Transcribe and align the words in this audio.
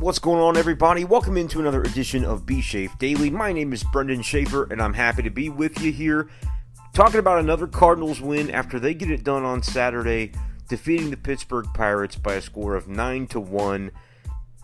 What's 0.00 0.18
going 0.18 0.40
on, 0.40 0.56
everybody? 0.56 1.04
Welcome 1.04 1.36
into 1.36 1.60
another 1.60 1.82
edition 1.82 2.24
of 2.24 2.46
B 2.46 2.62
Shafe 2.62 2.98
Daily. 2.98 3.28
My 3.28 3.52
name 3.52 3.74
is 3.74 3.84
Brendan 3.84 4.22
Schaefer, 4.22 4.64
and 4.72 4.80
I'm 4.80 4.94
happy 4.94 5.22
to 5.24 5.28
be 5.28 5.50
with 5.50 5.78
you 5.82 5.92
here 5.92 6.30
talking 6.94 7.20
about 7.20 7.38
another 7.38 7.66
Cardinals 7.66 8.18
win 8.18 8.50
after 8.50 8.80
they 8.80 8.94
get 8.94 9.10
it 9.10 9.24
done 9.24 9.44
on 9.44 9.62
Saturday, 9.62 10.32
defeating 10.70 11.10
the 11.10 11.18
Pittsburgh 11.18 11.66
Pirates 11.74 12.16
by 12.16 12.32
a 12.32 12.40
score 12.40 12.76
of 12.76 12.88
9 12.88 13.26
to 13.26 13.40
1. 13.40 13.90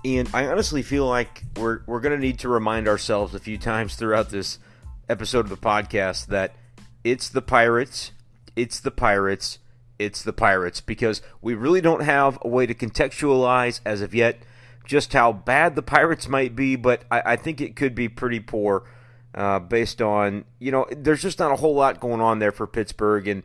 And 0.06 0.30
I 0.32 0.46
honestly 0.46 0.80
feel 0.80 1.06
like 1.06 1.42
we're, 1.58 1.80
we're 1.84 2.00
going 2.00 2.18
to 2.18 2.26
need 2.26 2.38
to 2.38 2.48
remind 2.48 2.88
ourselves 2.88 3.34
a 3.34 3.38
few 3.38 3.58
times 3.58 3.94
throughout 3.94 4.30
this 4.30 4.58
episode 5.06 5.40
of 5.40 5.50
the 5.50 5.58
podcast 5.58 6.28
that 6.28 6.56
it's 7.04 7.28
the 7.28 7.42
Pirates, 7.42 8.12
it's 8.56 8.80
the 8.80 8.90
Pirates, 8.90 9.58
it's 9.98 10.22
the 10.22 10.32
Pirates, 10.32 10.80
because 10.80 11.20
we 11.42 11.52
really 11.52 11.82
don't 11.82 12.04
have 12.04 12.38
a 12.40 12.48
way 12.48 12.64
to 12.64 12.72
contextualize 12.72 13.80
as 13.84 14.00
of 14.00 14.14
yet 14.14 14.38
just 14.86 15.12
how 15.12 15.32
bad 15.32 15.74
the 15.74 15.82
Pirates 15.82 16.28
might 16.28 16.56
be, 16.56 16.76
but 16.76 17.02
I, 17.10 17.22
I 17.32 17.36
think 17.36 17.60
it 17.60 17.76
could 17.76 17.94
be 17.94 18.08
pretty 18.08 18.40
poor 18.40 18.84
uh, 19.34 19.58
based 19.58 20.00
on, 20.00 20.44
you 20.58 20.72
know, 20.72 20.86
there's 20.90 21.22
just 21.22 21.38
not 21.38 21.52
a 21.52 21.56
whole 21.56 21.74
lot 21.74 22.00
going 22.00 22.20
on 22.20 22.38
there 22.38 22.52
for 22.52 22.66
Pittsburgh 22.66 23.28
and 23.28 23.42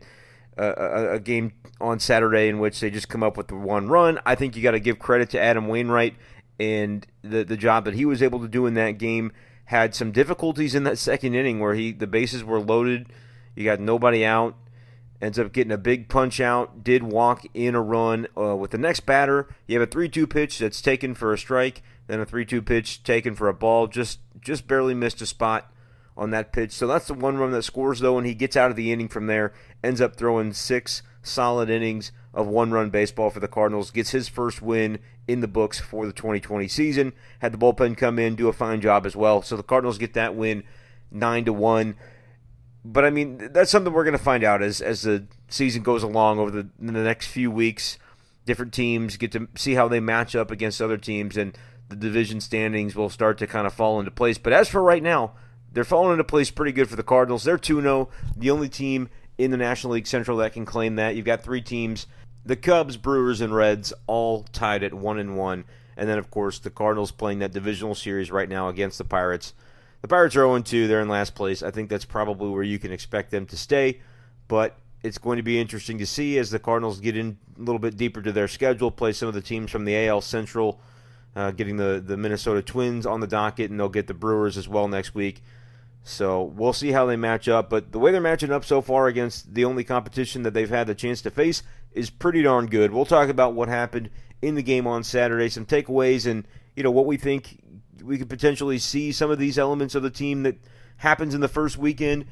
uh, 0.58 0.74
a, 0.76 1.12
a, 1.14 1.20
game 1.20 1.52
on 1.80 1.98
Saturday 1.98 2.48
in 2.48 2.58
which 2.58 2.80
they 2.80 2.90
just 2.90 3.08
come 3.08 3.22
up 3.22 3.36
with 3.36 3.48
the 3.48 3.56
one 3.56 3.88
run. 3.88 4.18
I 4.24 4.34
think 4.34 4.56
you 4.56 4.62
got 4.62 4.72
to 4.72 4.80
give 4.80 4.98
credit 4.98 5.30
to 5.30 5.40
Adam 5.40 5.68
Wainwright 5.68 6.14
and 6.58 7.06
the, 7.22 7.44
the 7.44 7.56
job 7.56 7.84
that 7.84 7.94
he 7.94 8.04
was 8.04 8.22
able 8.22 8.40
to 8.40 8.48
do 8.48 8.66
in 8.66 8.74
that 8.74 8.92
game. 8.92 9.32
Had 9.66 9.94
some 9.94 10.12
difficulties 10.12 10.74
in 10.74 10.84
that 10.84 10.98
second 10.98 11.34
inning 11.34 11.58
where 11.60 11.74
he 11.74 11.92
the 11.92 12.06
bases 12.06 12.44
were 12.44 12.60
loaded, 12.60 13.08
you 13.54 13.64
got 13.64 13.80
nobody 13.80 14.24
out 14.24 14.54
ends 15.22 15.38
up 15.38 15.52
getting 15.52 15.72
a 15.72 15.78
big 15.78 16.08
punch 16.08 16.40
out, 16.40 16.82
did 16.82 17.04
walk 17.04 17.46
in 17.54 17.76
a 17.76 17.80
run. 17.80 18.26
Uh, 18.36 18.56
with 18.56 18.72
the 18.72 18.78
next 18.78 19.00
batter, 19.00 19.48
you 19.68 19.78
have 19.78 19.88
a 19.88 19.90
3 19.90 20.08
2 20.08 20.26
pitch 20.26 20.58
that's 20.58 20.82
taken 20.82 21.14
for 21.14 21.32
a 21.32 21.38
strike, 21.38 21.82
then 22.08 22.20
a 22.20 22.26
3 22.26 22.44
2 22.44 22.60
pitch 22.60 23.04
taken 23.04 23.36
for 23.36 23.48
a 23.48 23.54
ball. 23.54 23.86
Just, 23.86 24.18
just 24.40 24.66
barely 24.66 24.94
missed 24.94 25.22
a 25.22 25.26
spot 25.26 25.72
on 26.16 26.30
that 26.30 26.52
pitch. 26.52 26.72
So 26.72 26.88
that's 26.88 27.06
the 27.06 27.14
one 27.14 27.38
run 27.38 27.52
that 27.52 27.62
scores, 27.62 28.00
though, 28.00 28.18
and 28.18 28.26
he 28.26 28.34
gets 28.34 28.56
out 28.56 28.70
of 28.70 28.76
the 28.76 28.92
inning 28.92 29.08
from 29.08 29.28
there, 29.28 29.54
ends 29.82 30.00
up 30.00 30.16
throwing 30.16 30.52
six 30.52 31.02
solid 31.22 31.70
innings 31.70 32.10
of 32.34 32.48
one 32.48 32.72
run 32.72 32.90
baseball 32.90 33.30
for 33.30 33.38
the 33.38 33.46
Cardinals, 33.46 33.92
gets 33.92 34.10
his 34.10 34.28
first 34.28 34.60
win 34.60 34.98
in 35.28 35.40
the 35.40 35.48
books 35.48 35.78
for 35.78 36.04
the 36.04 36.12
2020 36.12 36.66
season. 36.66 37.12
Had 37.38 37.52
the 37.52 37.58
bullpen 37.58 37.96
come 37.96 38.18
in, 38.18 38.34
do 38.34 38.48
a 38.48 38.52
fine 38.52 38.80
job 38.80 39.06
as 39.06 39.14
well. 39.14 39.40
So 39.42 39.56
the 39.56 39.62
Cardinals 39.62 39.98
get 39.98 40.14
that 40.14 40.34
win 40.34 40.64
9 41.12 41.44
to 41.44 41.52
1 41.52 41.94
but 42.84 43.04
I 43.04 43.10
mean, 43.10 43.50
that's 43.52 43.70
something 43.70 43.92
we're 43.92 44.04
going 44.04 44.16
to 44.16 44.22
find 44.22 44.44
out 44.44 44.62
as 44.62 44.80
as 44.80 45.02
the 45.02 45.24
season 45.48 45.82
goes 45.82 46.02
along 46.02 46.38
over 46.38 46.50
the, 46.50 46.68
the 46.78 46.92
next 46.92 47.28
few 47.28 47.50
weeks. 47.50 47.98
Different 48.44 48.72
teams 48.72 49.16
get 49.16 49.32
to 49.32 49.48
see 49.54 49.74
how 49.74 49.86
they 49.86 50.00
match 50.00 50.34
up 50.34 50.50
against 50.50 50.82
other 50.82 50.96
teams, 50.96 51.36
and 51.36 51.56
the 51.88 51.96
division 51.96 52.40
standings 52.40 52.96
will 52.96 53.08
start 53.10 53.38
to 53.38 53.46
kind 53.46 53.66
of 53.66 53.72
fall 53.72 54.00
into 54.00 54.10
place. 54.10 54.36
But 54.36 54.52
as 54.52 54.68
for 54.68 54.82
right 54.82 55.02
now, 55.02 55.32
they're 55.72 55.84
falling 55.84 56.12
into 56.12 56.24
place 56.24 56.50
pretty 56.50 56.72
good 56.72 56.88
for 56.88 56.96
the 56.96 57.02
Cardinals. 57.04 57.44
They're 57.44 57.58
2 57.58 57.80
0, 57.80 58.08
the 58.36 58.50
only 58.50 58.68
team 58.68 59.08
in 59.38 59.50
the 59.50 59.56
National 59.56 59.94
League 59.94 60.06
Central 60.06 60.38
that 60.38 60.52
can 60.52 60.64
claim 60.64 60.96
that. 60.96 61.14
You've 61.14 61.24
got 61.24 61.42
three 61.42 61.62
teams 61.62 62.06
the 62.44 62.56
Cubs, 62.56 62.96
Brewers, 62.96 63.40
and 63.40 63.54
Reds 63.54 63.92
all 64.08 64.42
tied 64.52 64.82
at 64.82 64.94
1 64.94 65.18
and 65.18 65.36
1. 65.36 65.64
And 65.96 66.08
then, 66.08 66.18
of 66.18 66.30
course, 66.30 66.58
the 66.58 66.70
Cardinals 66.70 67.12
playing 67.12 67.38
that 67.38 67.52
divisional 67.52 67.94
series 67.94 68.30
right 68.30 68.48
now 68.48 68.68
against 68.68 68.98
the 68.98 69.04
Pirates. 69.04 69.54
The 70.02 70.08
Pirates 70.08 70.36
are 70.36 70.40
0 70.40 70.60
2. 70.60 70.88
They're 70.88 71.00
in 71.00 71.08
last 71.08 71.34
place. 71.34 71.62
I 71.62 71.70
think 71.70 71.88
that's 71.88 72.04
probably 72.04 72.50
where 72.50 72.62
you 72.62 72.78
can 72.78 72.92
expect 72.92 73.30
them 73.30 73.46
to 73.46 73.56
stay. 73.56 74.00
But 74.48 74.76
it's 75.02 75.18
going 75.18 75.36
to 75.36 75.42
be 75.42 75.60
interesting 75.60 75.98
to 75.98 76.06
see 76.06 76.38
as 76.38 76.50
the 76.50 76.58
Cardinals 76.58 77.00
get 77.00 77.16
in 77.16 77.38
a 77.56 77.60
little 77.60 77.78
bit 77.78 77.96
deeper 77.96 78.20
to 78.20 78.32
their 78.32 78.48
schedule, 78.48 78.90
play 78.90 79.12
some 79.12 79.28
of 79.28 79.34
the 79.34 79.40
teams 79.40 79.70
from 79.70 79.84
the 79.84 80.06
AL 80.06 80.20
Central, 80.20 80.80
uh, 81.34 81.52
getting 81.52 81.76
the, 81.76 82.02
the 82.04 82.16
Minnesota 82.16 82.62
Twins 82.62 83.06
on 83.06 83.20
the 83.20 83.26
docket, 83.26 83.70
and 83.70 83.78
they'll 83.78 83.88
get 83.88 84.06
the 84.08 84.14
Brewers 84.14 84.58
as 84.58 84.68
well 84.68 84.88
next 84.88 85.14
week. 85.14 85.42
So 86.04 86.42
we'll 86.42 86.72
see 86.72 86.90
how 86.90 87.06
they 87.06 87.16
match 87.16 87.48
up. 87.48 87.70
But 87.70 87.92
the 87.92 88.00
way 88.00 88.10
they're 88.10 88.20
matching 88.20 88.50
up 88.50 88.64
so 88.64 88.80
far 88.80 89.06
against 89.06 89.54
the 89.54 89.64
only 89.64 89.84
competition 89.84 90.42
that 90.42 90.52
they've 90.52 90.68
had 90.68 90.88
the 90.88 90.96
chance 90.96 91.22
to 91.22 91.30
face 91.30 91.62
is 91.92 92.10
pretty 92.10 92.42
darn 92.42 92.66
good. 92.66 92.92
We'll 92.92 93.04
talk 93.04 93.28
about 93.28 93.54
what 93.54 93.68
happened 93.68 94.10
in 94.40 94.56
the 94.56 94.62
game 94.62 94.86
on 94.88 95.04
Saturday, 95.04 95.48
some 95.48 95.64
takeaways, 95.64 96.28
and 96.28 96.46
you 96.74 96.82
know 96.82 96.90
what 96.90 97.06
we 97.06 97.16
think 97.16 97.61
we 98.02 98.18
could 98.18 98.28
potentially 98.28 98.78
see 98.78 99.12
some 99.12 99.30
of 99.30 99.38
these 99.38 99.58
elements 99.58 99.94
of 99.94 100.02
the 100.02 100.10
team 100.10 100.42
that 100.42 100.56
happens 100.98 101.34
in 101.34 101.40
the 101.40 101.48
first 101.48 101.78
weekend. 101.78 102.26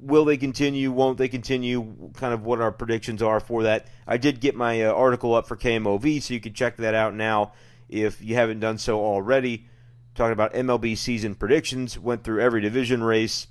Will 0.00 0.24
they 0.24 0.36
continue? 0.36 0.90
Won't 0.90 1.18
they 1.18 1.28
continue? 1.28 2.10
Kind 2.14 2.32
of 2.32 2.44
what 2.44 2.60
our 2.60 2.72
predictions 2.72 3.22
are 3.22 3.40
for 3.40 3.64
that. 3.64 3.86
I 4.06 4.16
did 4.16 4.40
get 4.40 4.56
my 4.56 4.82
uh, 4.82 4.92
article 4.92 5.34
up 5.34 5.46
for 5.46 5.56
KMOV, 5.56 6.22
so 6.22 6.34
you 6.34 6.40
can 6.40 6.54
check 6.54 6.76
that 6.78 6.94
out 6.94 7.14
now 7.14 7.52
if 7.88 8.22
you 8.22 8.34
haven't 8.34 8.60
done 8.60 8.78
so 8.78 9.00
already. 9.00 9.66
Talking 10.14 10.32
about 10.32 10.54
MLB 10.54 10.96
season 10.96 11.34
predictions, 11.34 11.98
went 11.98 12.24
through 12.24 12.40
every 12.40 12.60
division 12.60 13.02
race 13.02 13.46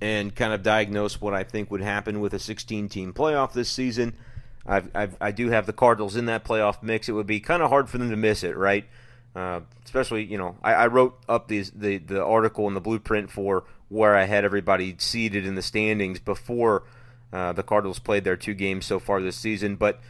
and 0.00 0.34
kind 0.34 0.52
of 0.52 0.62
diagnosed 0.62 1.22
what 1.22 1.32
I 1.32 1.44
think 1.44 1.70
would 1.70 1.80
happen 1.80 2.20
with 2.20 2.34
a 2.34 2.38
16 2.38 2.88
team 2.88 3.12
playoff 3.12 3.52
this 3.52 3.70
season. 3.70 4.14
I've, 4.66 4.90
I've, 4.94 5.16
i 5.20 5.30
do 5.30 5.50
have 5.50 5.66
the 5.66 5.72
Cardinals 5.72 6.16
in 6.16 6.26
that 6.26 6.44
playoff 6.44 6.82
mix. 6.82 7.08
It 7.08 7.12
would 7.12 7.26
be 7.26 7.40
kind 7.40 7.62
of 7.62 7.70
hard 7.70 7.88
for 7.88 7.98
them 7.98 8.10
to 8.10 8.16
miss 8.16 8.42
it, 8.42 8.56
right? 8.56 8.84
Uh, 9.34 9.60
especially, 9.84 10.24
you 10.24 10.36
know, 10.36 10.56
I, 10.62 10.74
I 10.74 10.86
wrote 10.88 11.18
up 11.28 11.48
these, 11.48 11.70
the 11.70 11.98
the 11.98 12.22
article 12.22 12.66
and 12.66 12.76
the 12.76 12.80
blueprint 12.80 13.30
for 13.30 13.64
where 13.88 14.14
I 14.14 14.24
had 14.24 14.44
everybody 14.44 14.94
seated 14.98 15.46
in 15.46 15.54
the 15.54 15.62
standings 15.62 16.20
before 16.20 16.84
uh, 17.32 17.52
the 17.52 17.62
Cardinals 17.62 17.98
played 17.98 18.24
their 18.24 18.36
two 18.36 18.54
games 18.54 18.84
so 18.84 18.98
far 18.98 19.20
this 19.20 19.36
season. 19.36 19.76
But 19.76 20.00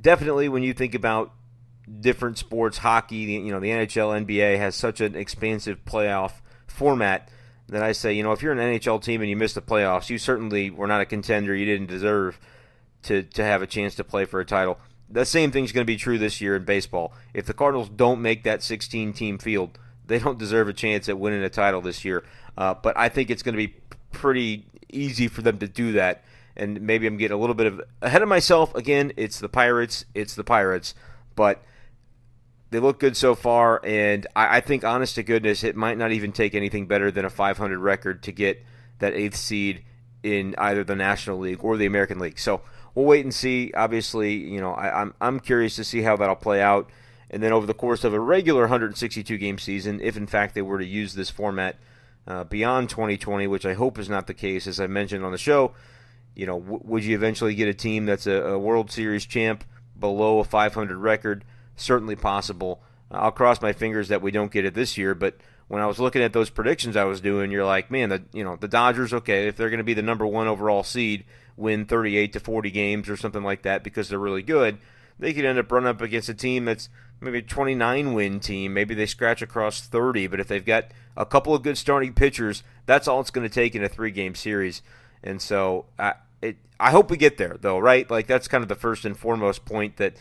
definitely, 0.00 0.48
when 0.48 0.64
you 0.64 0.72
think 0.72 0.94
about 0.94 1.32
different 2.00 2.38
sports, 2.38 2.78
hockey, 2.78 3.16
you 3.16 3.52
know, 3.52 3.60
the 3.60 3.70
NHL, 3.70 4.26
NBA 4.26 4.58
has 4.58 4.74
such 4.74 5.00
an 5.00 5.14
expansive 5.14 5.84
playoff 5.84 6.32
format 6.66 7.30
that 7.68 7.82
I 7.82 7.92
say, 7.92 8.12
you 8.12 8.22
know, 8.22 8.32
if 8.32 8.42
you're 8.42 8.52
an 8.52 8.58
NHL 8.58 9.02
team 9.02 9.20
and 9.20 9.30
you 9.30 9.36
miss 9.36 9.52
the 9.52 9.62
playoffs, 9.62 10.10
you 10.10 10.18
certainly 10.18 10.70
were 10.70 10.86
not 10.86 11.00
a 11.00 11.06
contender. 11.06 11.54
You 11.54 11.66
didn't 11.66 11.88
deserve 11.88 12.40
to 13.04 13.22
to 13.22 13.44
have 13.44 13.62
a 13.62 13.66
chance 13.66 13.94
to 13.94 14.04
play 14.04 14.24
for 14.24 14.40
a 14.40 14.44
title 14.44 14.78
the 15.10 15.24
same 15.24 15.50
thing's 15.50 15.72
going 15.72 15.84
to 15.84 15.90
be 15.90 15.96
true 15.96 16.18
this 16.18 16.40
year 16.40 16.56
in 16.56 16.64
baseball. 16.64 17.12
If 17.32 17.46
the 17.46 17.54
Cardinals 17.54 17.88
don't 17.88 18.20
make 18.20 18.44
that 18.44 18.62
16 18.62 19.12
team 19.12 19.38
field, 19.38 19.78
they 20.06 20.18
don't 20.18 20.38
deserve 20.38 20.68
a 20.68 20.72
chance 20.72 21.08
at 21.08 21.18
winning 21.18 21.42
a 21.42 21.48
title 21.48 21.80
this 21.80 22.04
year. 22.04 22.24
Uh, 22.56 22.74
but 22.74 22.96
I 22.96 23.08
think 23.08 23.30
it's 23.30 23.42
going 23.42 23.54
to 23.54 23.66
be 23.66 23.74
pretty 24.12 24.66
easy 24.88 25.28
for 25.28 25.42
them 25.42 25.58
to 25.58 25.68
do 25.68 25.92
that. 25.92 26.24
And 26.56 26.80
maybe 26.80 27.06
I'm 27.06 27.16
getting 27.16 27.36
a 27.36 27.40
little 27.40 27.54
bit 27.54 27.66
of 27.66 27.80
ahead 28.02 28.22
of 28.22 28.28
myself. 28.28 28.74
Again, 28.74 29.12
it's 29.16 29.38
the 29.38 29.48
Pirates. 29.48 30.04
It's 30.14 30.34
the 30.34 30.44
Pirates. 30.44 30.94
But 31.36 31.62
they 32.70 32.80
look 32.80 32.98
good 32.98 33.16
so 33.16 33.34
far. 33.34 33.80
And 33.84 34.26
I, 34.34 34.56
I 34.56 34.60
think, 34.60 34.84
honest 34.84 35.14
to 35.14 35.22
goodness, 35.22 35.62
it 35.62 35.76
might 35.76 35.98
not 35.98 36.10
even 36.10 36.32
take 36.32 36.54
anything 36.54 36.86
better 36.86 37.10
than 37.10 37.24
a 37.24 37.30
500 37.30 37.78
record 37.78 38.22
to 38.24 38.32
get 38.32 38.64
that 38.98 39.14
eighth 39.14 39.36
seed 39.36 39.84
in 40.22 40.54
either 40.58 40.82
the 40.82 40.96
National 40.96 41.38
League 41.38 41.62
or 41.62 41.76
the 41.76 41.86
American 41.86 42.18
League. 42.18 42.38
So 42.38 42.62
we'll 42.94 43.06
wait 43.06 43.24
and 43.24 43.34
see. 43.34 43.72
Obviously, 43.74 44.34
you 44.34 44.60
know, 44.60 44.72
I, 44.72 44.88
am 44.88 44.94
I'm, 44.94 45.14
I'm 45.20 45.40
curious 45.40 45.76
to 45.76 45.84
see 45.84 46.02
how 46.02 46.16
that'll 46.16 46.36
play 46.36 46.60
out. 46.60 46.90
And 47.30 47.42
then 47.42 47.52
over 47.52 47.66
the 47.66 47.74
course 47.74 48.04
of 48.04 48.14
a 48.14 48.20
regular 48.20 48.62
162 48.62 49.36
game 49.36 49.58
season, 49.58 50.00
if 50.02 50.16
in 50.16 50.26
fact 50.26 50.54
they 50.54 50.62
were 50.62 50.78
to 50.78 50.86
use 50.86 51.14
this 51.14 51.30
format 51.30 51.76
uh, 52.26 52.44
beyond 52.44 52.90
2020, 52.90 53.46
which 53.46 53.66
I 53.66 53.74
hope 53.74 53.98
is 53.98 54.08
not 54.08 54.26
the 54.26 54.34
case, 54.34 54.66
as 54.66 54.80
I 54.80 54.86
mentioned 54.86 55.24
on 55.24 55.32
the 55.32 55.38
show, 55.38 55.72
you 56.34 56.46
know, 56.46 56.60
w- 56.60 56.80
would 56.84 57.04
you 57.04 57.14
eventually 57.14 57.54
get 57.54 57.68
a 57.68 57.74
team 57.74 58.06
that's 58.06 58.26
a, 58.26 58.32
a, 58.32 58.58
World 58.58 58.90
Series 58.90 59.26
champ 59.26 59.64
below 59.98 60.38
a 60.38 60.44
500 60.44 60.96
record? 60.96 61.44
Certainly 61.76 62.16
possible. 62.16 62.82
I'll 63.10 63.30
cross 63.30 63.62
my 63.62 63.72
fingers 63.72 64.08
that 64.08 64.22
we 64.22 64.30
don't 64.30 64.52
get 64.52 64.64
it 64.64 64.74
this 64.74 64.98
year, 64.98 65.14
but 65.14 65.36
when 65.68 65.82
I 65.82 65.86
was 65.86 65.98
looking 65.98 66.22
at 66.22 66.32
those 66.32 66.50
predictions 66.50 66.96
I 66.96 67.04
was 67.04 67.20
doing, 67.20 67.50
you're 67.50 67.64
like, 67.64 67.90
man, 67.90 68.08
the 68.08 68.22
you 68.32 68.44
know 68.44 68.56
the 68.56 68.68
Dodgers, 68.68 69.12
okay, 69.12 69.48
if 69.48 69.56
they're 69.56 69.70
going 69.70 69.78
to 69.78 69.84
be 69.84 69.94
the 69.94 70.02
number 70.02 70.26
one 70.26 70.48
overall 70.48 70.82
seed, 70.82 71.24
win 71.58 71.84
38 71.84 72.32
to 72.32 72.40
40 72.40 72.70
games 72.70 73.08
or 73.08 73.16
something 73.16 73.42
like 73.42 73.62
that 73.62 73.82
because 73.82 74.08
they're 74.08 74.18
really 74.18 74.42
good, 74.42 74.78
they 75.18 75.34
could 75.34 75.44
end 75.44 75.58
up 75.58 75.70
running 75.70 75.88
up 75.88 76.00
against 76.00 76.28
a 76.28 76.34
team 76.34 76.64
that's 76.64 76.88
maybe 77.20 77.38
a 77.38 77.42
29 77.42 78.14
win 78.14 78.40
team. 78.40 78.72
Maybe 78.72 78.94
they 78.94 79.06
scratch 79.06 79.42
across 79.42 79.80
30, 79.80 80.28
but 80.28 80.40
if 80.40 80.48
they've 80.48 80.64
got 80.64 80.86
a 81.16 81.26
couple 81.26 81.54
of 81.54 81.62
good 81.62 81.76
starting 81.76 82.14
pitchers, 82.14 82.62
that's 82.86 83.08
all 83.08 83.20
it's 83.20 83.30
going 83.30 83.48
to 83.48 83.52
take 83.52 83.74
in 83.74 83.82
a 83.82 83.88
three 83.88 84.12
game 84.12 84.34
series. 84.34 84.82
And 85.22 85.42
so 85.42 85.86
I, 85.98 86.14
it, 86.40 86.56
I 86.78 86.92
hope 86.92 87.10
we 87.10 87.16
get 87.16 87.38
there, 87.38 87.56
though, 87.60 87.78
right? 87.78 88.08
Like 88.08 88.28
that's 88.28 88.48
kind 88.48 88.62
of 88.62 88.68
the 88.68 88.76
first 88.76 89.04
and 89.04 89.16
foremost 89.16 89.64
point 89.64 89.96
that 89.96 90.14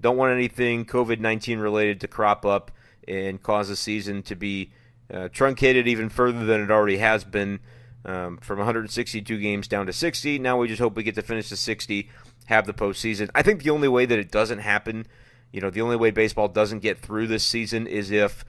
don't 0.00 0.18
want 0.18 0.34
anything 0.34 0.84
COVID 0.84 1.18
19 1.18 1.58
related 1.58 2.00
to 2.02 2.08
crop 2.08 2.44
up 2.44 2.70
and 3.08 3.42
cause 3.42 3.68
the 3.68 3.76
season 3.76 4.22
to 4.24 4.34
be 4.34 4.70
uh, 5.12 5.28
truncated 5.28 5.86
even 5.88 6.08
further 6.08 6.44
than 6.44 6.60
it 6.60 6.70
already 6.70 6.98
has 6.98 7.24
been 7.24 7.60
um, 8.04 8.38
from 8.38 8.58
162 8.58 9.38
games 9.38 9.68
down 9.68 9.86
to 9.86 9.92
60. 9.92 10.38
Now 10.38 10.58
we 10.58 10.68
just 10.68 10.80
hope 10.80 10.96
we 10.96 11.02
get 11.02 11.14
to 11.16 11.22
finish 11.22 11.48
the 11.48 11.56
60, 11.56 12.10
have 12.46 12.66
the 12.66 12.74
postseason. 12.74 13.30
I 13.34 13.42
think 13.42 13.62
the 13.62 13.70
only 13.70 13.88
way 13.88 14.06
that 14.06 14.18
it 14.18 14.30
doesn't 14.30 14.58
happen, 14.58 15.06
you 15.52 15.60
know, 15.60 15.70
the 15.70 15.80
only 15.80 15.96
way 15.96 16.10
baseball 16.10 16.48
doesn't 16.48 16.80
get 16.80 16.98
through 16.98 17.26
this 17.26 17.44
season 17.44 17.86
is 17.86 18.10
if, 18.10 18.44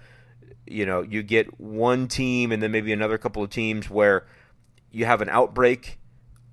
you 0.66 0.86
know, 0.86 1.02
you 1.02 1.24
get 1.24 1.60
one 1.60 2.08
team 2.08 2.52
and 2.52 2.62
then 2.62 2.72
maybe 2.72 2.92
another 2.92 3.18
couple 3.18 3.44
of 3.44 3.50
teams 3.50 3.90
where 3.90 4.26
you 4.92 5.06
have 5.06 5.22
an 5.22 5.30
outbreak 5.30 6.00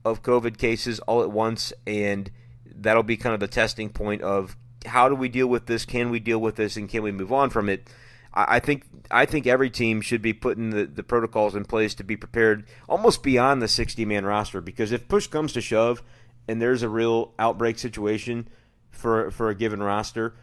of 0.04 0.22
COVID 0.22 0.58
cases 0.58 1.00
all 1.00 1.22
at 1.22 1.30
once, 1.30 1.72
and 1.86 2.30
that'll 2.66 3.02
be 3.02 3.16
kind 3.16 3.34
of 3.34 3.40
the 3.40 3.46
testing 3.46 3.88
point 3.88 4.22
of 4.22 4.56
how 4.86 5.08
do 5.08 5.14
we 5.14 5.28
deal 5.28 5.46
with 5.46 5.66
this? 5.66 5.84
Can 5.84 6.10
we 6.10 6.18
deal 6.18 6.40
with 6.40 6.56
this? 6.56 6.76
And 6.76 6.88
can 6.88 7.02
we 7.02 7.12
move 7.12 7.32
on 7.32 7.50
from 7.50 7.68
it? 7.68 7.88
I, 8.34 8.60
think 8.60 8.84
I 9.10 9.26
think 9.26 9.46
every 9.46 9.70
team 9.70 10.00
should 10.00 10.22
be 10.22 10.32
putting 10.32 10.70
the, 10.70 10.86
the 10.86 11.02
protocols 11.02 11.54
in 11.54 11.64
place 11.64 11.94
to 11.94 12.04
be 12.04 12.16
prepared 12.16 12.66
almost 12.88 13.22
beyond 13.22 13.60
the 13.60 13.68
60 13.68 14.04
man 14.04 14.24
roster 14.24 14.60
because 14.60 14.92
if 14.92 15.08
push 15.08 15.26
comes 15.26 15.52
to 15.52 15.60
shove 15.60 16.02
and 16.48 16.60
there's 16.60 16.82
a 16.82 16.88
real 16.88 17.32
outbreak 17.38 17.78
situation 17.78 18.48
for 18.90 19.30
for 19.30 19.48
a 19.48 19.54
given 19.54 19.82
roster, 19.82 20.34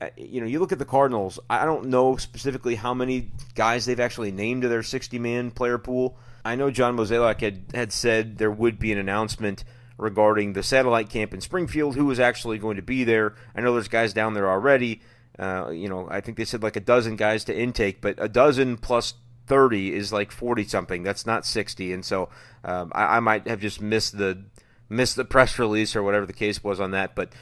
uh, 0.00 0.08
you 0.16 0.40
know, 0.40 0.46
you 0.46 0.58
look 0.58 0.72
at 0.72 0.78
the 0.78 0.84
Cardinals. 0.84 1.38
I 1.48 1.64
don't 1.64 1.86
know 1.86 2.16
specifically 2.16 2.74
how 2.74 2.94
many 2.94 3.30
guys 3.54 3.84
they've 3.84 4.00
actually 4.00 4.32
named 4.32 4.62
to 4.62 4.68
their 4.68 4.82
60 4.82 5.18
man 5.18 5.50
player 5.50 5.78
pool. 5.78 6.16
I 6.44 6.56
know 6.56 6.70
John 6.70 6.96
Mozeliak 6.96 7.40
had, 7.40 7.64
had 7.74 7.92
said 7.92 8.38
there 8.38 8.50
would 8.50 8.78
be 8.78 8.92
an 8.92 8.98
announcement 8.98 9.62
regarding 9.98 10.54
the 10.54 10.62
satellite 10.62 11.10
camp 11.10 11.34
in 11.34 11.42
Springfield, 11.42 11.96
who 11.96 12.06
was 12.06 12.18
actually 12.18 12.56
going 12.56 12.76
to 12.76 12.82
be 12.82 13.04
there. 13.04 13.34
I 13.54 13.60
know 13.60 13.74
there's 13.74 13.88
guys 13.88 14.14
down 14.14 14.32
there 14.32 14.48
already. 14.48 15.02
Uh, 15.40 15.70
you 15.70 15.88
know, 15.88 16.06
I 16.10 16.20
think 16.20 16.36
they 16.36 16.44
said 16.44 16.62
like 16.62 16.76
a 16.76 16.80
dozen 16.80 17.16
guys 17.16 17.44
to 17.44 17.58
intake, 17.58 18.02
but 18.02 18.16
a 18.18 18.28
dozen 18.28 18.76
plus 18.76 19.14
30 19.46 19.94
is 19.94 20.12
like 20.12 20.30
40 20.30 20.64
something. 20.64 21.02
That's 21.02 21.24
not 21.24 21.46
60. 21.46 21.94
And 21.94 22.04
so 22.04 22.28
um, 22.62 22.92
I, 22.94 23.16
I, 23.16 23.20
might 23.20 23.48
have 23.48 23.58
just 23.58 23.80
missed 23.80 24.18
the 24.18 24.44
missed 24.90 25.16
the 25.16 25.24
press 25.24 25.58
release 25.58 25.96
or 25.96 26.02
whatever 26.02 26.26
the 26.26 26.34
case 26.34 26.62
was 26.62 26.78
on 26.78 26.90
that. 26.90 27.14
But 27.14 27.32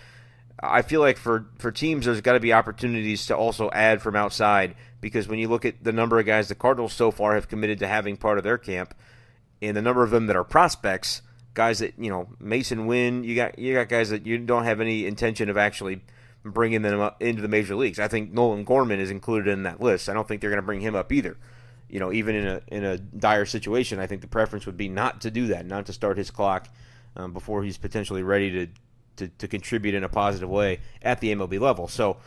I 0.60 0.82
feel 0.82 1.00
like 1.00 1.16
for, 1.16 1.48
for 1.58 1.72
teams, 1.72 2.06
there's 2.06 2.20
got 2.20 2.34
to 2.34 2.40
be 2.40 2.52
opportunities 2.52 3.26
to 3.26 3.36
also 3.36 3.68
add 3.72 4.00
from 4.00 4.14
outside 4.14 4.76
because 5.00 5.26
when 5.26 5.40
you 5.40 5.48
look 5.48 5.64
at 5.64 5.82
the 5.82 5.92
number 5.92 6.20
of 6.20 6.26
guys 6.26 6.46
the 6.46 6.54
Cardinals 6.54 6.92
so 6.92 7.10
far 7.10 7.34
have 7.34 7.48
committed 7.48 7.80
to 7.80 7.88
having 7.88 8.16
part 8.16 8.38
of 8.38 8.44
their 8.44 8.58
camp, 8.58 8.94
and 9.60 9.76
the 9.76 9.82
number 9.82 10.04
of 10.04 10.10
them 10.10 10.28
that 10.28 10.36
are 10.36 10.44
prospects, 10.44 11.22
guys 11.54 11.80
that 11.80 11.94
you 11.98 12.10
know 12.10 12.28
Masyn 12.40 12.86
Winn, 12.86 13.24
you 13.24 13.34
got 13.34 13.58
you 13.58 13.74
got 13.74 13.88
guys 13.88 14.10
that 14.10 14.24
you 14.24 14.38
don't 14.38 14.64
have 14.64 14.80
any 14.80 15.04
intention 15.04 15.48
of 15.50 15.56
actually 15.56 16.00
bringing 16.44 16.82
them 16.82 17.00
up 17.00 17.22
into 17.22 17.42
the 17.42 17.48
major 17.48 17.74
leagues. 17.74 17.98
I 17.98 18.08
think 18.08 18.32
Nolan 18.32 18.64
Gorman 18.64 19.00
is 19.00 19.10
included 19.10 19.50
in 19.50 19.64
that 19.64 19.80
list. 19.80 20.08
I 20.08 20.14
don't 20.14 20.26
think 20.26 20.40
they're 20.40 20.50
going 20.50 20.62
to 20.62 20.66
bring 20.66 20.80
him 20.80 20.94
up 20.94 21.12
either. 21.12 21.36
You 21.88 22.00
know, 22.00 22.12
even 22.12 22.34
in 22.34 22.46
a 22.46 22.60
in 22.68 22.84
a 22.84 22.98
dire 22.98 23.46
situation, 23.46 23.98
I 23.98 24.06
think 24.06 24.20
the 24.20 24.28
preference 24.28 24.66
would 24.66 24.76
be 24.76 24.88
not 24.88 25.22
to 25.22 25.30
do 25.30 25.46
that, 25.48 25.66
not 25.66 25.86
to 25.86 25.92
start 25.92 26.18
his 26.18 26.30
clock 26.30 26.68
um, 27.16 27.32
before 27.32 27.62
he's 27.62 27.78
potentially 27.78 28.22
ready 28.22 28.50
to, 28.50 28.68
to 29.16 29.28
to 29.38 29.48
contribute 29.48 29.94
in 29.94 30.04
a 30.04 30.08
positive 30.08 30.50
way 30.50 30.80
at 31.00 31.20
the 31.20 31.34
MLB 31.34 31.58
level. 31.58 31.88
So 31.88 32.18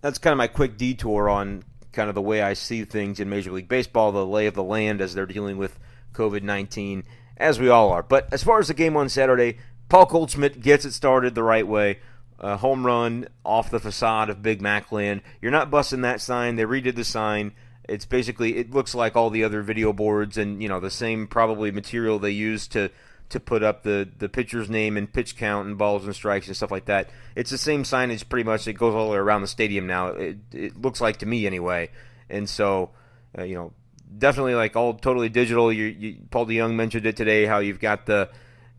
that's 0.00 0.18
kind 0.18 0.32
of 0.32 0.38
my 0.38 0.48
quick 0.48 0.76
detour 0.76 1.28
on 1.30 1.62
kind 1.92 2.08
of 2.08 2.14
the 2.14 2.22
way 2.22 2.42
I 2.42 2.54
see 2.54 2.84
things 2.84 3.20
in 3.20 3.28
Major 3.28 3.52
League 3.52 3.68
Baseball, 3.68 4.10
the 4.10 4.26
lay 4.26 4.46
of 4.46 4.54
the 4.54 4.62
land 4.64 5.00
as 5.00 5.14
they're 5.14 5.26
dealing 5.26 5.58
with 5.58 5.78
COVID 6.12 6.42
19, 6.42 7.04
as 7.36 7.60
we 7.60 7.68
all 7.68 7.90
are. 7.90 8.02
But 8.02 8.32
as 8.32 8.42
far 8.42 8.58
as 8.58 8.68
the 8.68 8.74
game 8.74 8.96
on 8.96 9.08
Saturday, 9.08 9.58
Paul 9.88 10.06
Goldschmidt 10.06 10.60
gets 10.60 10.84
it 10.84 10.92
started 10.92 11.34
the 11.34 11.42
right 11.42 11.66
way. 11.66 12.00
A 12.42 12.56
home 12.56 12.84
run 12.84 13.28
off 13.44 13.70
the 13.70 13.78
facade 13.78 14.28
of 14.28 14.42
Big 14.42 14.60
Mac 14.60 14.90
Land. 14.90 15.22
You're 15.40 15.52
not 15.52 15.70
busting 15.70 16.00
that 16.00 16.20
sign. 16.20 16.56
They 16.56 16.64
redid 16.64 16.96
the 16.96 17.04
sign. 17.04 17.52
It's 17.88 18.04
basically 18.04 18.56
it 18.56 18.72
looks 18.72 18.94
like 18.94 19.14
all 19.14 19.30
the 19.30 19.44
other 19.44 19.62
video 19.62 19.92
boards 19.92 20.36
and 20.38 20.62
you 20.62 20.68
know 20.68 20.80
the 20.80 20.90
same 20.90 21.26
probably 21.26 21.70
material 21.70 22.18
they 22.18 22.30
used 22.30 22.72
to 22.72 22.90
to 23.28 23.40
put 23.40 23.62
up 23.62 23.82
the 23.82 24.08
the 24.18 24.28
pitcher's 24.28 24.68
name 24.68 24.96
and 24.96 25.12
pitch 25.12 25.36
count 25.36 25.66
and 25.66 25.78
balls 25.78 26.04
and 26.04 26.14
strikes 26.14 26.46
and 26.48 26.56
stuff 26.56 26.70
like 26.70 26.84
that. 26.86 27.10
It's 27.34 27.50
the 27.50 27.58
same 27.58 27.84
signage 27.84 28.28
pretty 28.28 28.44
much. 28.44 28.66
It 28.66 28.74
goes 28.74 28.94
all 28.94 29.06
the 29.06 29.12
way 29.12 29.18
around 29.18 29.42
the 29.42 29.48
stadium 29.48 29.86
now. 29.86 30.08
It, 30.08 30.38
it 30.52 30.80
looks 30.80 31.00
like 31.00 31.18
to 31.18 31.26
me 31.26 31.46
anyway. 31.46 31.90
And 32.28 32.48
so, 32.48 32.90
uh, 33.38 33.44
you 33.44 33.54
know, 33.54 33.72
definitely 34.18 34.54
like 34.54 34.76
all 34.76 34.94
totally 34.94 35.28
digital. 35.28 35.72
You, 35.72 35.84
you, 35.86 36.16
Paul 36.30 36.46
DeJong 36.46 36.74
mentioned 36.74 37.06
it 37.06 37.16
today 37.16 37.46
how 37.46 37.58
you've 37.58 37.80
got 37.80 38.06
the. 38.06 38.30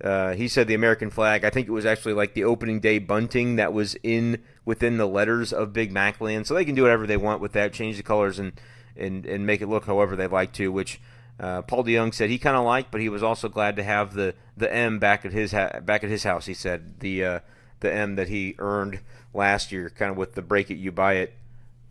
Uh, 0.03 0.33
he 0.33 0.49
said 0.49 0.67
the 0.67 0.73
American 0.73 1.09
flag. 1.09 1.45
I 1.45 1.49
think 1.49 1.67
it 1.67 1.71
was 1.71 1.85
actually 1.85 2.13
like 2.13 2.33
the 2.33 2.43
opening 2.43 2.81
day 2.81 2.99
bunting 2.99 3.55
that 3.55 3.71
was 3.71 3.95
in 4.03 4.43
within 4.65 4.97
the 4.97 5.07
letters 5.07 5.53
of 5.53 5.71
Big 5.71 5.93
Mac 5.93 6.19
Land. 6.19 6.45
So 6.45 6.53
they 6.53 6.65
can 6.65 6.75
do 6.75 6.81
whatever 6.81 7.07
they 7.07 7.15
want 7.15 7.41
with 7.41 7.53
that, 7.53 7.71
change 7.71 7.95
the 7.97 8.03
colors 8.03 8.37
and 8.37 8.51
and 8.97 9.25
and 9.25 9.45
make 9.45 9.61
it 9.61 9.67
look 9.67 9.85
however 9.85 10.15
they 10.15 10.27
like 10.27 10.51
to, 10.53 10.71
which 10.71 10.99
uh, 11.39 11.61
Paul 11.63 11.83
DeJong 11.83 12.13
said 12.13 12.29
he 12.29 12.37
kind 12.37 12.55
of 12.55 12.65
liked, 12.65 12.91
but 12.91 13.01
he 13.01 13.09
was 13.09 13.23
also 13.23 13.49
glad 13.49 13.75
to 13.77 13.83
have 13.83 14.13
the, 14.13 14.35
the 14.55 14.73
M 14.73 14.99
back 14.99 15.25
at 15.25 15.31
his 15.31 15.51
ha- 15.51 15.79
back 15.81 16.03
at 16.03 16.09
his 16.09 16.23
house. 16.23 16.45
He 16.45 16.53
said 16.53 16.99
the 16.99 17.25
uh, 17.25 17.39
the 17.79 17.93
M 17.93 18.15
that 18.15 18.27
he 18.27 18.55
earned 18.59 18.99
last 19.33 19.71
year, 19.71 19.89
kind 19.89 20.11
of 20.11 20.17
with 20.17 20.33
the 20.35 20.41
break 20.41 20.69
it 20.69 20.75
you 20.75 20.91
buy 20.91 21.13
it 21.13 21.33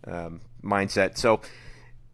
um, 0.07 0.43
mindset. 0.63 1.17
So 1.17 1.41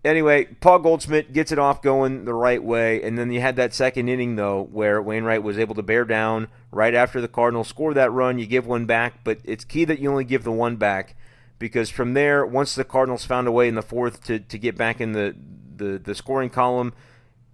anyway, 0.09 0.47
Paul 0.47 0.81
Goldschmidt 0.81 1.33
gets 1.33 1.53
it 1.53 1.59
off 1.59 1.83
going 1.83 2.25
the 2.25 2.35
right 2.35 2.63
way, 2.63 3.03
and 3.03 3.19
then 3.19 3.31
you 3.31 3.41
had 3.41 3.57
that 3.57 3.75
second 3.75 4.09
inning 4.09 4.37
though, 4.37 4.63
where 4.63 5.01
Wainwright 5.01 5.43
was 5.43 5.59
able 5.59 5.75
to 5.77 5.83
bear 5.83 6.05
down 6.05 6.49
right 6.71 6.95
after 6.95 7.21
the 7.21 7.29
Cardinals 7.29 7.69
score 7.69 7.95
that 7.95 8.13
run. 8.13 8.39
You 8.39 8.47
give 8.47 8.67
one 8.67 8.87
back, 8.87 9.25
but 9.25 9.39
it's 9.45 9.65
key 9.65 9.85
that 9.85 9.99
you 9.99 10.11
only 10.11 10.25
give 10.25 10.45
the 10.45 10.53
one 10.53 10.77
back 10.77 11.17
because 11.59 11.91
from 11.91 12.15
there, 12.15 12.45
once 12.47 12.75
the 12.75 12.85
Cardinals 12.85 13.25
found 13.25 13.47
a 13.47 13.53
way 13.53 13.69
in 13.69 13.75
the 13.75 13.83
fourth 13.83 14.25
to, 14.25 14.39
to 14.39 14.59
get 14.59 14.77
back 14.77 15.01
in 15.01 15.13
the, 15.13 15.37
the, 15.77 15.99
the 15.99 16.15
scoring 16.15 16.51
column 16.51 16.93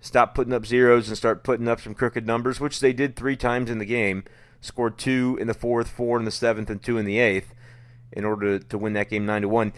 stop 0.04 0.34
putting 0.34 0.52
up 0.52 0.66
zeros 0.66 1.08
and 1.08 1.16
start 1.16 1.42
putting 1.42 1.66
up 1.66 1.80
some 1.80 1.94
crooked 1.94 2.26
numbers, 2.26 2.60
which 2.60 2.80
they 2.80 2.92
did 2.92 3.16
three 3.16 3.36
times 3.36 3.70
in 3.70 3.78
the 3.78 3.84
game. 3.86 4.22
Scored 4.60 4.98
two 4.98 5.36
in 5.40 5.46
the 5.46 5.54
fourth, 5.54 5.88
four 5.88 6.18
in 6.18 6.24
the 6.24 6.30
seventh, 6.30 6.70
and 6.70 6.82
two 6.82 6.98
in 6.98 7.06
the 7.06 7.18
eighth 7.18 7.54
in 8.12 8.24
order 8.24 8.58
to, 8.58 8.64
to 8.66 8.78
win 8.78 8.92
that 8.92 9.10
game 9.10 9.26
nine 9.26 9.42
to 9.42 9.48
one. 9.48 9.72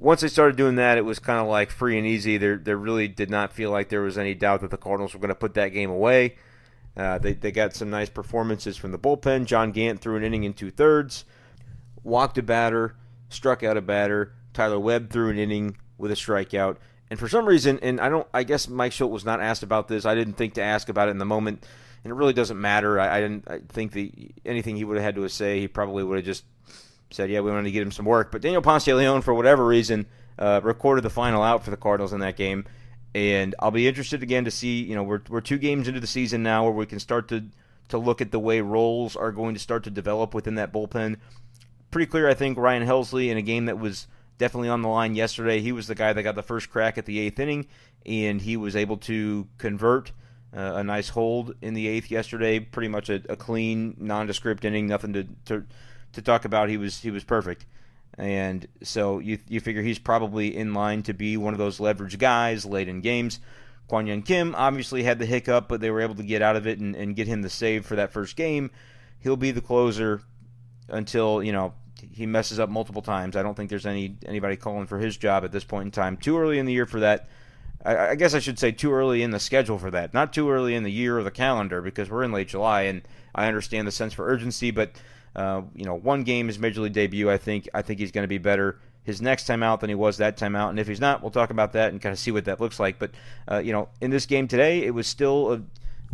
Once 0.00 0.22
they 0.22 0.28
started 0.28 0.56
doing 0.56 0.76
that, 0.76 0.96
it 0.96 1.04
was 1.04 1.18
kind 1.18 1.38
of 1.38 1.46
like 1.46 1.70
free 1.70 1.98
and 1.98 2.06
easy. 2.06 2.38
There, 2.38 2.56
there 2.56 2.76
really 2.76 3.06
did 3.06 3.28
not 3.28 3.52
feel 3.52 3.70
like 3.70 3.90
there 3.90 4.00
was 4.00 4.16
any 4.16 4.34
doubt 4.34 4.62
that 4.62 4.70
the 4.70 4.78
Cardinals 4.78 5.12
were 5.12 5.20
going 5.20 5.28
to 5.28 5.34
put 5.34 5.54
that 5.54 5.68
game 5.68 5.90
away. 5.90 6.36
Uh, 6.96 7.18
they, 7.18 7.34
they 7.34 7.52
got 7.52 7.74
some 7.74 7.90
nice 7.90 8.08
performances 8.08 8.76
from 8.76 8.92
the 8.92 8.98
bullpen. 8.98 9.44
John 9.44 9.72
Gant 9.72 10.00
threw 10.00 10.16
an 10.16 10.24
inning 10.24 10.44
in 10.44 10.54
two 10.54 10.70
thirds, 10.70 11.24
walked 12.02 12.38
a 12.38 12.42
batter, 12.42 12.96
struck 13.28 13.62
out 13.62 13.76
a 13.76 13.82
batter. 13.82 14.32
Tyler 14.54 14.80
Webb 14.80 15.10
threw 15.10 15.28
an 15.28 15.38
inning 15.38 15.76
with 15.98 16.10
a 16.10 16.14
strikeout. 16.14 16.76
And 17.10 17.18
for 17.18 17.28
some 17.28 17.46
reason, 17.46 17.78
and 17.82 18.00
I 18.00 18.08
don't, 18.08 18.26
I 18.32 18.42
guess 18.42 18.68
Mike 18.68 18.92
Shildt 18.92 19.10
was 19.10 19.24
not 19.24 19.40
asked 19.40 19.62
about 19.62 19.88
this. 19.88 20.06
I 20.06 20.14
didn't 20.14 20.34
think 20.34 20.54
to 20.54 20.62
ask 20.62 20.88
about 20.88 21.08
it 21.08 21.12
in 21.12 21.18
the 21.18 21.24
moment, 21.24 21.66
and 22.04 22.10
it 22.10 22.14
really 22.14 22.32
doesn't 22.32 22.60
matter. 22.60 22.98
I, 22.98 23.18
I 23.18 23.20
didn't 23.20 23.48
I 23.48 23.60
think 23.68 23.92
the 23.92 24.30
anything 24.46 24.76
he 24.76 24.84
would 24.84 24.96
have 24.96 25.04
had 25.04 25.14
to 25.16 25.28
say, 25.28 25.60
he 25.60 25.68
probably 25.68 26.04
would 26.04 26.16
have 26.16 26.24
just 26.24 26.44
said, 27.10 27.30
"Yeah, 27.30 27.40
we 27.40 27.50
wanted 27.50 27.64
to 27.64 27.70
get 27.70 27.82
him 27.82 27.92
some 27.92 28.06
work." 28.06 28.32
But 28.32 28.42
Daniel 28.42 28.62
Ponce 28.62 28.84
de 28.84 28.94
Leon, 28.94 29.22
for 29.22 29.34
whatever 29.34 29.66
reason, 29.66 30.06
uh, 30.38 30.60
recorded 30.62 31.02
the 31.02 31.10
final 31.10 31.42
out 31.42 31.64
for 31.64 31.70
the 31.70 31.76
Cardinals 31.76 32.12
in 32.12 32.20
that 32.20 32.36
game, 32.36 32.64
and 33.14 33.54
I'll 33.58 33.70
be 33.70 33.88
interested 33.88 34.22
again 34.22 34.44
to 34.44 34.50
see. 34.50 34.82
You 34.82 34.94
know, 34.94 35.02
we're 35.02 35.22
we're 35.28 35.40
two 35.40 35.58
games 35.58 35.88
into 35.88 36.00
the 36.00 36.06
season 36.06 36.42
now, 36.42 36.64
where 36.64 36.72
we 36.72 36.86
can 36.86 37.00
start 37.00 37.28
to 37.28 37.44
to 37.88 37.98
look 37.98 38.20
at 38.20 38.30
the 38.30 38.38
way 38.38 38.60
roles 38.60 39.16
are 39.16 39.32
going 39.32 39.54
to 39.54 39.60
start 39.60 39.84
to 39.84 39.90
develop 39.90 40.34
within 40.34 40.54
that 40.56 40.72
bullpen. 40.72 41.16
Pretty 41.90 42.06
clear, 42.06 42.28
I 42.28 42.34
think. 42.34 42.56
Ryan 42.56 42.86
Helsley 42.86 43.30
in 43.30 43.36
a 43.36 43.42
game 43.42 43.66
that 43.66 43.78
was 43.78 44.06
definitely 44.38 44.68
on 44.68 44.82
the 44.82 44.88
line 44.88 45.14
yesterday. 45.14 45.60
He 45.60 45.72
was 45.72 45.86
the 45.86 45.94
guy 45.94 46.12
that 46.12 46.22
got 46.22 46.34
the 46.34 46.42
first 46.42 46.70
crack 46.70 46.96
at 46.98 47.04
the 47.04 47.18
eighth 47.18 47.38
inning, 47.38 47.66
and 48.06 48.40
he 48.40 48.56
was 48.56 48.76
able 48.76 48.96
to 48.98 49.48
convert 49.58 50.12
uh, 50.56 50.72
a 50.76 50.84
nice 50.84 51.10
hold 51.10 51.54
in 51.60 51.74
the 51.74 51.86
eighth 51.88 52.10
yesterday. 52.10 52.60
Pretty 52.60 52.88
much 52.88 53.08
a, 53.10 53.22
a 53.28 53.36
clean, 53.36 53.96
nondescript 53.98 54.64
inning, 54.64 54.86
nothing 54.86 55.12
to, 55.12 55.26
to 55.46 55.64
to 56.12 56.22
talk 56.22 56.44
about. 56.44 56.68
He 56.68 56.76
was 56.76 57.00
he 57.00 57.10
was 57.10 57.24
perfect, 57.24 57.66
and 58.16 58.66
so 58.82 59.18
you 59.18 59.38
you 59.48 59.60
figure 59.60 59.82
he's 59.82 59.98
probably 59.98 60.56
in 60.56 60.74
line 60.74 61.02
to 61.04 61.14
be 61.14 61.36
one 61.36 61.54
of 61.54 61.58
those 61.58 61.80
leverage 61.80 62.18
guys 62.18 62.64
late 62.64 62.88
in 62.88 63.00
games. 63.00 63.40
Kwang 63.88 64.06
Hyun 64.06 64.24
Kim 64.24 64.54
obviously 64.54 65.02
had 65.02 65.18
the 65.18 65.26
hiccup, 65.26 65.68
but 65.68 65.80
they 65.80 65.90
were 65.90 66.00
able 66.00 66.14
to 66.14 66.22
get 66.22 66.42
out 66.42 66.54
of 66.54 66.66
it 66.66 66.78
and, 66.78 66.94
and 66.94 67.16
get 67.16 67.26
him 67.26 67.42
the 67.42 67.50
save 67.50 67.84
for 67.84 67.96
that 67.96 68.12
first 68.12 68.36
game. 68.36 68.70
He'll 69.18 69.36
be 69.36 69.50
the 69.50 69.60
closer 69.60 70.22
until 70.88 71.42
you 71.42 71.52
know 71.52 71.74
he 72.12 72.26
messes 72.26 72.58
up 72.58 72.70
multiple 72.70 73.02
times. 73.02 73.36
I 73.36 73.42
don't 73.42 73.54
think 73.54 73.70
there's 73.70 73.86
any 73.86 74.16
anybody 74.26 74.56
calling 74.56 74.86
for 74.86 74.98
his 74.98 75.16
job 75.16 75.44
at 75.44 75.52
this 75.52 75.64
point 75.64 75.86
in 75.86 75.90
time. 75.90 76.16
Too 76.16 76.38
early 76.38 76.58
in 76.58 76.66
the 76.66 76.72
year 76.72 76.86
for 76.86 77.00
that. 77.00 77.28
I, 77.84 78.08
I, 78.08 78.14
guess 78.14 78.34
I 78.34 78.40
should 78.40 78.58
say 78.58 78.72
too 78.72 78.92
early 78.92 79.22
in 79.22 79.30
the 79.30 79.40
schedule 79.40 79.78
for 79.78 79.90
that. 79.90 80.12
Not 80.12 80.32
too 80.32 80.50
early 80.50 80.74
in 80.74 80.82
the 80.82 80.92
year 80.92 81.18
or 81.18 81.22
the 81.22 81.30
calendar 81.30 81.80
because 81.80 82.10
we're 82.10 82.24
in 82.24 82.32
late 82.32 82.48
July 82.48 82.82
and 82.82 83.02
I 83.34 83.46
understand 83.46 83.86
the 83.86 83.92
sense 83.92 84.12
for 84.12 84.26
urgency. 84.26 84.70
But 84.70 84.92
uh, 85.36 85.62
you 85.74 85.84
know, 85.84 85.94
one 85.94 86.24
game 86.24 86.48
is 86.48 86.58
major 86.58 86.80
league 86.80 86.92
debut. 86.92 87.30
I 87.30 87.38
think 87.38 87.68
I 87.74 87.82
think 87.82 88.00
he's 88.00 88.12
going 88.12 88.24
to 88.24 88.28
be 88.28 88.38
better 88.38 88.78
his 89.02 89.22
next 89.22 89.46
time 89.46 89.62
out 89.62 89.80
than 89.80 89.88
he 89.88 89.94
was 89.94 90.18
that 90.18 90.36
time 90.36 90.54
out. 90.54 90.70
And 90.70 90.78
if 90.78 90.86
he's 90.86 91.00
not, 91.00 91.22
we'll 91.22 91.30
talk 91.30 91.50
about 91.50 91.72
that 91.72 91.92
and 91.92 92.00
kind 92.00 92.12
of 92.12 92.18
see 92.18 92.30
what 92.30 92.44
that 92.44 92.60
looks 92.60 92.78
like. 92.78 92.98
But 92.98 93.12
uh, 93.50 93.58
you 93.58 93.72
know, 93.72 93.88
in 94.00 94.10
this 94.10 94.26
game 94.26 94.48
today, 94.48 94.84
it 94.84 94.90
was 94.90 95.06
still 95.06 95.52
a 95.52 95.62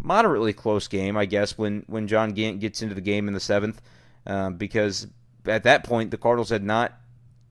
moderately 0.03 0.53
close 0.53 0.89
game, 0.89 1.17
I 1.17 1.25
guess, 1.25 1.57
when 1.57 1.85
when 1.87 2.07
John 2.09 2.33
Gant 2.33 2.61
gets 2.61 2.83
into 2.83 2.95
the 2.95 3.01
game 3.01 3.29
in 3.29 3.35
the 3.35 3.41
seventh. 3.41 3.81
Um, 4.27 4.57
because 4.57 5.07
at 5.47 5.63
that 5.63 5.85
point, 5.85 6.11
the 6.11 6.17
Cardinals 6.17 6.51
had 6.51 6.65
not 6.65 6.93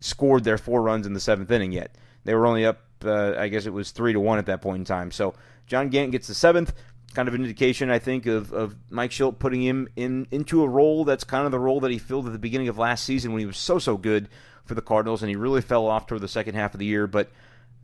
scored 0.02 0.44
their 0.44 0.58
four 0.58 0.82
runs 0.82 1.08
in 1.08 1.14
the 1.14 1.20
seventh 1.20 1.50
inning 1.52 1.72
yet. 1.72 1.96
They 2.26 2.36
were 2.36 2.46
only 2.46 2.66
up, 2.66 2.82
uh, 3.04 3.36
I 3.38 3.48
guess 3.48 3.66
it 3.66 3.74
was 3.74 3.92
three 3.92 4.14
to 4.14 4.20
one 4.20 4.40
at 4.40 4.46
that 4.48 4.62
point 4.62 4.80
in 4.80 4.86
time. 4.86 5.12
So 5.12 5.36
John 5.68 5.90
Gant 5.90 6.12
gets 6.12 6.28
the 6.28 6.34
seventh, 6.34 6.74
kind 7.16 7.28
of 7.28 7.34
an 7.34 7.42
indication, 7.42 7.90
I 7.90 7.98
think, 7.98 8.26
of, 8.26 8.52
of 8.52 8.76
Mike 8.90 9.12
Shildt 9.12 9.40
putting 9.40 9.62
him 9.62 9.88
in 9.96 10.28
into 10.32 10.62
a 10.64 10.68
role 10.68 11.06
that's 11.06 11.24
kind 11.24 11.46
of 11.46 11.52
the 11.52 11.60
role 11.60 11.80
that 11.80 11.92
he 11.92 11.98
filled 11.98 12.28
at 12.28 12.34
the 12.34 12.40
beginning 12.40 12.68
of 12.68 12.78
last 12.78 13.06
season 13.06 13.32
when 13.32 13.40
he 13.40 13.46
was 13.46 13.58
so 13.58 13.80
so 13.80 13.98
good 13.98 14.28
for 14.66 14.76
the 14.76 14.82
Cardinals, 14.82 15.24
and 15.24 15.30
he 15.30 15.36
really 15.36 15.62
fell 15.62 15.88
off 15.88 16.08
toward 16.08 16.22
the 16.22 16.28
second 16.28 16.56
half 16.56 16.74
of 16.74 16.80
the 16.80 16.86
year. 16.86 17.08
But 17.08 17.32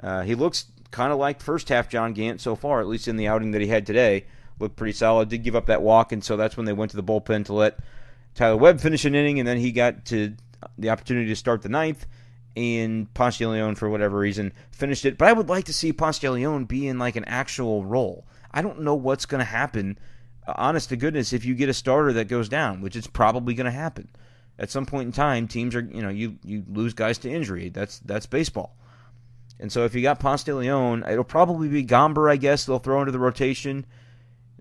uh, 0.04 0.22
he 0.22 0.36
looks 0.36 0.66
kind 0.92 1.14
of 1.14 1.18
like 1.18 1.42
first 1.42 1.70
half 1.70 1.90
John 1.90 2.14
Gant 2.14 2.42
so 2.42 2.56
far, 2.56 2.82
at 2.82 2.88
least 2.88 3.08
in 3.08 3.16
the 3.16 3.28
outing 3.28 3.52
that 3.52 3.62
he 3.62 3.68
had 3.68 3.86
today. 3.86 4.26
Looked 4.60 4.76
pretty 4.76 4.94
solid. 4.94 5.30
Did 5.30 5.44
give 5.44 5.56
up 5.56 5.68
that 5.68 5.82
walk, 5.82 6.12
and 6.12 6.24
so 6.24 6.38
that's 6.38 6.58
when 6.58 6.66
they 6.66 6.74
went 6.74 6.92
to 6.92 6.98
the 6.98 7.04
bullpen 7.04 7.46
to 7.46 7.54
let 7.54 7.80
Tyler 8.36 8.58
Webb 8.58 8.80
finish 8.80 9.06
an 9.06 9.16
inning, 9.16 9.40
and 9.40 9.48
then 9.48 9.58
he 9.58 9.72
got 9.72 10.06
to 10.06 10.36
the 10.78 10.90
opportunity 10.90 11.28
to 11.28 11.36
start 11.36 11.62
the 11.62 11.70
ninth, 11.70 12.06
and 12.56 13.12
Ponce 13.14 13.38
for 13.38 13.90
whatever 13.90 14.20
reason, 14.20 14.54
finished 14.72 15.06
it. 15.06 15.18
But 15.18 15.30
I 15.30 15.34
would 15.34 15.50
like 15.50 15.66
to 15.66 15.74
see 15.74 15.94
Ponce 15.94 16.20
be 16.20 16.88
in 16.88 17.00
like 17.00 17.16
an 17.16 17.26
actual 17.26 17.84
role. 17.84 18.26
I 18.52 18.62
don't 18.62 18.82
know 18.82 18.96
what's 18.96 19.26
going 19.26 19.40
to 19.40 19.46
happen, 19.46 19.98
uh, 20.48 20.54
honest 20.56 20.90
to 20.90 20.98
goodness, 20.98 21.34
if 21.34 21.46
you 21.46 21.56
get 21.56 21.70
a 21.70 21.74
starter 21.74 22.14
that 22.14 22.28
goes 22.28 22.50
down, 22.50 22.82
which 22.82 22.96
is 22.96 23.08
probably 23.08 23.54
going 23.54 23.66
to 23.66 23.72
happen. 23.72 24.10
At 24.60 24.70
some 24.70 24.86
point 24.86 25.08
in 25.08 25.12
time, 25.12 25.48
teams 25.48 25.76
are, 25.76 25.82
you 25.82 26.02
know, 26.02 26.10
you, 26.10 26.38
you 26.44 26.64
lose 26.68 26.94
guys 26.94 27.18
to 27.20 27.32
injury. 27.32 27.70
That's 27.70 28.00
that's 28.00 28.26
baseball. 28.26 28.76
And 29.60 29.72
so 29.72 29.86
if 29.86 29.96
you 29.96 30.02
got 30.02 30.20
Ponce 30.20 30.44
de 30.44 30.56
Leon, 30.56 31.06
it'll 31.10 31.24
probably 31.24 31.68
be 31.68 31.86
Gomber, 31.86 32.32
I 32.32 32.36
guess, 32.36 32.66
they'll 32.66 32.80
throw 32.80 33.00
into 33.00 33.12
the 33.12 33.20
rotation. 33.20 33.86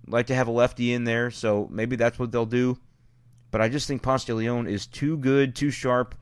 Like 0.07 0.27
to 0.27 0.35
have 0.35 0.49
a 0.49 0.53
lefty 0.53 0.93
in 0.93 1.05
there, 1.05 1.31
so 1.31 1.69
maybe 1.71 1.97
that's 1.97 2.19
what 2.19 2.33
they'll 2.33 2.47
do. 2.47 2.79
But 3.51 3.61
I 3.61 3.69
just 3.69 3.89
think 3.89 4.03
Ponce 4.03 4.25
de 4.25 4.35
Leon 4.35 4.67
is 4.67 4.87
too 4.87 5.17
good, 5.17 5.55
too 5.55 5.71
sharp, 5.71 6.15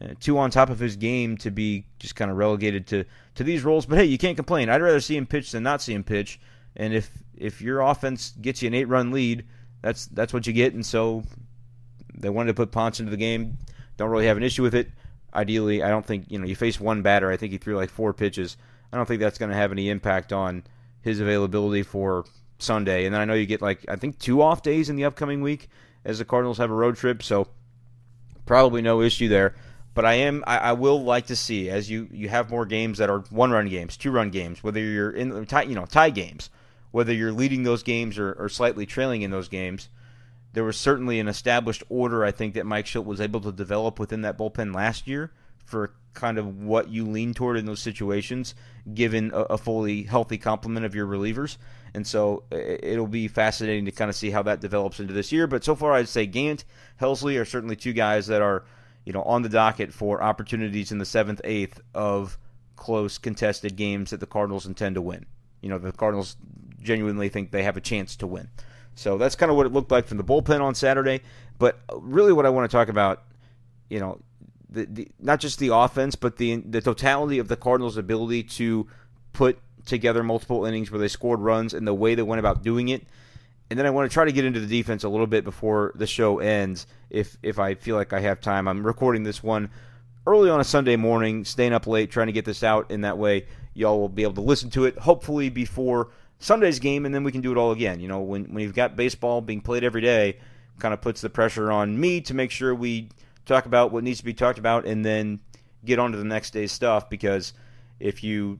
uh, 0.00 0.08
too 0.20 0.38
on 0.38 0.50
top 0.50 0.70
of 0.70 0.78
his 0.78 0.96
game 0.96 1.36
to 1.38 1.50
be 1.50 1.86
just 1.98 2.16
kind 2.16 2.30
of 2.30 2.36
relegated 2.36 2.86
to, 2.88 3.04
to 3.36 3.44
these 3.44 3.64
roles. 3.64 3.86
But 3.86 3.98
hey, 3.98 4.04
you 4.04 4.18
can't 4.18 4.36
complain. 4.36 4.68
I'd 4.68 4.82
rather 4.82 5.00
see 5.00 5.16
him 5.16 5.26
pitch 5.26 5.52
than 5.52 5.62
not 5.62 5.82
see 5.82 5.94
him 5.94 6.04
pitch. 6.04 6.40
And 6.78 6.94
if 6.94 7.10
if 7.36 7.60
your 7.60 7.80
offense 7.80 8.32
gets 8.40 8.62
you 8.62 8.68
an 8.68 8.74
eight 8.74 8.88
run 8.88 9.10
lead, 9.10 9.44
that's 9.82 10.06
that's 10.06 10.32
what 10.32 10.46
you 10.46 10.52
get. 10.52 10.74
And 10.74 10.86
so 10.86 11.24
they 12.14 12.30
wanted 12.30 12.48
to 12.48 12.54
put 12.54 12.72
Ponce 12.72 13.00
into 13.00 13.10
the 13.10 13.16
game. 13.16 13.58
Don't 13.96 14.10
really 14.10 14.26
have 14.26 14.36
an 14.36 14.42
issue 14.42 14.62
with 14.62 14.74
it. 14.74 14.88
Ideally, 15.34 15.82
I 15.82 15.88
don't 15.88 16.06
think 16.06 16.26
you 16.28 16.38
know 16.38 16.46
you 16.46 16.56
face 16.56 16.80
one 16.80 17.02
batter. 17.02 17.30
I 17.30 17.36
think 17.36 17.52
he 17.52 17.58
threw 17.58 17.76
like 17.76 17.90
four 17.90 18.14
pitches. 18.14 18.56
I 18.92 18.96
don't 18.96 19.06
think 19.06 19.20
that's 19.20 19.38
going 19.38 19.50
to 19.50 19.56
have 19.56 19.72
any 19.72 19.90
impact 19.90 20.32
on 20.32 20.64
his 21.02 21.20
availability 21.20 21.82
for 21.82 22.24
Sunday. 22.58 23.04
And 23.04 23.14
then 23.14 23.20
I 23.20 23.24
know 23.24 23.34
you 23.34 23.46
get 23.46 23.62
like 23.62 23.84
I 23.88 23.96
think 23.96 24.18
two 24.18 24.42
off 24.42 24.62
days 24.62 24.88
in 24.88 24.96
the 24.96 25.04
upcoming 25.04 25.42
week 25.42 25.68
as 26.04 26.18
the 26.18 26.24
Cardinals 26.24 26.58
have 26.58 26.70
a 26.70 26.74
road 26.74 26.96
trip, 26.96 27.22
so 27.22 27.48
probably 28.46 28.82
no 28.82 29.02
issue 29.02 29.28
there. 29.28 29.54
But 29.94 30.04
I 30.04 30.14
am 30.14 30.44
I, 30.46 30.58
I 30.58 30.72
will 30.72 31.02
like 31.02 31.26
to 31.26 31.36
see 31.36 31.70
as 31.70 31.90
you 31.90 32.08
you 32.10 32.28
have 32.28 32.50
more 32.50 32.66
games 32.66 32.98
that 32.98 33.10
are 33.10 33.20
one 33.30 33.50
run 33.50 33.68
games, 33.68 33.96
two 33.96 34.10
run 34.10 34.30
games, 34.30 34.62
whether 34.62 34.80
you're 34.80 35.10
in 35.10 35.44
tie 35.46 35.62
you 35.62 35.74
know 35.74 35.86
tie 35.86 36.10
games, 36.10 36.50
whether 36.90 37.12
you're 37.12 37.32
leading 37.32 37.62
those 37.62 37.82
games 37.82 38.18
or, 38.18 38.32
or 38.34 38.48
slightly 38.48 38.86
trailing 38.86 39.22
in 39.22 39.30
those 39.30 39.48
games. 39.48 39.88
There 40.52 40.64
was 40.64 40.76
certainly 40.76 41.20
an 41.20 41.28
established 41.28 41.82
order 41.88 42.24
I 42.24 42.30
think 42.30 42.54
that 42.54 42.66
Mike 42.66 42.86
Shildt 42.86 43.04
was 43.04 43.20
able 43.20 43.40
to 43.42 43.52
develop 43.52 43.98
within 43.98 44.22
that 44.22 44.38
bullpen 44.38 44.74
last 44.74 45.06
year 45.06 45.32
for 45.64 45.92
kind 46.14 46.38
of 46.38 46.62
what 46.62 46.88
you 46.88 47.06
lean 47.06 47.34
toward 47.34 47.58
in 47.58 47.66
those 47.66 47.80
situations, 47.80 48.54
given 48.94 49.30
a, 49.32 49.40
a 49.42 49.58
fully 49.58 50.04
healthy 50.04 50.38
complement 50.38 50.86
of 50.86 50.94
your 50.94 51.06
relievers. 51.06 51.58
And 51.94 52.06
so 52.06 52.44
it'll 52.50 53.06
be 53.06 53.28
fascinating 53.28 53.84
to 53.84 53.92
kind 53.92 54.08
of 54.08 54.16
see 54.16 54.30
how 54.30 54.42
that 54.44 54.60
develops 54.60 55.00
into 55.00 55.12
this 55.12 55.30
year. 55.30 55.46
But 55.46 55.64
so 55.64 55.74
far, 55.74 55.92
I'd 55.92 56.08
say 56.08 56.26
Gant, 56.26 56.64
Helsley 57.00 57.38
are 57.40 57.44
certainly 57.44 57.76
two 57.76 57.92
guys 57.92 58.26
that 58.26 58.42
are 58.42 58.64
you 59.08 59.14
know, 59.14 59.22
on 59.22 59.40
the 59.40 59.48
docket 59.48 59.90
for 59.90 60.22
opportunities 60.22 60.92
in 60.92 60.98
the 60.98 61.04
seventh, 61.06 61.40
eighth 61.42 61.80
of 61.94 62.36
close 62.76 63.16
contested 63.16 63.74
games 63.74 64.10
that 64.10 64.20
the 64.20 64.26
Cardinals 64.26 64.66
intend 64.66 64.96
to 64.96 65.00
win. 65.00 65.24
You 65.60 65.68
know, 65.68 65.78
the 65.78 65.92
Cardinals 65.92 66.36
genuinely 66.80 67.28
think 67.28 67.50
they 67.50 67.62
have 67.62 67.76
a 67.76 67.80
chance 67.80 68.16
to 68.16 68.26
win. 68.26 68.48
So 68.94 69.18
that's 69.18 69.34
kind 69.34 69.50
of 69.50 69.56
what 69.56 69.66
it 69.66 69.72
looked 69.72 69.90
like 69.90 70.06
from 70.06 70.16
the 70.16 70.24
bullpen 70.24 70.60
on 70.60 70.74
Saturday. 70.74 71.22
But 71.58 71.78
really, 71.92 72.32
what 72.32 72.46
I 72.46 72.50
want 72.50 72.70
to 72.70 72.76
talk 72.76 72.88
about, 72.88 73.22
you 73.88 74.00
know, 74.00 74.20
the, 74.70 74.86
the, 74.86 75.08
not 75.20 75.40
just 75.40 75.58
the 75.58 75.74
offense, 75.74 76.14
but 76.14 76.36
the 76.36 76.56
the 76.56 76.80
totality 76.80 77.38
of 77.38 77.48
the 77.48 77.56
Cardinals' 77.56 77.96
ability 77.96 78.44
to 78.44 78.86
put 79.32 79.58
together 79.86 80.22
multiple 80.22 80.64
innings 80.66 80.90
where 80.90 81.00
they 81.00 81.08
scored 81.08 81.40
runs 81.40 81.72
and 81.72 81.86
the 81.86 81.94
way 81.94 82.14
they 82.14 82.22
went 82.22 82.40
about 82.40 82.62
doing 82.62 82.88
it 82.88 83.06
and 83.70 83.78
then 83.78 83.86
I 83.86 83.90
want 83.90 84.10
to 84.10 84.14
try 84.14 84.24
to 84.24 84.32
get 84.32 84.44
into 84.44 84.60
the 84.60 84.66
defense 84.66 85.04
a 85.04 85.08
little 85.08 85.26
bit 85.26 85.44
before 85.44 85.92
the 85.94 86.06
show 86.06 86.38
ends, 86.38 86.86
if 87.10 87.36
if 87.42 87.58
I 87.58 87.74
feel 87.74 87.96
like 87.96 88.12
I 88.12 88.20
have 88.20 88.40
time. 88.40 88.66
I'm 88.66 88.86
recording 88.86 89.24
this 89.24 89.42
one 89.42 89.70
early 90.26 90.48
on 90.48 90.60
a 90.60 90.64
Sunday 90.64 90.96
morning, 90.96 91.44
staying 91.44 91.72
up 91.72 91.86
late, 91.86 92.10
trying 92.10 92.28
to 92.28 92.32
get 92.32 92.44
this 92.44 92.62
out, 92.62 92.90
in 92.90 93.02
that 93.02 93.18
way 93.18 93.46
y'all 93.78 94.00
will 94.00 94.08
be 94.08 94.24
able 94.24 94.34
to 94.34 94.40
listen 94.40 94.70
to 94.70 94.84
it, 94.84 94.98
hopefully 94.98 95.48
before 95.48 96.08
Sunday's 96.40 96.78
game, 96.78 97.06
and 97.06 97.14
then 97.14 97.24
we 97.24 97.32
can 97.32 97.40
do 97.40 97.52
it 97.52 97.56
all 97.56 97.72
again. 97.72 98.00
You 98.00 98.08
know, 98.08 98.20
when 98.20 98.52
when 98.52 98.62
you've 98.62 98.74
got 98.74 98.96
baseball 98.96 99.40
being 99.40 99.60
played 99.60 99.84
every 99.84 100.00
day, 100.00 100.38
kind 100.78 100.92
of 100.92 101.00
puts 101.00 101.20
the 101.20 101.30
pressure 101.30 101.70
on 101.70 101.98
me 101.98 102.20
to 102.22 102.34
make 102.34 102.50
sure 102.50 102.74
we 102.74 103.08
talk 103.46 103.66
about 103.66 103.92
what 103.92 104.04
needs 104.04 104.18
to 104.18 104.24
be 104.24 104.34
talked 104.34 104.58
about, 104.58 104.84
and 104.84 105.04
then 105.04 105.40
get 105.84 105.98
on 105.98 106.12
to 106.12 106.18
the 106.18 106.24
next 106.24 106.50
day's 106.50 106.72
stuff. 106.72 107.08
Because 107.08 107.52
if 108.00 108.22
you 108.24 108.58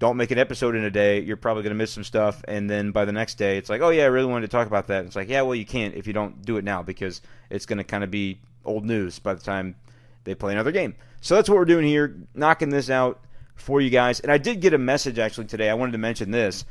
don't 0.00 0.16
make 0.16 0.30
an 0.30 0.38
episode 0.38 0.74
in 0.74 0.84
a 0.84 0.90
day, 0.90 1.20
you're 1.20 1.36
probably 1.36 1.62
going 1.62 1.70
to 1.70 1.78
miss 1.78 1.92
some 1.92 2.04
stuff. 2.04 2.42
And 2.46 2.68
then 2.68 2.90
by 2.90 3.04
the 3.04 3.12
next 3.12 3.36
day, 3.36 3.58
it's 3.58 3.70
like, 3.70 3.80
oh, 3.80 3.90
yeah, 3.90 4.04
I 4.04 4.06
really 4.06 4.26
wanted 4.26 4.46
to 4.46 4.56
talk 4.56 4.66
about 4.66 4.88
that. 4.88 5.04
It's 5.04 5.16
like, 5.16 5.28
yeah, 5.28 5.42
well, 5.42 5.54
you 5.54 5.66
can't 5.66 5.94
if 5.94 6.06
you 6.06 6.12
don't 6.12 6.42
do 6.42 6.56
it 6.56 6.64
now 6.64 6.82
because 6.82 7.22
it's 7.50 7.66
going 7.66 7.78
to 7.78 7.84
kind 7.84 8.04
of 8.04 8.10
be 8.10 8.40
old 8.64 8.84
news 8.84 9.18
by 9.18 9.34
the 9.34 9.42
time 9.42 9.76
they 10.24 10.34
play 10.34 10.52
another 10.52 10.72
game. 10.72 10.94
So 11.20 11.34
that's 11.34 11.48
what 11.48 11.56
we're 11.56 11.64
doing 11.64 11.86
here, 11.86 12.16
knocking 12.34 12.70
this 12.70 12.90
out 12.90 13.23
for 13.54 13.80
you 13.80 13.90
guys. 13.90 14.20
And 14.20 14.30
I 14.30 14.38
did 14.38 14.60
get 14.60 14.74
a 14.74 14.78
message 14.78 15.18
actually 15.18 15.46
today. 15.46 15.70
I 15.70 15.74
wanted 15.74 15.92
to 15.92 15.98
mention 15.98 16.30
this. 16.30 16.64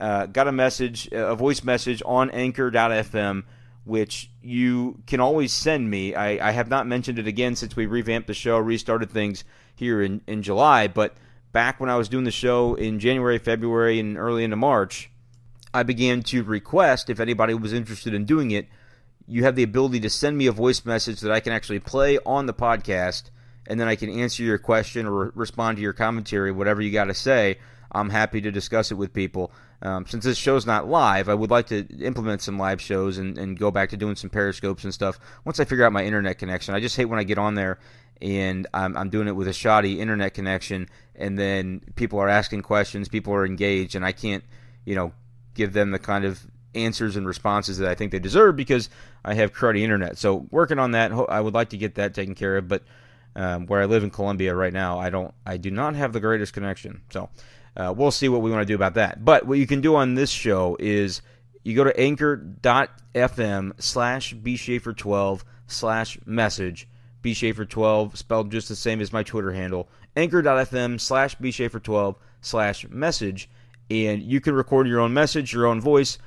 Uh, 0.00 0.26
got 0.26 0.48
a 0.48 0.52
message, 0.52 1.08
a 1.12 1.34
voice 1.34 1.62
message 1.62 2.02
on 2.06 2.30
anchor.fm, 2.30 3.44
which 3.84 4.30
you 4.42 5.02
can 5.06 5.20
always 5.20 5.52
send 5.52 5.90
me. 5.90 6.14
I, 6.14 6.48
I 6.48 6.52
have 6.52 6.68
not 6.68 6.86
mentioned 6.86 7.18
it 7.18 7.26
again 7.26 7.54
since 7.54 7.76
we 7.76 7.86
revamped 7.86 8.26
the 8.26 8.34
show, 8.34 8.58
restarted 8.58 9.10
things 9.10 9.44
here 9.74 10.00
in, 10.00 10.22
in 10.26 10.42
July, 10.42 10.88
but 10.88 11.16
back 11.52 11.80
when 11.80 11.90
I 11.90 11.96
was 11.96 12.08
doing 12.08 12.24
the 12.24 12.30
show 12.30 12.74
in 12.74 12.98
January, 12.98 13.38
February, 13.38 13.98
and 13.98 14.16
early 14.16 14.44
into 14.44 14.56
March, 14.56 15.10
I 15.72 15.82
began 15.82 16.22
to 16.24 16.42
request 16.42 17.10
if 17.10 17.20
anybody 17.20 17.54
was 17.54 17.72
interested 17.72 18.14
in 18.14 18.24
doing 18.24 18.50
it, 18.50 18.68
you 19.26 19.44
have 19.44 19.54
the 19.54 19.62
ability 19.62 20.00
to 20.00 20.10
send 20.10 20.36
me 20.36 20.46
a 20.46 20.52
voice 20.52 20.84
message 20.84 21.20
that 21.20 21.30
I 21.30 21.40
can 21.40 21.52
actually 21.52 21.78
play 21.78 22.18
on 22.26 22.46
the 22.46 22.54
podcast, 22.54 23.30
and 23.70 23.78
then 23.78 23.88
I 23.88 23.94
can 23.94 24.10
answer 24.10 24.42
your 24.42 24.58
question 24.58 25.06
or 25.06 25.32
respond 25.34 25.76
to 25.76 25.82
your 25.82 25.92
commentary, 25.92 26.50
whatever 26.50 26.82
you 26.82 26.90
got 26.90 27.04
to 27.04 27.14
say. 27.14 27.58
I'm 27.92 28.10
happy 28.10 28.40
to 28.40 28.50
discuss 28.50 28.90
it 28.90 28.96
with 28.96 29.12
people. 29.12 29.52
Um, 29.82 30.06
since 30.06 30.24
this 30.24 30.36
show's 30.36 30.66
not 30.66 30.88
live, 30.88 31.28
I 31.28 31.34
would 31.34 31.50
like 31.50 31.68
to 31.68 31.86
implement 32.00 32.42
some 32.42 32.58
live 32.58 32.80
shows 32.80 33.18
and, 33.18 33.38
and 33.38 33.58
go 33.58 33.70
back 33.70 33.90
to 33.90 33.96
doing 33.96 34.16
some 34.16 34.28
periscopes 34.28 34.84
and 34.84 34.92
stuff 34.92 35.18
once 35.44 35.58
I 35.58 35.64
figure 35.64 35.84
out 35.84 35.92
my 35.92 36.04
internet 36.04 36.38
connection. 36.38 36.74
I 36.74 36.80
just 36.80 36.96
hate 36.96 37.06
when 37.06 37.18
I 37.18 37.24
get 37.24 37.38
on 37.38 37.54
there 37.54 37.78
and 38.20 38.66
I'm, 38.74 38.96
I'm 38.96 39.08
doing 39.08 39.28
it 39.28 39.36
with 39.36 39.48
a 39.48 39.52
shoddy 39.52 40.00
internet 40.00 40.34
connection, 40.34 40.88
and 41.14 41.38
then 41.38 41.80
people 41.94 42.18
are 42.18 42.28
asking 42.28 42.62
questions, 42.62 43.08
people 43.08 43.32
are 43.32 43.46
engaged, 43.46 43.94
and 43.94 44.04
I 44.04 44.12
can't, 44.12 44.44
you 44.84 44.94
know, 44.94 45.12
give 45.54 45.72
them 45.72 45.90
the 45.90 45.98
kind 45.98 46.24
of 46.24 46.46
answers 46.74 47.16
and 47.16 47.26
responses 47.26 47.78
that 47.78 47.88
I 47.88 47.94
think 47.94 48.12
they 48.12 48.18
deserve 48.18 48.56
because 48.56 48.90
I 49.24 49.34
have 49.34 49.52
cruddy 49.52 49.80
internet. 49.80 50.18
So 50.18 50.46
working 50.50 50.78
on 50.78 50.90
that, 50.90 51.12
I 51.12 51.40
would 51.40 51.54
like 51.54 51.70
to 51.70 51.76
get 51.76 51.94
that 51.94 52.14
taken 52.14 52.34
care 52.34 52.56
of, 52.58 52.68
but 52.68 52.82
um, 53.36 53.66
where 53.66 53.80
I 53.80 53.86
live 53.86 54.04
in 54.04 54.10
Columbia 54.10 54.54
right 54.54 54.72
now, 54.72 54.98
I 54.98 55.10
don't, 55.10 55.32
I 55.46 55.56
do 55.56 55.70
not 55.70 55.94
have 55.94 56.12
the 56.12 56.20
greatest 56.20 56.52
connection. 56.52 57.02
So 57.10 57.28
uh, 57.76 57.94
we'll 57.96 58.10
see 58.10 58.28
what 58.28 58.42
we 58.42 58.50
want 58.50 58.62
to 58.62 58.66
do 58.66 58.74
about 58.74 58.94
that. 58.94 59.24
But 59.24 59.46
what 59.46 59.58
you 59.58 59.66
can 59.66 59.80
do 59.80 59.96
on 59.96 60.14
this 60.14 60.30
show 60.30 60.76
is 60.78 61.22
you 61.62 61.76
go 61.76 61.84
to 61.84 62.00
anchor.fm 62.00 63.72
slash 63.82 64.34
bschaefer12 64.34 65.42
slash 65.66 66.18
message 66.26 66.88
bschaefer12, 67.22 68.16
spelled 68.16 68.50
just 68.50 68.68
the 68.68 68.76
same 68.76 69.00
as 69.00 69.12
my 69.12 69.22
Twitter 69.22 69.52
handle, 69.52 69.88
anchor.fm 70.16 71.00
slash 71.00 71.36
bschaefer12 71.36 72.16
slash 72.40 72.88
message, 72.88 73.48
and 73.90 74.22
you 74.22 74.40
can 74.40 74.54
record 74.54 74.86
your 74.86 75.00
own 75.00 75.12
message, 75.12 75.52
your 75.52 75.66
own 75.66 75.80
voice. 75.80 76.18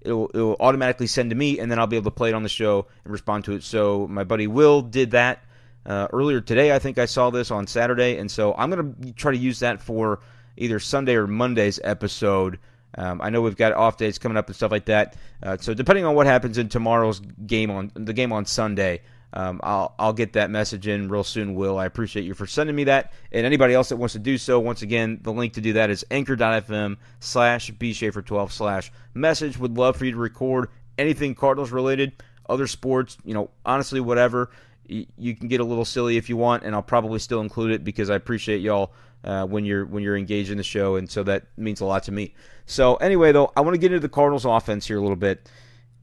It'll, 0.00 0.30
it'll 0.34 0.56
automatically 0.60 1.06
send 1.06 1.30
to 1.30 1.36
me, 1.36 1.58
and 1.58 1.70
then 1.70 1.78
I'll 1.78 1.86
be 1.86 1.96
able 1.96 2.10
to 2.10 2.16
play 2.16 2.30
it 2.30 2.34
on 2.34 2.42
the 2.42 2.48
show 2.48 2.86
and 3.04 3.12
respond 3.12 3.44
to 3.44 3.52
it. 3.52 3.62
So 3.62 4.06
my 4.08 4.24
buddy 4.24 4.46
Will 4.46 4.82
did 4.82 5.12
that 5.12 5.43
uh, 5.86 6.08
earlier 6.12 6.40
today. 6.40 6.74
I 6.74 6.78
think 6.78 6.98
I 6.98 7.06
saw 7.06 7.30
this 7.30 7.50
on 7.50 7.66
Saturday, 7.66 8.18
and 8.18 8.30
so 8.30 8.54
I'm 8.54 8.70
going 8.70 8.94
to 8.94 9.12
try 9.12 9.32
to 9.32 9.38
use 9.38 9.60
that 9.60 9.80
for 9.80 10.20
either 10.56 10.78
Sunday 10.80 11.14
or 11.14 11.26
Monday's 11.26 11.80
episode. 11.82 12.58
Um, 12.96 13.20
I 13.20 13.30
know 13.30 13.42
we've 13.42 13.56
got 13.56 13.72
off 13.72 13.96
days 13.96 14.18
coming 14.18 14.38
up 14.38 14.46
and 14.46 14.56
stuff 14.56 14.70
like 14.70 14.86
that. 14.86 15.16
Uh, 15.42 15.56
so 15.58 15.74
depending 15.74 16.04
on 16.04 16.14
what 16.14 16.26
happens 16.26 16.58
in 16.58 16.68
tomorrow's 16.68 17.20
game 17.20 17.70
on 17.70 17.90
the 17.94 18.12
game 18.12 18.32
on 18.32 18.46
Sunday, 18.46 19.02
um, 19.32 19.60
I'll 19.64 19.94
I'll 19.98 20.12
get 20.12 20.34
that 20.34 20.50
message 20.50 20.86
in 20.86 21.08
real 21.08 21.24
soon. 21.24 21.56
Will 21.56 21.76
I 21.76 21.86
appreciate 21.86 22.24
you 22.24 22.34
for 22.34 22.46
sending 22.46 22.76
me 22.76 22.84
that, 22.84 23.12
and 23.32 23.44
anybody 23.44 23.74
else 23.74 23.88
that 23.88 23.96
wants 23.96 24.12
to 24.12 24.20
do 24.20 24.38
so. 24.38 24.60
Once 24.60 24.82
again, 24.82 25.18
the 25.22 25.32
link 25.32 25.54
to 25.54 25.60
do 25.60 25.72
that 25.72 25.90
is 25.90 26.04
anchor.fm 26.10 26.96
slash 27.18 27.72
bschaefer12 27.72 28.52
slash 28.52 28.92
message. 29.12 29.58
Would 29.58 29.76
love 29.76 29.96
for 29.96 30.04
you 30.04 30.12
to 30.12 30.18
record 30.18 30.68
anything 30.96 31.34
Cardinals 31.34 31.72
related, 31.72 32.12
other 32.48 32.68
sports, 32.68 33.16
you 33.24 33.34
know, 33.34 33.50
honestly, 33.66 33.98
whatever. 33.98 34.50
You 34.86 35.34
can 35.34 35.48
get 35.48 35.60
a 35.60 35.64
little 35.64 35.84
silly 35.84 36.16
if 36.16 36.28
you 36.28 36.36
want, 36.36 36.62
and 36.62 36.74
I'll 36.74 36.82
probably 36.82 37.18
still 37.18 37.40
include 37.40 37.72
it 37.72 37.84
because 37.84 38.10
I 38.10 38.16
appreciate 38.16 38.60
y'all 38.60 38.92
uh, 39.24 39.46
when 39.46 39.64
you're 39.64 39.86
when 39.86 40.02
you're 40.02 40.16
engaged 40.16 40.50
in 40.50 40.58
the 40.58 40.64
show, 40.64 40.96
and 40.96 41.10
so 41.10 41.22
that 41.22 41.44
means 41.56 41.80
a 41.80 41.84
lot 41.84 42.04
to 42.04 42.12
me. 42.12 42.34
So 42.66 42.96
anyway, 42.96 43.32
though, 43.32 43.52
I 43.56 43.62
want 43.62 43.74
to 43.74 43.78
get 43.78 43.92
into 43.92 44.00
the 44.00 44.08
Cardinals' 44.08 44.44
offense 44.44 44.86
here 44.86 44.98
a 44.98 45.02
little 45.02 45.16
bit 45.16 45.48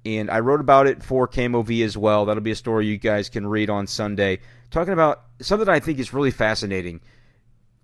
and 0.06 0.32
I 0.32 0.40
wrote 0.40 0.62
about 0.62 0.88
it 0.88 1.04
for 1.04 1.28
KMOV 1.28 1.84
as 1.84 1.98
well. 1.98 2.26
That'll 2.26 2.42
be 2.42 2.52
a 2.52 2.56
story 2.56 2.88
you 2.88 2.98
guys 2.98 3.30
can 3.30 3.46
read 3.46 3.70
on 3.70 3.88
Sunday, 3.88 4.40
talking 4.72 4.94
about 4.94 5.24
something 5.42 5.66
that 5.66 5.74
I 5.74 5.80
think 5.80 6.00
is 6.00 6.14
really 6.14 6.32
fascinating. 6.32 7.02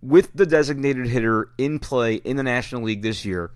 With 0.02 0.32
the 0.34 0.46
designated 0.46 1.08
hitter 1.08 1.50
in 1.58 1.80
play 1.80 2.16
in 2.16 2.38
the 2.38 2.44
National 2.44 2.84
League 2.84 3.02
this 3.02 3.26
year, 3.26 3.52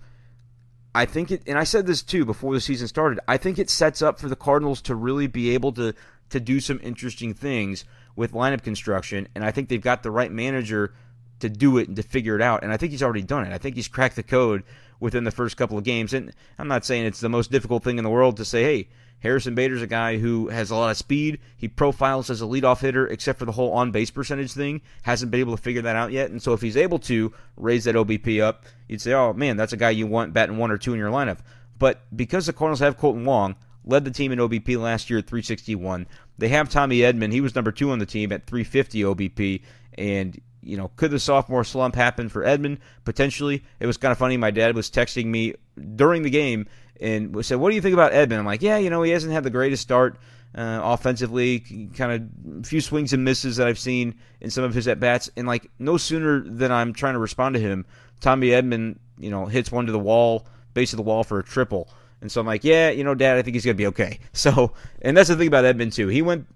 I 0.94 1.06
think 1.06 1.30
it, 1.30 1.42
and 1.46 1.58
I 1.58 1.64
said 1.64 1.86
this 1.86 2.02
too 2.02 2.24
before 2.24 2.52
the 2.54 2.60
season 2.60 2.88
started, 2.88 3.20
I 3.26 3.36
think 3.36 3.58
it 3.58 3.70
sets 3.70 4.02
up 4.02 4.20
for 4.20 4.28
the 4.28 4.36
Cardinals 4.36 4.82
to 4.82 4.94
really 4.94 5.26
be 5.26 5.54
able 5.54 5.72
to 5.72 5.94
to 6.32 6.40
do 6.40 6.60
some 6.60 6.80
interesting 6.82 7.34
things 7.34 7.84
with 8.16 8.32
lineup 8.32 8.62
construction, 8.62 9.28
and 9.34 9.44
I 9.44 9.50
think 9.50 9.68
they've 9.68 9.80
got 9.80 10.02
the 10.02 10.10
right 10.10 10.30
manager 10.30 10.94
to 11.40 11.48
do 11.48 11.78
it 11.78 11.88
and 11.88 11.96
to 11.96 12.02
figure 12.02 12.36
it 12.36 12.42
out. 12.42 12.62
And 12.62 12.72
I 12.72 12.76
think 12.76 12.92
he's 12.92 13.02
already 13.02 13.22
done 13.22 13.44
it. 13.44 13.52
I 13.52 13.58
think 13.58 13.76
he's 13.76 13.88
cracked 13.88 14.16
the 14.16 14.22
code 14.22 14.62
within 15.00 15.24
the 15.24 15.30
first 15.32 15.56
couple 15.56 15.76
of 15.76 15.84
games. 15.84 16.14
And 16.14 16.32
I'm 16.58 16.68
not 16.68 16.84
saying 16.84 17.04
it's 17.04 17.20
the 17.20 17.28
most 17.28 17.50
difficult 17.50 17.82
thing 17.82 17.98
in 17.98 18.04
the 18.04 18.10
world 18.10 18.36
to 18.36 18.44
say, 18.44 18.62
hey, 18.62 18.88
Harrison 19.18 19.54
Bader's 19.54 19.82
a 19.82 19.86
guy 19.88 20.18
who 20.18 20.48
has 20.48 20.70
a 20.70 20.76
lot 20.76 20.90
of 20.90 20.96
speed. 20.96 21.40
He 21.56 21.66
profiles 21.68 22.30
as 22.30 22.42
a 22.42 22.46
leadoff 22.46 22.80
hitter, 22.80 23.06
except 23.08 23.38
for 23.40 23.44
the 23.44 23.52
whole 23.52 23.72
on 23.72 23.90
base 23.90 24.10
percentage 24.10 24.52
thing. 24.52 24.82
Hasn't 25.02 25.30
been 25.30 25.40
able 25.40 25.56
to 25.56 25.62
figure 25.62 25.82
that 25.82 25.96
out 25.96 26.12
yet. 26.12 26.30
And 26.30 26.40
so 26.40 26.52
if 26.52 26.62
he's 26.62 26.76
able 26.76 27.00
to 27.00 27.32
raise 27.56 27.84
that 27.84 27.96
OBP 27.96 28.40
up, 28.40 28.64
you'd 28.88 29.00
say, 29.00 29.12
oh 29.12 29.32
man, 29.32 29.56
that's 29.56 29.72
a 29.72 29.76
guy 29.76 29.90
you 29.90 30.06
want 30.06 30.32
batting 30.32 30.58
one 30.58 30.70
or 30.70 30.78
two 30.78 30.92
in 30.92 30.98
your 30.98 31.10
lineup. 31.10 31.38
But 31.78 32.02
because 32.14 32.46
the 32.46 32.52
Cardinals 32.52 32.80
have 32.80 32.96
Kolten 32.96 33.24
Wong, 33.24 33.56
led 33.84 34.04
the 34.04 34.10
team 34.10 34.32
in 34.32 34.38
OBP 34.38 34.80
last 34.80 35.10
year 35.10 35.18
at 35.18 35.26
361. 35.26 36.06
They 36.38 36.48
have 36.48 36.68
Tommy 36.68 36.98
Edman. 36.98 37.32
He 37.32 37.40
was 37.40 37.54
number 37.54 37.72
two 37.72 37.90
on 37.90 37.98
the 37.98 38.06
team 38.06 38.32
at 38.32 38.46
350 38.46 39.02
OBP. 39.02 39.62
And, 39.98 40.40
you 40.62 40.76
know, 40.76 40.90
could 40.96 41.10
the 41.10 41.18
sophomore 41.18 41.64
slump 41.64 41.94
happen 41.94 42.28
for 42.28 42.42
Edman? 42.42 42.78
Potentially. 43.04 43.62
It 43.80 43.86
was 43.86 43.96
kind 43.96 44.12
of 44.12 44.18
funny. 44.18 44.36
My 44.36 44.50
dad 44.50 44.74
was 44.74 44.90
texting 44.90 45.26
me 45.26 45.54
during 45.96 46.22
the 46.22 46.30
game 46.30 46.66
and 47.00 47.44
said, 47.44 47.58
"What 47.58 47.70
do 47.70 47.74
you 47.74 47.82
think 47.82 47.94
about 47.94 48.12
Edman?" 48.12 48.38
I'm 48.38 48.46
like, 48.46 48.62
"Yeah, 48.62 48.78
you 48.78 48.88
know, 48.90 49.02
he 49.02 49.10
hasn't 49.10 49.32
had 49.32 49.44
the 49.44 49.50
greatest 49.50 49.82
start 49.82 50.18
uh, 50.54 50.80
offensively. 50.82 51.60
Kind 51.94 52.12
of 52.12 52.60
a 52.60 52.66
few 52.66 52.80
swings 52.80 53.12
and 53.12 53.24
misses 53.24 53.56
that 53.56 53.66
I've 53.66 53.78
seen 53.78 54.14
in 54.40 54.50
some 54.50 54.64
of 54.64 54.74
his 54.74 54.88
at 54.88 55.00
bats, 55.00 55.30
and 55.36 55.46
like 55.46 55.70
no 55.78 55.96
sooner 55.96 56.40
than 56.40 56.70
I'm 56.70 56.92
trying 56.92 57.14
to 57.14 57.18
respond 57.18 57.54
to 57.54 57.60
him, 57.60 57.86
Tommy 58.20 58.48
Edman, 58.48 58.98
you 59.18 59.30
know, 59.30 59.46
hits 59.46 59.72
one 59.72 59.86
to 59.86 59.92
the 59.92 59.98
wall, 59.98 60.46
base 60.74 60.92
of 60.92 60.96
the 60.96 61.02
wall 61.02 61.24
for 61.24 61.38
a 61.38 61.44
triple." 61.44 61.88
And 62.22 62.30
so 62.30 62.40
I'm 62.40 62.46
like, 62.46 62.62
yeah, 62.62 62.88
you 62.90 63.02
know, 63.02 63.16
Dad, 63.16 63.36
I 63.36 63.42
think 63.42 63.56
he's 63.56 63.64
to 63.64 63.74
be 63.74 63.88
okay. 63.88 64.20
So, 64.32 64.72
and 65.02 65.16
that's 65.16 65.28
the 65.28 65.36
thing 65.36 65.48
about 65.48 65.64
Edman, 65.64 65.92
too. 65.92 66.08
He 66.08 66.22
went 66.22 66.46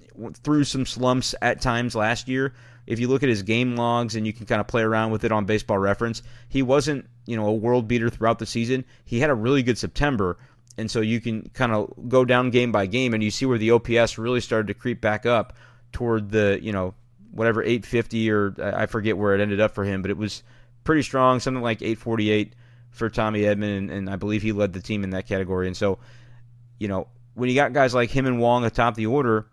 through 0.43 0.65
some 0.65 0.87
slumps 0.87 1.35
at 1.43 1.61
times 1.61 1.95
last 1.95 2.29
year. 2.29 2.55
If 2.87 3.01
you 3.01 3.09
look 3.09 3.23
at 3.23 3.29
his 3.29 3.43
game 3.43 3.77
logs 3.77 4.15
and 4.15 4.27
you 4.27 4.33
can 4.33 4.47
kind 4.47 4.61
of 4.61 4.69
play 4.69 4.83
around 4.83 5.11
with 5.11 5.25
it 5.25 5.33
on 5.33 5.45
baseball 5.45 5.79
reference, 5.79 6.23
he 6.49 6.63
wasn't 6.63 7.07
you 7.27 7.37
know 7.37 7.47
a 7.47 7.53
world 7.53 7.89
beater 7.89 8.09
throughout 8.09 8.39
the 8.39 8.47
season. 8.47 8.85
He 9.05 9.19
had 9.19 9.29
a 9.29 9.35
really 9.35 9.65
good 9.65 9.77
September, 9.77 10.39
and 10.79 10.89
so 10.89 11.01
you 11.01 11.21
can 11.21 11.51
kind 11.51 11.73
of 11.73 11.93
go 12.09 12.25
down 12.25 12.51
game 12.51 12.71
by 12.71 12.87
game, 12.87 13.13
and 13.13 13.23
you 13.23 13.33
see 13.33 13.45
where 13.45 13.59
the 13.59 13.73
OPS 13.73 14.19
really 14.19 14.41
started 14.41 14.69
to 14.69 14.75
creep 14.75 15.01
back 15.01 15.27
up 15.27 15.55
toward 15.93 16.31
the 16.31 16.61
you 16.63 16.73
know 16.73 16.95
whatever 17.33 17.63
850 17.63 18.31
or 18.31 18.55
I 18.63 18.87
forget 18.87 19.19
where 19.19 19.35
it 19.35 19.41
ended 19.41 19.61
up 19.61 19.75
for 19.75 19.85
him, 19.85 20.01
but 20.01 20.13
it 20.13 20.17
was 20.17 20.45
pretty 20.85 21.03
strong, 21.03 21.41
something 21.41 21.63
like 21.63 21.83
848 21.83 22.55
for 22.97 23.09
Tommy 23.09 23.43
Edman, 23.43 23.79
and, 23.79 23.91
and 23.91 24.11
I 24.11 24.17
believe 24.17 24.43
he 24.43 24.53
led 24.53 24.73
the 24.73 24.81
team 24.81 25.05
in 25.05 25.11
that 25.11 25.27
category. 25.27 25.67
And 25.67 25.77
so, 25.77 25.99
you 26.79 26.89
know, 26.89 27.09
when 27.35 27.49
you 27.49 27.55
got 27.55 27.73
guys 27.73 27.95
like 27.95 28.11
him 28.11 28.27
and 28.27 28.41
Wong 28.41 28.65
atop 28.65 28.95
the 28.95 29.07
order, 29.07 29.47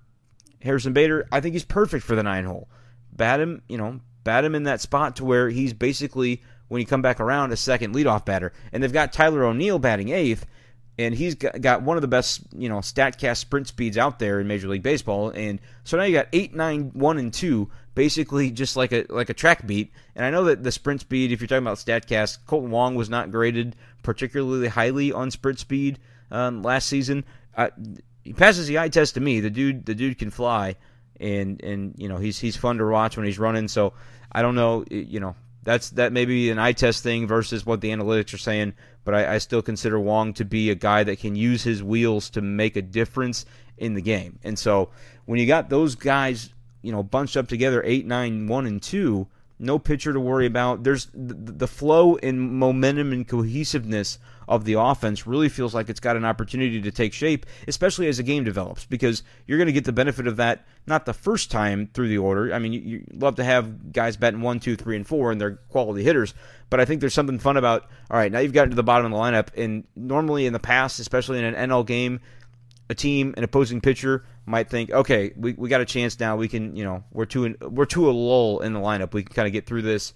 Harrison 0.61 0.93
Bader, 0.93 1.27
I 1.31 1.41
think 1.41 1.53
he's 1.53 1.65
perfect 1.65 2.05
for 2.05 2.15
the 2.15 2.23
nine 2.23 2.45
hole. 2.45 2.69
Bat 3.11 3.41
him, 3.41 3.61
you 3.67 3.77
know, 3.77 3.99
bat 4.23 4.45
him 4.45 4.55
in 4.55 4.63
that 4.63 4.81
spot 4.81 5.17
to 5.17 5.25
where 5.25 5.49
he's 5.49 5.73
basically 5.73 6.41
when 6.69 6.79
you 6.79 6.87
come 6.87 7.01
back 7.01 7.19
around 7.19 7.51
a 7.51 7.57
second 7.57 7.93
leadoff 7.93 8.25
batter. 8.25 8.53
And 8.71 8.81
they've 8.81 8.93
got 8.93 9.13
Tyler 9.13 9.43
O'Neill 9.43 9.79
batting 9.79 10.09
eighth, 10.09 10.45
and 10.97 11.13
he's 11.13 11.35
got 11.35 11.81
one 11.81 11.97
of 11.97 12.01
the 12.01 12.07
best, 12.07 12.41
you 12.55 12.69
know, 12.69 12.77
Statcast 12.77 13.37
sprint 13.37 13.67
speeds 13.67 13.97
out 13.97 14.19
there 14.19 14.39
in 14.39 14.47
Major 14.47 14.69
League 14.69 14.83
Baseball. 14.83 15.29
And 15.29 15.59
so 15.83 15.97
now 15.97 16.03
you 16.03 16.13
got 16.13 16.29
eight, 16.33 16.55
nine, 16.55 16.91
one, 16.93 17.17
and 17.17 17.33
two, 17.33 17.69
basically 17.95 18.51
just 18.51 18.75
like 18.75 18.91
a 18.91 19.05
like 19.09 19.29
a 19.29 19.33
track 19.33 19.65
beat. 19.65 19.91
And 20.15 20.25
I 20.25 20.29
know 20.29 20.45
that 20.45 20.63
the 20.63 20.71
sprint 20.71 21.01
speed, 21.01 21.31
if 21.31 21.41
you're 21.41 21.47
talking 21.47 21.63
about 21.63 21.77
Statcast, 21.77 22.39
Kolten 22.47 22.69
Wong 22.69 22.95
was 22.95 23.09
not 23.09 23.31
graded 23.31 23.75
particularly 24.01 24.67
highly 24.67 25.11
on 25.11 25.31
sprint 25.31 25.59
speed 25.59 25.99
um, 26.31 26.61
last 26.63 26.87
season. 26.87 27.23
Uh, 27.55 27.69
he 28.23 28.33
passes 28.33 28.67
the 28.67 28.79
eye 28.79 28.89
test 28.89 29.15
to 29.15 29.21
me. 29.21 29.39
The 29.39 29.49
dude, 29.49 29.85
the 29.85 29.95
dude 29.95 30.17
can 30.17 30.29
fly, 30.29 30.75
and 31.19 31.61
and 31.61 31.95
you 31.97 32.09
know 32.09 32.17
he's 32.17 32.39
he's 32.39 32.57
fun 32.57 32.77
to 32.77 32.85
watch 32.85 33.17
when 33.17 33.25
he's 33.25 33.39
running. 33.39 33.67
So 33.67 33.93
I 34.31 34.41
don't 34.41 34.55
know, 34.55 34.85
you 34.89 35.19
know, 35.19 35.35
that's 35.63 35.91
that 35.91 36.11
may 36.11 36.25
be 36.25 36.49
an 36.49 36.59
eye 36.59 36.71
test 36.73 37.03
thing 37.03 37.27
versus 37.27 37.65
what 37.65 37.81
the 37.81 37.89
analytics 37.89 38.33
are 38.33 38.39
saying, 38.39 38.73
but 39.03 39.13
I, 39.13 39.35
I, 39.35 39.37
still 39.37 39.61
consider 39.61 39.99
Wong 39.99 40.33
to 40.33 40.45
be 40.45 40.69
a 40.69 40.75
guy 40.75 41.03
that 41.03 41.19
can 41.19 41.35
use 41.35 41.63
his 41.63 41.83
wheels 41.83 42.29
to 42.31 42.41
make 42.41 42.75
a 42.75 42.81
difference 42.81 43.45
in 43.77 43.93
the 43.93 44.01
game. 44.01 44.39
And 44.43 44.57
so 44.57 44.89
when 45.25 45.39
you 45.39 45.45
got 45.45 45.69
those 45.69 45.95
guys, 45.95 46.49
you 46.83 46.91
know, 46.91 47.01
bunched 47.01 47.35
up 47.35 47.47
together, 47.47 47.81
eight, 47.83 48.05
nine, 48.05 48.45
one, 48.47 48.67
and 48.67 48.81
two, 48.81 49.27
no 49.57 49.79
pitcher 49.79 50.13
to 50.13 50.19
worry 50.19 50.45
about. 50.45 50.83
There's 50.83 51.07
the, 51.13 51.67
flow 51.67 52.17
and 52.17 52.51
momentum 52.51 53.11
and 53.11 53.27
cohesiveness 53.27 54.19
of 54.47 54.65
the 54.65 54.73
offense 54.73 55.25
really 55.25 55.47
feels 55.47 55.73
like 55.73 55.89
it's 55.89 56.01
got 56.01 56.17
an 56.17 56.25
opportunity 56.25 56.81
to 56.81 56.91
take 56.91 57.13
shape, 57.13 57.45
especially 57.67 58.07
as 58.07 58.17
the 58.17 58.23
game 58.23 58.43
develops, 58.43 58.85
because 58.85 59.23
you're 59.47 59.57
going 59.57 59.67
to 59.67 59.73
get 59.73 59.85
the 59.85 59.93
benefit 59.93 60.27
of 60.27 60.37
that 60.37 60.65
not 60.85 61.05
the 61.05 61.13
first 61.13 61.49
time 61.49 61.89
through 61.93 62.09
the 62.09 62.17
order. 62.17 62.53
I 62.53 62.59
mean, 62.59 62.73
you, 62.73 62.81
you 62.81 63.03
love 63.13 63.35
to 63.35 63.43
have 63.43 63.93
guys 63.93 64.17
batting 64.17 64.41
one, 64.41 64.59
two, 64.59 64.75
three, 64.75 64.97
and 64.97 65.07
four, 65.07 65.31
and 65.31 65.39
they're 65.39 65.55
quality 65.69 66.03
hitters. 66.03 66.33
But 66.69 66.81
I 66.81 66.85
think 66.85 66.99
there's 66.99 67.13
something 67.13 67.39
fun 67.39 67.55
about 67.55 67.83
all 68.11 68.17
right. 68.17 68.31
Now 68.31 68.39
you've 68.39 68.53
gotten 68.53 68.71
to 68.71 68.75
the 68.75 68.83
bottom 68.83 69.05
of 69.05 69.11
the 69.11 69.17
lineup, 69.17 69.47
and 69.55 69.85
normally 69.95 70.45
in 70.45 70.53
the 70.53 70.59
past, 70.59 70.99
especially 70.99 71.39
in 71.39 71.45
an 71.45 71.69
NL 71.69 71.85
game, 71.85 72.19
a 72.89 72.95
team, 72.95 73.33
an 73.37 73.43
opposing 73.43 73.79
pitcher 73.79 74.25
might 74.45 74.69
think, 74.69 74.91
okay, 74.91 75.33
we, 75.35 75.53
we 75.53 75.69
got 75.69 75.81
a 75.81 75.85
chance 75.85 76.19
now. 76.19 76.35
We 76.35 76.47
can, 76.47 76.75
you 76.75 76.83
know, 76.83 77.03
we're 77.11 77.25
to 77.27 77.55
we're 77.61 77.85
to 77.85 78.09
a 78.09 78.11
lull 78.11 78.59
in 78.59 78.73
the 78.73 78.79
lineup. 78.79 79.13
We 79.13 79.23
can 79.23 79.33
kind 79.33 79.47
of 79.47 79.53
get 79.53 79.65
through 79.65 79.83
this 79.83 80.13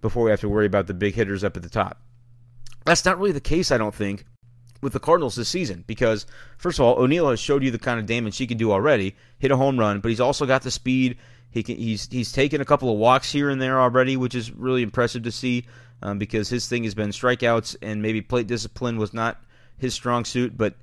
before 0.00 0.24
we 0.24 0.30
have 0.30 0.40
to 0.40 0.48
worry 0.48 0.66
about 0.66 0.86
the 0.86 0.94
big 0.94 1.14
hitters 1.14 1.44
up 1.44 1.56
at 1.56 1.62
the 1.62 1.68
top. 1.68 2.00
That's 2.84 3.04
not 3.04 3.18
really 3.18 3.32
the 3.32 3.40
case, 3.40 3.70
I 3.70 3.78
don't 3.78 3.94
think, 3.94 4.24
with 4.80 4.92
the 4.92 5.00
Cardinals 5.00 5.34
this 5.34 5.48
season 5.48 5.84
because, 5.86 6.26
first 6.56 6.78
of 6.78 6.84
all, 6.84 7.02
O'Neill 7.02 7.30
has 7.30 7.40
showed 7.40 7.64
you 7.64 7.70
the 7.70 7.78
kind 7.78 7.98
of 7.98 8.06
damage 8.06 8.36
he 8.36 8.46
can 8.46 8.58
do 8.58 8.72
already. 8.72 9.16
Hit 9.38 9.50
a 9.50 9.56
home 9.56 9.78
run, 9.78 10.00
but 10.00 10.08
he's 10.08 10.20
also 10.20 10.46
got 10.46 10.62
the 10.62 10.70
speed. 10.70 11.18
He 11.50 11.62
can, 11.62 11.76
he's 11.76 12.08
he's 12.10 12.32
taken 12.32 12.60
a 12.60 12.66
couple 12.66 12.90
of 12.90 12.98
walks 12.98 13.32
here 13.32 13.50
and 13.50 13.60
there 13.60 13.80
already, 13.80 14.16
which 14.16 14.34
is 14.34 14.52
really 14.52 14.82
impressive 14.82 15.22
to 15.24 15.32
see 15.32 15.66
um, 16.02 16.18
because 16.18 16.48
his 16.48 16.68
thing 16.68 16.84
has 16.84 16.94
been 16.94 17.10
strikeouts 17.10 17.76
and 17.82 18.02
maybe 18.02 18.20
plate 18.20 18.46
discipline 18.46 18.96
was 18.96 19.12
not 19.12 19.42
his 19.78 19.94
strong 19.94 20.24
suit, 20.24 20.56
but 20.56 20.74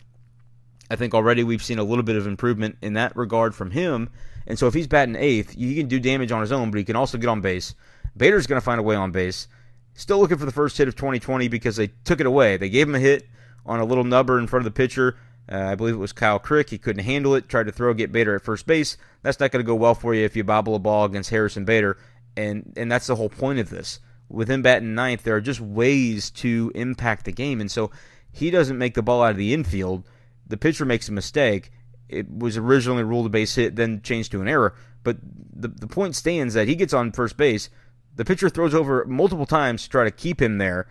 I 0.94 0.96
think 0.96 1.16
already 1.16 1.44
we've 1.44 1.64
seen 1.64 1.80
a 1.80 1.84
little 1.84 2.04
bit 2.04 2.16
of 2.16 2.28
improvement 2.28 2.78
in 2.84 2.94
that 2.94 3.16
regard 3.16 3.56
from 3.56 3.72
him. 3.72 4.12
And 4.46 4.60
so 4.60 4.68
if 4.68 4.76
he's 4.76 4.86
batting 4.86 5.16
eighth, 5.16 5.56
he 5.56 5.76
can 5.76 5.88
do 5.88 6.00
damage 6.00 6.32
on 6.32 6.42
his 6.42 6.52
own, 6.52 6.70
but 6.70 6.78
he 6.78 6.84
can 6.84 6.96
also 6.96 7.18
get 7.18 7.30
on 7.30 7.42
base. 7.42 7.74
Bader's 8.16 8.46
going 8.46 8.62
to 8.62 8.66
find 8.66 8.80
a 8.80 8.84
way 8.84 8.96
on 8.96 9.12
base. 9.12 9.48
Still 9.96 10.20
looking 10.20 10.38
for 10.38 10.46
the 10.46 10.52
first 10.52 10.78
hit 10.78 10.88
of 10.88 10.96
2020 10.96 11.48
because 11.48 11.78
they 11.78 11.88
took 12.04 12.20
it 12.20 12.28
away. 12.28 12.58
They 12.58 12.70
gave 12.70 12.88
him 12.88 12.94
a 12.94 13.00
hit 13.00 13.28
on 13.66 13.80
a 13.80 13.86
little 13.86 14.04
nubber 14.04 14.38
in 14.38 14.46
front 14.46 14.68
of 14.68 14.72
the 14.72 14.78
pitcher. 14.78 15.18
Uh, 15.52 15.58
I 15.58 15.76
believe 15.76 15.96
it 15.96 15.98
was 15.98 16.14
Kyle 16.14 16.38
Crick. 16.38 16.70
He 16.70 16.78
couldn't 16.78 17.04
handle 17.04 17.34
it. 17.34 17.50
Tried 17.50 17.66
to 17.66 17.72
throw, 17.72 17.92
get 17.96 18.12
Bader 18.12 18.36
at 18.36 18.44
first 18.44 18.68
base. 18.68 18.96
That's 19.24 19.40
not 19.40 19.52
going 19.52 19.66
to 19.66 19.68
go 19.68 19.76
well 19.76 19.96
for 19.96 20.14
you 20.14 20.24
if 20.24 20.36
you 20.36 20.44
bobble 20.44 20.76
a 20.76 20.80
ball 20.80 21.06
against 21.06 21.32
Harrison 21.32 21.66
Bader. 21.66 21.98
And 22.38 22.72
and 22.78 22.92
that's 22.92 23.08
the 23.08 23.16
whole 23.16 23.30
point 23.30 23.58
of 23.58 23.72
this. 23.72 24.00
With 24.30 24.50
him 24.50 24.62
batting 24.62 24.96
ninth, 24.96 25.24
there 25.24 25.36
are 25.36 25.42
just 25.42 25.60
ways 25.60 26.30
to 26.32 26.72
impact 26.76 27.26
the 27.26 27.32
game. 27.32 27.62
And 27.62 27.70
so 27.70 27.92
he 28.32 28.50
doesn't 28.52 28.78
make 28.78 28.96
the 28.96 29.04
ball 29.04 29.22
out 29.22 29.32
of 29.32 29.38
the 29.38 29.54
infield. 29.54 30.04
The 30.48 30.58
pitcher 30.58 30.86
makes 30.86 31.10
a 31.10 31.14
mistake. 31.14 31.72
It 32.10 32.30
was 32.30 32.58
originally 32.58 33.04
ruled 33.04 33.26
a 33.26 33.30
base 33.30 33.56
hit, 33.56 33.76
then 33.76 34.02
changed 34.02 34.32
to 34.34 34.42
an 34.42 34.48
error. 34.48 34.76
But 35.04 35.18
the 35.22 35.68
the 35.68 35.88
point 35.88 36.16
stands 36.16 36.54
that 36.54 36.68
he 36.68 36.76
gets 36.76 36.94
on 36.94 37.12
first 37.12 37.38
base 37.38 37.70
the 38.16 38.26
pitcher 38.26 38.50
throws 38.50 38.74
over 38.74 39.06
multiple 39.06 39.46
times 39.46 39.84
to 39.84 39.90
try 39.90 40.04
to 40.04 40.12
keep 40.12 40.42
him 40.42 40.58
there. 40.58 40.88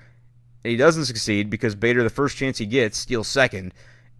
And 0.64 0.70
he 0.70 0.76
doesn't 0.76 1.06
succeed 1.06 1.50
because 1.50 1.74
Bader, 1.74 2.02
the 2.02 2.10
first 2.10 2.36
chance 2.36 2.58
he 2.58 2.66
gets, 2.66 2.98
steals 2.98 3.28
second. 3.28 3.74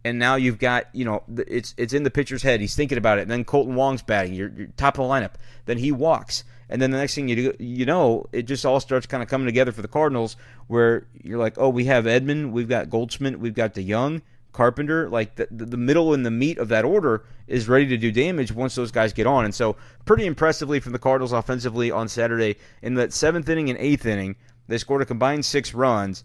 And 0.05 0.19
now 0.19 0.35
you've 0.35 0.59
got, 0.59 0.87
you 0.93 1.05
know, 1.05 1.23
it's 1.37 1.75
it's 1.77 1.93
in 1.93 2.03
the 2.03 2.11
pitcher's 2.11 2.43
head. 2.43 2.61
He's 2.61 2.75
thinking 2.75 2.99
about 2.99 3.19
it. 3.19 3.23
And 3.23 3.31
then 3.31 3.45
Kolten 3.45 3.75
Wong's 3.75 4.03
batting. 4.03 4.35
You're, 4.35 4.51
you're 4.51 4.67
top 4.77 4.99
of 4.99 5.07
the 5.07 5.13
lineup. 5.13 5.35
Then 5.67 5.79
he 5.79 5.93
walks. 5.93 6.43
And 6.69 6.81
then 6.81 6.91
the 6.91 6.99
next 6.99 7.15
thing 7.15 7.29
you 7.29 7.37
do, 7.37 7.55
you 7.59 7.85
know, 7.85 8.27
it 8.33 8.43
just 8.43 8.65
all 8.65 8.81
starts 8.81 9.07
kind 9.07 9.23
of 9.23 9.29
coming 9.29 9.47
together 9.47 9.73
for 9.73 9.83
the 9.83 9.89
Cardinals, 9.89 10.37
where 10.69 11.07
you're 11.13 11.39
like, 11.39 11.59
oh, 11.59 11.69
we 11.69 11.85
have 11.85 12.07
Edman, 12.07 12.51
we've 12.51 12.69
got 12.69 12.89
Goldschmidt, 12.89 13.39
we've 13.39 13.53
got 13.53 13.75
DeJong, 13.75 14.23
Carpenter, 14.53 15.09
like 15.09 15.37
the, 15.37 15.49
the 15.51 15.77
middle 15.77 16.13
and 16.13 16.27
the 16.27 16.31
meat 16.31 16.59
of 16.59 16.69
that 16.69 16.85
order 16.85 17.25
is 17.47 17.69
ready 17.69 17.87
to 17.87 17.97
do 17.97 18.13
damage 18.13 18.53
once 18.53 18.75
those 18.75 18.93
guys 18.93 19.13
get 19.13 19.27
on. 19.27 19.45
And 19.45 19.55
so, 19.55 19.77
pretty 20.05 20.27
impressively 20.27 20.79
from 20.79 20.93
the 20.93 20.99
Cardinals 20.99 21.33
offensively 21.33 21.91
on 21.91 22.09
Saturday, 22.09 22.57
in 22.83 22.95
that 22.95 23.13
seventh 23.13 23.49
inning 23.49 23.71
and 23.71 23.79
eighth 23.79 24.05
inning, 24.05 24.37
they 24.69 24.79
scored 24.79 25.03
a 25.03 25.07
combined 25.07 25.45
six 25.45 25.73
runs, 25.73 26.25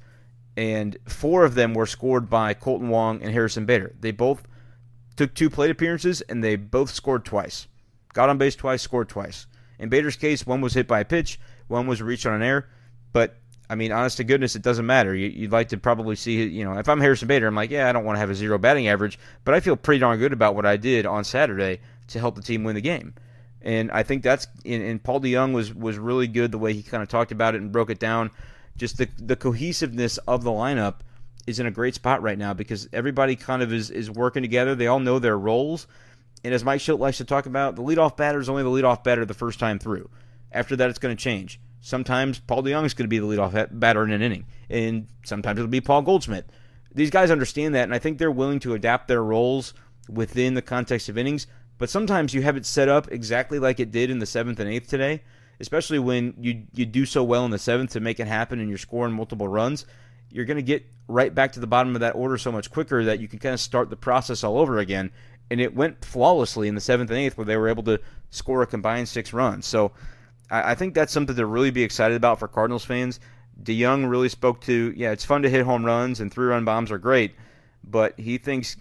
and 0.56 0.98
four 1.06 1.46
of 1.46 1.56
them 1.56 1.74
were 1.74 1.86
scored 1.86 2.30
by 2.30 2.54
Kolten 2.54 2.90
Wong 2.90 3.22
and 3.22 3.32
Harrison 3.32 3.66
Bader. 3.66 3.96
They 4.00 4.12
both 4.12 4.44
took 5.16 5.34
two 5.34 5.50
plate 5.50 5.72
appearances, 5.72 6.22
and 6.22 6.44
they 6.44 6.56
both 6.56 6.92
scored 6.92 7.26
twice. 7.26 7.68
Got 8.13 8.30
on 8.30 8.38
base 8.38 8.56
twice, 8.56 8.82
scored 8.82 9.10
twice. 9.10 9.48
In 9.80 9.90
Bader's 9.90 10.16
case, 10.16 10.46
one 10.46 10.62
was 10.62 10.74
hit 10.74 10.88
by 10.88 11.00
a 11.00 11.06
pitch, 11.06 11.40
one 11.68 11.88
was 11.88 12.02
reached 12.02 12.26
on 12.26 12.34
an 12.34 12.42
error, 12.42 12.68
but 13.13 13.38
I 13.69 13.75
mean, 13.75 13.91
honest 13.91 14.17
to 14.17 14.23
goodness, 14.23 14.56
it 14.56 14.62
doesn't 14.62 14.86
matter. 14.86 15.13
You, 15.13 15.41
would 15.41 15.51
like 15.51 15.69
to 15.69 15.77
probably 15.77 16.15
see, 16.15 16.47
you 16.47 16.63
know, 16.63 16.77
if 16.77 16.88
I'm 16.88 17.01
Harrison 17.01 17.27
Bader, 17.27 17.47
I'm 17.47 17.56
like, 17.56 17.69
yeah, 17.69 17.89
I 17.89 17.91
don't 17.91 18.06
want 18.06 18.15
to 18.15 18.19
have 18.21 18.30
a 18.30 18.36
zero 18.36 18.58
batting 18.58 18.88
average, 18.88 19.19
but 19.43 19.53
I 19.53 19.60
feel 19.60 19.75
pretty 19.75 19.99
darn 19.99 20.19
good 20.19 20.34
about 20.34 20.56
what 20.56 20.65
I 20.65 20.77
did 20.77 21.06
on 21.06 21.23
Saturday 21.23 21.82
to 22.08 22.19
help 22.19 22.36
the 22.36 22.41
team 22.41 22.63
win 22.63 22.75
the 22.75 22.82
game. 22.82 23.13
And 23.62 23.91
I 23.91 24.03
think 24.03 24.23
that's, 24.23 24.47
and, 24.65 24.82
and 24.84 25.03
Paul 25.03 25.19
DeJong 25.19 25.53
was 25.53 25.73
was 25.73 25.97
really 25.97 26.27
good 26.27 26.51
the 26.51 26.58
way 26.58 26.73
he 26.73 26.84
kind 26.84 27.03
of 27.03 27.10
talked 27.10 27.32
about 27.32 27.56
it 27.56 27.62
and 27.62 27.71
broke 27.71 27.89
it 27.89 27.99
down. 27.99 28.32
Just 28.77 28.97
the 28.97 29.10
the 29.17 29.36
cohesiveness 29.36 30.17
of 30.19 30.43
the 30.43 30.51
lineup 30.51 30.99
is 31.47 31.60
in 31.60 31.65
a 31.65 31.71
great 31.71 31.95
spot 31.95 32.21
right 32.21 32.38
now 32.38 32.53
because 32.53 32.88
everybody 32.93 33.36
kind 33.36 33.62
of 33.62 33.73
is 33.73 33.89
is 33.89 34.10
working 34.12 34.43
together. 34.43 34.75
They 34.75 34.88
all 34.88 34.99
know 34.99 35.19
their 35.19 35.38
roles, 35.38 35.88
And 36.43 36.53
as 36.53 36.63
Mike 36.63 36.80
Shildt 36.80 36.99
likes 36.99 37.17
to 37.17 37.25
talk 37.25 37.45
about, 37.45 37.75
the 37.75 37.82
leadoff 37.82 38.15
batter 38.15 38.39
is 38.39 38.47
only 38.47 38.63
the 38.63 38.69
leadoff 38.69 39.03
batter 39.03 39.25
the 39.25 39.34
first 39.34 39.60
time 39.60 39.80
through. 39.80 40.10
After 40.51 40.75
that, 40.75 40.89
it's 40.89 40.99
going 40.99 41.15
to 41.15 41.21
change. 41.21 41.60
Sometimes 41.82 42.40
Paul 42.40 42.63
DeJong 42.63 42.86
is 42.86 42.94
going 42.94 43.06
to 43.06 43.08
be 43.08 43.20
the 43.20 43.28
leadoff 43.28 43.68
batter 43.72 44.04
in 44.04 44.12
an 44.12 44.22
inning, 44.22 44.46
and 44.70 45.08
sometimes 45.24 45.60
it'll 45.60 45.70
be 45.70 45.82
Paul 45.82 46.02
Goldschmidt. 46.02 46.50
These 46.94 47.12
guys 47.12 47.32
understand 47.32 47.76
that, 47.76 47.84
and 47.84 47.94
I 47.94 48.00
think 48.00 48.18
they're 48.18 48.32
willing 48.32 48.60
to 48.62 48.74
adapt 48.74 49.08
their 49.08 49.24
roles 49.24 49.74
within 50.10 50.54
the 50.54 50.62
context 50.62 51.10
of 51.10 51.18
innings. 51.18 51.48
But 51.78 51.90
sometimes 51.90 52.34
you 52.34 52.42
have 52.42 52.58
it 52.58 52.66
set 52.66 52.90
up 52.90 53.12
exactly 53.12 53.60
like 53.60 53.80
it 53.80 53.92
did 53.92 54.10
in 54.10 54.20
the 54.20 54.26
seventh 54.26 54.60
and 54.60 54.70
eighth 54.70 54.88
today, 54.88 55.22
especially 55.60 56.00
when 56.00 56.34
you 56.40 56.63
you 56.74 56.86
do 56.86 57.06
so 57.06 57.24
well 57.24 57.46
in 57.46 57.52
the 57.52 57.60
seventh 57.60 57.92
to 57.92 58.00
make 58.00 58.20
it 58.20 58.28
happen 58.28 58.60
and 58.60 58.68
you're 58.68 58.78
scoring 58.78 59.13
multiple 59.13 59.48
runs. 59.48 59.86
You're 60.32 60.46
going 60.46 60.58
to 60.58 60.63
get 60.63 60.86
right 61.08 61.34
back 61.34 61.54
to 61.54 61.60
the 61.60 61.68
bottom 61.68 61.96
of 61.96 62.02
that 62.02 62.16
order 62.16 62.38
so 62.38 62.52
much 62.52 62.72
quicker 62.72 63.04
that 63.06 63.20
you 63.20 63.28
can 63.28 63.40
kind 63.40 63.54
of 63.54 63.60
start 63.60 63.90
the 63.90 63.96
process 63.96 64.44
all 64.44 64.58
over 64.58 64.80
again. 64.80 65.12
And 65.50 65.62
it 65.62 65.74
went 65.74 66.04
flawlessly 66.04 66.68
in 66.68 66.76
the 66.76 66.82
seventh 66.82 67.10
and 67.10 67.20
eighth, 67.20 67.38
where 67.38 67.46
they 67.46 67.56
were 67.56 67.70
able 67.70 67.84
to 67.84 68.02
score 68.32 68.62
a 68.62 68.68
combined 68.68 69.08
six 69.08 69.32
runs. 69.32 69.66
So 69.66 69.94
I, 70.50 70.72
I 70.72 70.76
think 70.76 70.94
that's 70.94 71.14
something 71.14 71.36
to 71.36 71.46
really 71.46 71.72
be 71.72 71.84
excited 71.84 72.16
about 72.16 72.40
for 72.40 72.48
Cardinals 72.48 72.86
fans. 72.86 73.20
DeJong 73.62 74.10
really 74.10 74.30
spoke 74.30 74.62
to, 74.62 74.94
yeah, 74.96 75.12
it's 75.12 75.26
fun 75.26 75.42
to 75.42 75.50
hit 75.50 75.66
home 75.66 75.86
runs 75.86 76.20
and 76.20 76.32
three 76.32 76.48
run 76.48 76.66
bombs 76.66 76.92
are 76.92 76.98
great, 76.98 77.36
but 77.84 78.20
he 78.20 78.38
thinks 78.38 78.78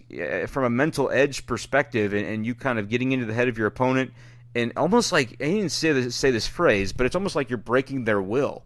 from 0.49 0.65
a 0.65 0.71
mental 0.71 1.11
edge 1.11 1.47
perspective 1.47 2.13
and, 2.13 2.27
and, 2.27 2.47
you 2.47 2.55
kind 2.55 2.79
of 2.79 2.89
getting 2.89 3.13
into 3.13 3.25
the 3.25 3.33
head 3.33 3.49
of 3.49 3.57
your 3.57 3.67
opponent 3.67 4.13
and 4.55 4.73
almost 4.77 5.13
like 5.13 5.33
I 5.41 5.45
didn't 5.45 5.71
say 5.71 5.93
this, 5.93 6.15
say 6.15 6.31
this 6.31 6.47
phrase, 6.47 6.93
but 6.93 7.07
it's 7.07 7.15
almost 7.15 7.37
like 7.37 7.51
you're 7.51 7.59
breaking 7.59 8.05
their 8.05 8.21
will. 8.21 8.65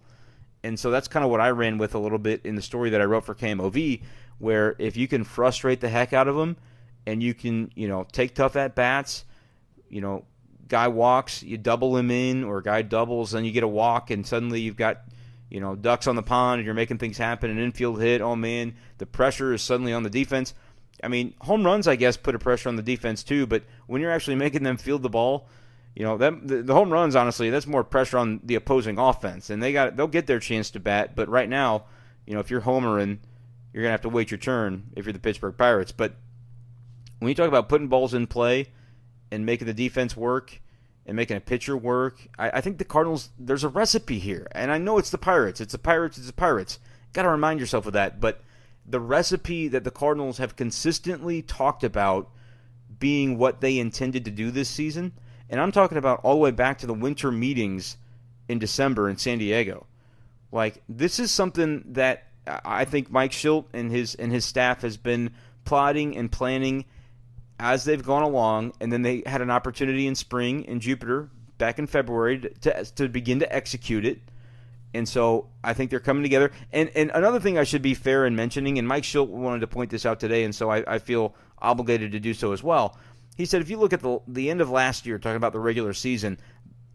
And 0.63 0.79
so 0.79 0.91
that's 0.91 1.09
kind 1.09 1.25
of 1.25 1.31
what 1.31 1.41
I 1.41 1.51
ran 1.51 1.79
with 1.79 1.95
a 1.95 1.99
little 1.99 2.19
bit 2.19 2.43
in 2.45 2.55
the 2.55 2.63
story 2.63 2.91
that 2.91 3.01
I 3.01 3.05
wrote 3.05 3.25
for 3.25 3.35
KMOV, 3.35 4.03
where 4.39 4.77
if 4.79 4.97
you 4.97 5.09
can 5.09 5.25
frustrate 5.25 5.81
the 5.81 5.89
heck 5.89 6.13
out 6.13 6.29
of 6.29 6.37
them 6.37 6.57
and 7.07 7.23
you 7.23 7.35
can, 7.35 7.73
you 7.75 7.89
know, 7.89 8.07
take 8.13 8.35
tough 8.35 8.57
at 8.57 8.75
bats, 8.75 9.25
you 9.89 10.01
know, 10.01 10.25
guy 10.70 10.88
walks, 10.88 11.42
you 11.42 11.59
double 11.59 11.96
him 11.96 12.11
in, 12.11 12.44
or 12.44 12.62
guy 12.62 12.80
doubles, 12.80 13.33
then 13.33 13.44
you 13.44 13.52
get 13.52 13.62
a 13.62 13.68
walk, 13.68 14.11
and 14.11 14.26
suddenly 14.26 14.62
you've 14.62 14.76
got 14.76 15.02
you 15.50 15.61
know, 15.61 15.74
ducks 15.74 16.06
on 16.06 16.16
the 16.16 16.22
pond 16.22 16.61
and 16.61 16.64
you're 16.64 16.74
making 16.74 16.98
things 16.98 17.18
happen, 17.18 17.50
an 17.50 17.59
infield 17.59 18.00
hit, 18.00 18.20
oh 18.20 18.37
man, 18.37 18.74
the 18.98 19.06
pressure 19.06 19.52
is 19.52 19.61
suddenly 19.61 19.92
on 19.92 20.04
the 20.04 20.11
defense. 20.11 20.54
I 21.02 21.09
mean, 21.09 21.35
home 21.40 21.66
runs, 21.66 21.88
I 21.88 21.96
guess, 21.96 22.16
put 22.16 22.35
a 22.35 22.38
pressure 22.38 22.68
on 22.68 22.76
the 22.76 22.83
defense 22.83 23.24
too, 23.24 23.46
but 23.46 23.64
when 23.87 24.00
you're 24.00 24.12
actually 24.12 24.37
making 24.37 24.62
them 24.62 24.76
field 24.76 25.02
the 25.02 25.11
ball, 25.11 25.48
you 25.94 26.04
know, 26.04 26.16
that, 26.18 26.46
the, 26.46 26.62
the 26.62 26.74
home 26.74 26.90
runs, 26.90 27.16
honestly, 27.16 27.50
that's 27.50 27.66
more 27.66 27.83
pressure 27.83 28.16
on 28.16 28.40
the 28.44 28.54
opposing 28.54 28.96
offense, 28.96 29.50
and 29.50 29.61
they 29.61 29.72
got 29.72 29.96
they'll 29.96 30.06
get 30.06 30.28
their 30.28 30.38
chance 30.38 30.70
to 30.70 30.80
bat. 30.80 31.16
But 31.16 31.28
right 31.28 31.48
now, 31.48 31.87
you 32.26 32.35
know, 32.35 32.38
if 32.38 32.48
you're 32.48 32.61
homering, 32.61 33.18
you're 33.72 33.83
gonna 33.83 33.90
have 33.90 34.02
to 34.02 34.09
wait 34.09 34.30
your 34.30 34.38
turn 34.38 34.85
if 34.94 35.04
you're 35.04 35.12
the 35.12 35.18
Pittsburgh 35.18 35.56
Pirates. 35.59 35.90
But 35.90 36.14
when 37.18 37.28
you 37.28 37.35
talk 37.35 37.48
about 37.48 37.68
putting 37.68 37.88
balls 37.88 38.14
in 38.14 38.28
play 38.28 38.68
and 39.31 39.47
making 39.47 39.66
the 39.66 39.75
defense 39.75 40.16
work, 40.16 40.61
and 41.07 41.16
making 41.16 41.37
a 41.37 41.40
pitcher 41.40 41.77
work. 41.77 42.29
I, 42.38 42.51
I, 42.51 42.61
think 42.61 42.79
the 42.79 42.85
Cardinals, 42.85 43.31
there's 43.38 43.64
a 43.64 43.69
recipe 43.69 44.19
here. 44.19 44.47
And 44.53 44.71
I 44.71 44.79
know 44.79 44.99
it's 44.99 45.11
the 45.11 45.19
Pirates. 45.19 45.61
It's 45.61 45.73
the 45.73 45.79
Pirates. 45.79 46.19
It's 46.19 46.27
the 46.27 46.33
Pirates. 46.33 46.79
Got 47.12 47.23
to 47.23 47.31
remind 47.31 47.59
yourself 47.59 47.87
of 47.87 47.95
that. 47.95 48.21
But 48.21 48.43
the 48.87 49.01
recipe 49.01 49.69
that 49.69 49.85
the 49.85 49.90
Cardinals 49.90 50.38
have 50.38 50.57
consistently 50.57 51.43
talked 51.43 51.85
about 51.85 52.31
being 52.99 53.38
what 53.38 53.61
they 53.61 53.79
intended 53.79 54.25
to 54.25 54.31
do 54.31 54.51
this 54.51 54.69
season, 54.69 55.12
and 55.49 55.61
I'm 55.61 55.73
talking 55.73 55.99
about 55.99 56.21
all 56.23 56.35
the 56.35 56.40
way 56.40 56.51
back 56.51 56.79
to 56.79 56.87
the 56.87 56.95
winter 56.95 57.33
meetings 57.33 57.97
in 58.49 58.59
December 58.59 59.09
in 59.09 59.16
San 59.16 59.38
Diego. 59.38 59.87
Like, 60.53 60.83
this 60.88 61.19
is 61.19 61.31
something 61.31 61.85
that 61.95 62.25
I 62.47 62.85
think 62.85 63.11
Mike 63.11 63.33
Shildt 63.33 63.66
and 63.73 63.90
his 63.90 64.14
and 64.16 64.33
his 64.33 64.45
staff 64.45 64.83
has 64.83 64.97
been 64.97 65.31
plotting 65.64 66.16
and 66.16 66.31
planning 66.31 66.85
as 67.61 67.85
they've 67.85 68.03
gone 68.03 68.23
along, 68.23 68.73
and 68.81 68.90
then 68.90 69.03
they 69.03 69.23
had 69.27 69.42
an 69.42 69.51
opportunity 69.51 70.07
in 70.07 70.14
spring 70.14 70.64
in 70.64 70.81
Jupiter 70.81 71.29
back 71.59 71.79
in 71.79 71.87
February 71.87 72.38
to, 72.62 72.85
to 72.96 73.09
begin 73.09 73.38
to 73.40 73.55
execute 73.55 74.07
it. 74.07 74.18
And 74.94 75.07
so 75.07 75.46
I 75.62 75.75
think 75.75 75.90
they're 75.90 76.01
coming 76.01 76.23
together. 76.23 76.51
And 76.73 76.90
and 76.96 77.12
another 77.14 77.38
thing 77.38 77.59
I 77.59 77.64
should 77.64 77.83
be 77.83 77.94
fair 77.94 78.27
in 78.27 78.35
mentioning, 78.35 78.79
and 78.79 78.88
Mike 78.88 79.05
Shildt 79.05 79.29
wanted 79.29 79.61
to 79.61 79.66
point 79.66 79.90
this 79.90 80.07
out 80.07 80.18
today, 80.18 80.42
and 80.42 80.55
so 80.55 80.70
I, 80.70 80.94
I 80.94 80.99
feel 80.99 81.35
obligated 81.61 82.12
to 82.12 82.18
do 82.18 82.33
so 82.35 82.53
as 82.53 82.62
well. 82.62 82.96
He 83.37 83.44
said 83.44 83.61
if 83.61 83.70
you 83.70 83.79
look 83.79 83.92
at 83.92 84.01
the 84.01 84.18
the 84.27 84.51
end 84.51 84.62
of 84.62 84.70
last 84.70 85.07
year, 85.07 85.18
talking 85.18 85.37
about 85.37 85.53
the 85.53 85.61
regular 85.61 85.92
season, 85.92 86.38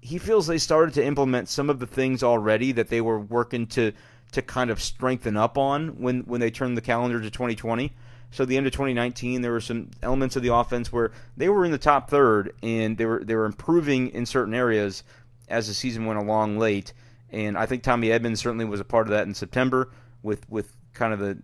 he 0.01 0.17
feels 0.17 0.47
they 0.47 0.57
started 0.57 0.95
to 0.95 1.05
implement 1.05 1.47
some 1.47 1.69
of 1.69 1.79
the 1.79 1.87
things 1.87 2.23
already 2.23 2.71
that 2.73 2.89
they 2.89 3.01
were 3.01 3.19
working 3.19 3.67
to 3.67 3.93
to 4.31 4.41
kind 4.41 4.71
of 4.71 4.81
strengthen 4.81 5.37
up 5.37 5.59
on 5.59 6.01
when 6.01 6.21
when 6.21 6.41
they 6.41 6.49
turned 6.51 6.75
the 6.75 6.81
calendar 6.81 7.21
to 7.21 7.29
2020. 7.29 7.93
So 8.35 8.43
the 8.43 8.57
end 8.57 8.67
of 8.67 8.73
2019, 8.73 9.41
there 9.41 9.53
were 9.53 9.61
some 9.61 9.91
elements 10.03 10.35
of 10.35 10.43
the 10.43 10.53
offense 10.53 10.91
where 10.91 11.13
they 11.37 11.47
were 11.47 11.63
in 11.63 11.71
the 11.71 11.77
top 11.77 12.09
third 12.09 12.53
and 12.61 12.97
they 12.97 13.05
were 13.05 13.23
they 13.23 13.33
were 13.33 13.45
improving 13.45 14.09
in 14.09 14.25
certain 14.25 14.53
areas 14.53 15.03
as 15.47 15.69
the 15.69 15.73
season 15.73 16.05
went 16.05 16.19
along 16.19 16.57
late. 16.57 16.91
And 17.29 17.57
I 17.57 17.65
think 17.65 17.81
Tommy 17.81 18.11
Edmonds 18.11 18.41
certainly 18.41 18.65
was 18.65 18.81
a 18.81 18.83
part 18.83 19.07
of 19.07 19.11
that 19.11 19.25
in 19.25 19.33
September 19.33 19.89
with 20.21 20.49
with 20.49 20.75
kind 20.93 21.13
of 21.13 21.19
the 21.19 21.37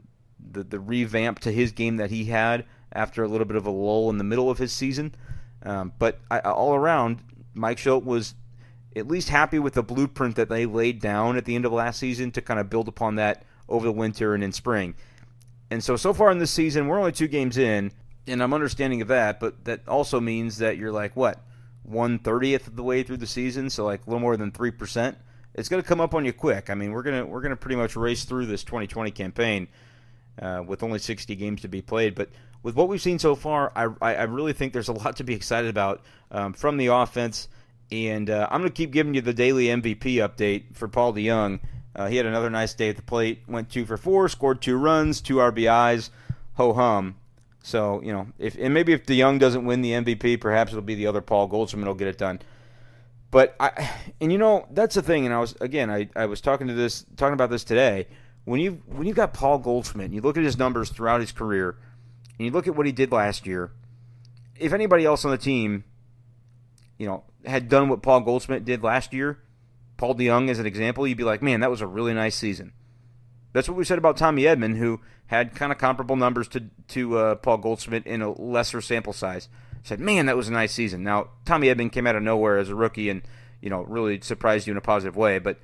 the, 0.52 0.66
the 0.66 0.80
revamp 0.82 1.40
to 1.40 1.52
his 1.54 1.72
game 1.72 1.96
that 1.96 2.12
he 2.12 2.26
had 2.26 2.66
after 2.92 3.24
a 3.24 3.28
little 3.28 3.48
bit 3.48 3.56
of 3.56 3.66
a 3.66 3.72
lull 3.72 4.10
in 4.10 4.18
the 4.18 4.26
middle 4.26 4.50
of 4.50 4.58
his 4.58 4.74
season. 4.74 5.16
Um, 5.64 5.94
but 5.98 6.20
I, 6.30 6.40
all 6.40 6.76
around, 6.76 7.20
Mike 7.54 7.78
Shildt 7.78 8.04
was 8.04 8.36
at 8.98 9.08
least 9.08 9.30
happy 9.30 9.60
with 9.60 9.76
the 9.76 9.84
blueprint 9.84 10.36
that 10.36 10.50
they 10.50 10.66
laid 10.66 11.00
down 11.00 11.38
at 11.38 11.46
the 11.46 11.56
end 11.56 11.66
of 11.66 11.72
last 11.72 12.00
season 12.00 12.32
to 12.32 12.42
kind 12.42 12.60
of 12.60 12.70
build 12.70 12.90
upon 12.90 13.16
that 13.16 13.46
over 13.70 13.86
the 13.86 13.94
winter 13.94 14.34
and 14.34 14.44
in 14.44 14.52
spring. 14.52 14.94
And 15.72 15.82
so, 15.82 15.96
so 15.96 16.14
far 16.14 16.30
in 16.32 16.38
this 16.38 16.52
season, 16.52 16.88
we're 16.88 17.00
only 17.00 17.14
two 17.14 17.30
games 17.30 17.58
in, 17.58 17.94
and 18.28 18.44
I'm 18.44 18.54
understanding 18.54 19.02
of 19.02 19.08
that, 19.08 19.40
but 19.40 19.64
that 19.64 19.88
also 19.88 20.20
means 20.20 20.58
that 20.58 20.76
you're 20.76 20.92
like, 20.92 21.16
what, 21.16 21.40
130th 21.90 22.68
of 22.68 22.76
the 22.76 22.84
way 22.84 23.04
through 23.04 23.18
the 23.18 23.26
season, 23.26 23.70
so 23.70 23.86
like 23.86 24.06
a 24.06 24.10
little 24.10 24.20
more 24.20 24.36
than 24.36 24.52
3%. 24.52 25.16
It's 25.56 25.70
going 25.70 25.82
to 25.82 25.88
come 25.88 26.02
up 26.02 26.14
on 26.14 26.26
you 26.26 26.34
quick. 26.34 26.70
I 26.70 26.76
mean, 26.76 26.92
we're 26.92 27.04
going 27.04 27.24
to 27.24 27.26
we're 27.26 27.42
going 27.42 27.52
to 27.52 27.58
pretty 27.58 27.78
much 27.78 27.96
race 27.96 28.26
through 28.26 28.48
this 28.48 28.64
2020 28.66 29.12
campaign 29.12 29.70
uh, 30.42 30.64
with 30.66 30.84
only 30.84 31.00
60 31.00 31.36
games 31.36 31.62
to 31.62 31.70
be 31.70 31.82
played. 31.82 32.16
But 32.16 32.30
with 32.64 32.76
what 32.76 32.90
we've 32.90 33.02
seen 33.02 33.20
so 33.20 33.36
far, 33.36 33.72
I, 33.76 33.90
I 34.02 34.24
really 34.24 34.54
think 34.54 34.74
there's 34.74 34.88
a 34.90 34.94
lot 34.94 35.18
to 35.18 35.24
be 35.24 35.34
excited 35.34 35.70
about 35.70 36.04
um, 36.32 36.54
from 36.54 36.78
the 36.78 36.88
offense. 36.88 37.48
And 37.92 38.30
uh, 38.30 38.48
I'm 38.50 38.62
going 38.62 38.72
to 38.72 38.76
keep 38.76 38.92
giving 38.92 39.14
you 39.14 39.22
the 39.22 39.34
daily 39.34 39.66
MVP 39.66 40.16
update 40.16 40.76
for 40.76 40.88
Paul 40.88 41.14
DeJong 41.14 41.60
uh, 41.96 42.08
he 42.08 42.18
had 42.18 42.26
another 42.26 42.50
nice 42.50 42.74
day 42.74 42.90
at 42.90 42.96
the 42.96 43.02
plate. 43.02 43.44
Went 43.48 43.70
two 43.70 43.86
for 43.86 43.98
four, 43.98 44.30
scored 44.30 44.62
two 44.62 44.78
runs, 44.78 45.22
two 45.22 45.36
RBIs. 45.36 46.10
Ho 46.54 46.74
hum. 46.74 47.16
So 47.64 48.02
you 48.02 48.14
know, 48.14 48.28
if 48.40 48.56
and 48.58 48.74
maybe 48.74 48.94
if 48.94 49.06
DeJong 49.06 49.40
doesn't 49.40 49.66
win 49.66 49.82
the 49.82 49.92
MVP, 49.92 50.40
perhaps 50.40 50.72
it'll 50.72 50.82
be 50.82 50.96
the 50.96 51.08
other 51.08 51.22
Paul 51.22 51.48
Goldschmidt 51.48 51.86
will 51.86 51.94
get 51.94 52.08
it 52.08 52.18
done. 52.18 52.42
But 53.30 53.56
I, 53.60 53.90
and 54.20 54.32
you 54.32 54.38
know, 54.38 54.68
that's 54.72 54.96
the 54.96 55.02
thing. 55.02 55.26
And 55.26 55.34
I 55.34 55.40
was 55.40 55.56
again, 55.62 55.90
I, 55.90 56.10
I 56.16 56.26
was 56.26 56.42
talking 56.42 56.68
to 56.68 56.74
this, 56.74 57.06
talking 57.18 57.34
about 57.34 57.50
this 57.50 57.64
today. 57.64 58.08
When 58.46 58.60
you 58.60 58.82
when 58.88 59.08
you 59.08 59.14
got 59.14 59.34
Paul 59.34 59.60
Goldschmidt, 59.60 60.06
and 60.06 60.14
you 60.14 60.22
look 60.22 60.38
at 60.38 60.44
his 60.44 60.58
numbers 60.58 60.90
throughout 60.90 61.22
his 61.22 61.32
career, 61.32 61.78
and 62.38 62.46
you 62.46 62.52
look 62.52 62.68
at 62.68 62.76
what 62.76 62.86
he 62.86 62.92
did 62.92 63.12
last 63.12 63.46
year. 63.46 63.72
If 64.58 64.74
anybody 64.74 65.06
else 65.06 65.26
on 65.26 65.32
the 65.32 65.38
team, 65.38 65.84
you 66.98 67.08
know, 67.08 67.24
had 67.46 67.70
done 67.70 67.90
what 67.90 68.02
Paul 68.02 68.22
Goldschmidt 68.22 68.66
did 68.66 68.84
last 68.84 69.14
year, 69.14 69.40
Paul 70.02 70.16
DeJong 70.16 70.50
as 70.50 70.58
an 70.58 70.66
example, 70.66 71.06
you'd 71.06 71.20
be 71.20 71.24
like, 71.24 71.44
man, 71.44 71.60
that 71.60 71.70
was 71.70 71.82
a 71.82 71.86
really 71.86 72.16
nice 72.16 72.36
season. 72.36 72.74
That's 73.54 73.70
what 73.70 73.78
we 73.78 73.84
said 73.84 74.00
about 74.00 74.18
Tommy 74.18 74.44
Edman, 74.46 74.78
who 74.78 75.00
had 75.28 75.54
kind 75.54 75.72
of 75.72 75.78
comparable 75.78 76.16
numbers 76.16 76.48
to 76.50 76.64
to 76.88 77.18
uh, 77.20 77.36
Paul 77.36 77.60
Goldschmidt 77.60 78.08
in 78.08 78.24
a 78.24 78.32
lesser 78.32 78.82
sample 78.82 79.14
size. 79.14 79.48
Said, 79.84 80.00
man, 80.00 80.26
that 80.26 80.36
was 80.36 80.48
a 80.48 80.54
nice 80.54 80.74
season. 80.74 81.04
Now 81.04 81.30
Tommy 81.46 81.68
Edman 81.68 81.92
came 81.92 82.08
out 82.08 82.16
of 82.16 82.24
nowhere 82.24 82.58
as 82.58 82.70
a 82.70 82.76
rookie 82.76 83.10
and 83.10 83.22
you 83.62 83.70
know 83.70 83.84
really 83.84 84.20
surprised 84.22 84.66
you 84.66 84.72
in 84.72 84.78
a 84.78 84.82
positive 84.82 85.16
way. 85.16 85.38
But 85.38 85.60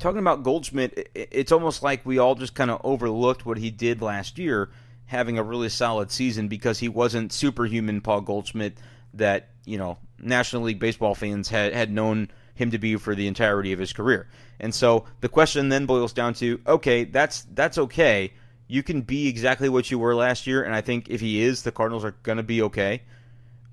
talking 0.00 0.18
about 0.18 0.42
Goldschmidt, 0.42 1.10
it's 1.14 1.52
almost 1.52 1.80
like 1.80 2.04
we 2.04 2.18
all 2.18 2.34
just 2.34 2.56
kind 2.56 2.72
of 2.72 2.80
overlooked 2.82 3.46
what 3.46 3.58
he 3.58 3.70
did 3.70 4.02
last 4.02 4.38
year, 4.38 4.70
having 5.06 5.38
a 5.38 5.44
really 5.44 5.68
solid 5.68 6.10
season 6.10 6.48
because 6.48 6.80
he 6.80 6.88
wasn't 6.88 7.32
superhuman 7.32 8.00
Paul 8.00 8.22
Goldschmidt 8.22 8.78
that 9.14 9.50
you 9.64 9.78
know 9.78 9.98
National 10.18 10.62
League 10.62 10.80
baseball 10.80 11.14
fans 11.14 11.48
had 11.48 11.72
had 11.72 11.92
known 11.92 12.28
him 12.58 12.70
to 12.72 12.78
be 12.78 12.96
for 12.96 13.14
the 13.14 13.26
entirety 13.26 13.72
of 13.72 13.78
his 13.78 13.92
career. 13.92 14.28
And 14.60 14.74
so 14.74 15.04
the 15.20 15.28
question 15.28 15.68
then 15.68 15.86
boils 15.86 16.12
down 16.12 16.34
to 16.34 16.60
okay, 16.66 17.04
that's 17.04 17.46
that's 17.54 17.78
okay. 17.78 18.32
You 18.66 18.82
can 18.82 19.00
be 19.00 19.28
exactly 19.28 19.68
what 19.68 19.90
you 19.90 19.98
were 19.98 20.14
last 20.14 20.46
year, 20.46 20.62
and 20.62 20.74
I 20.74 20.82
think 20.82 21.08
if 21.08 21.20
he 21.20 21.40
is, 21.40 21.62
the 21.62 21.72
Cardinals 21.72 22.04
are 22.04 22.14
going 22.22 22.36
to 22.36 22.42
be 22.42 22.62
okay. 22.62 23.02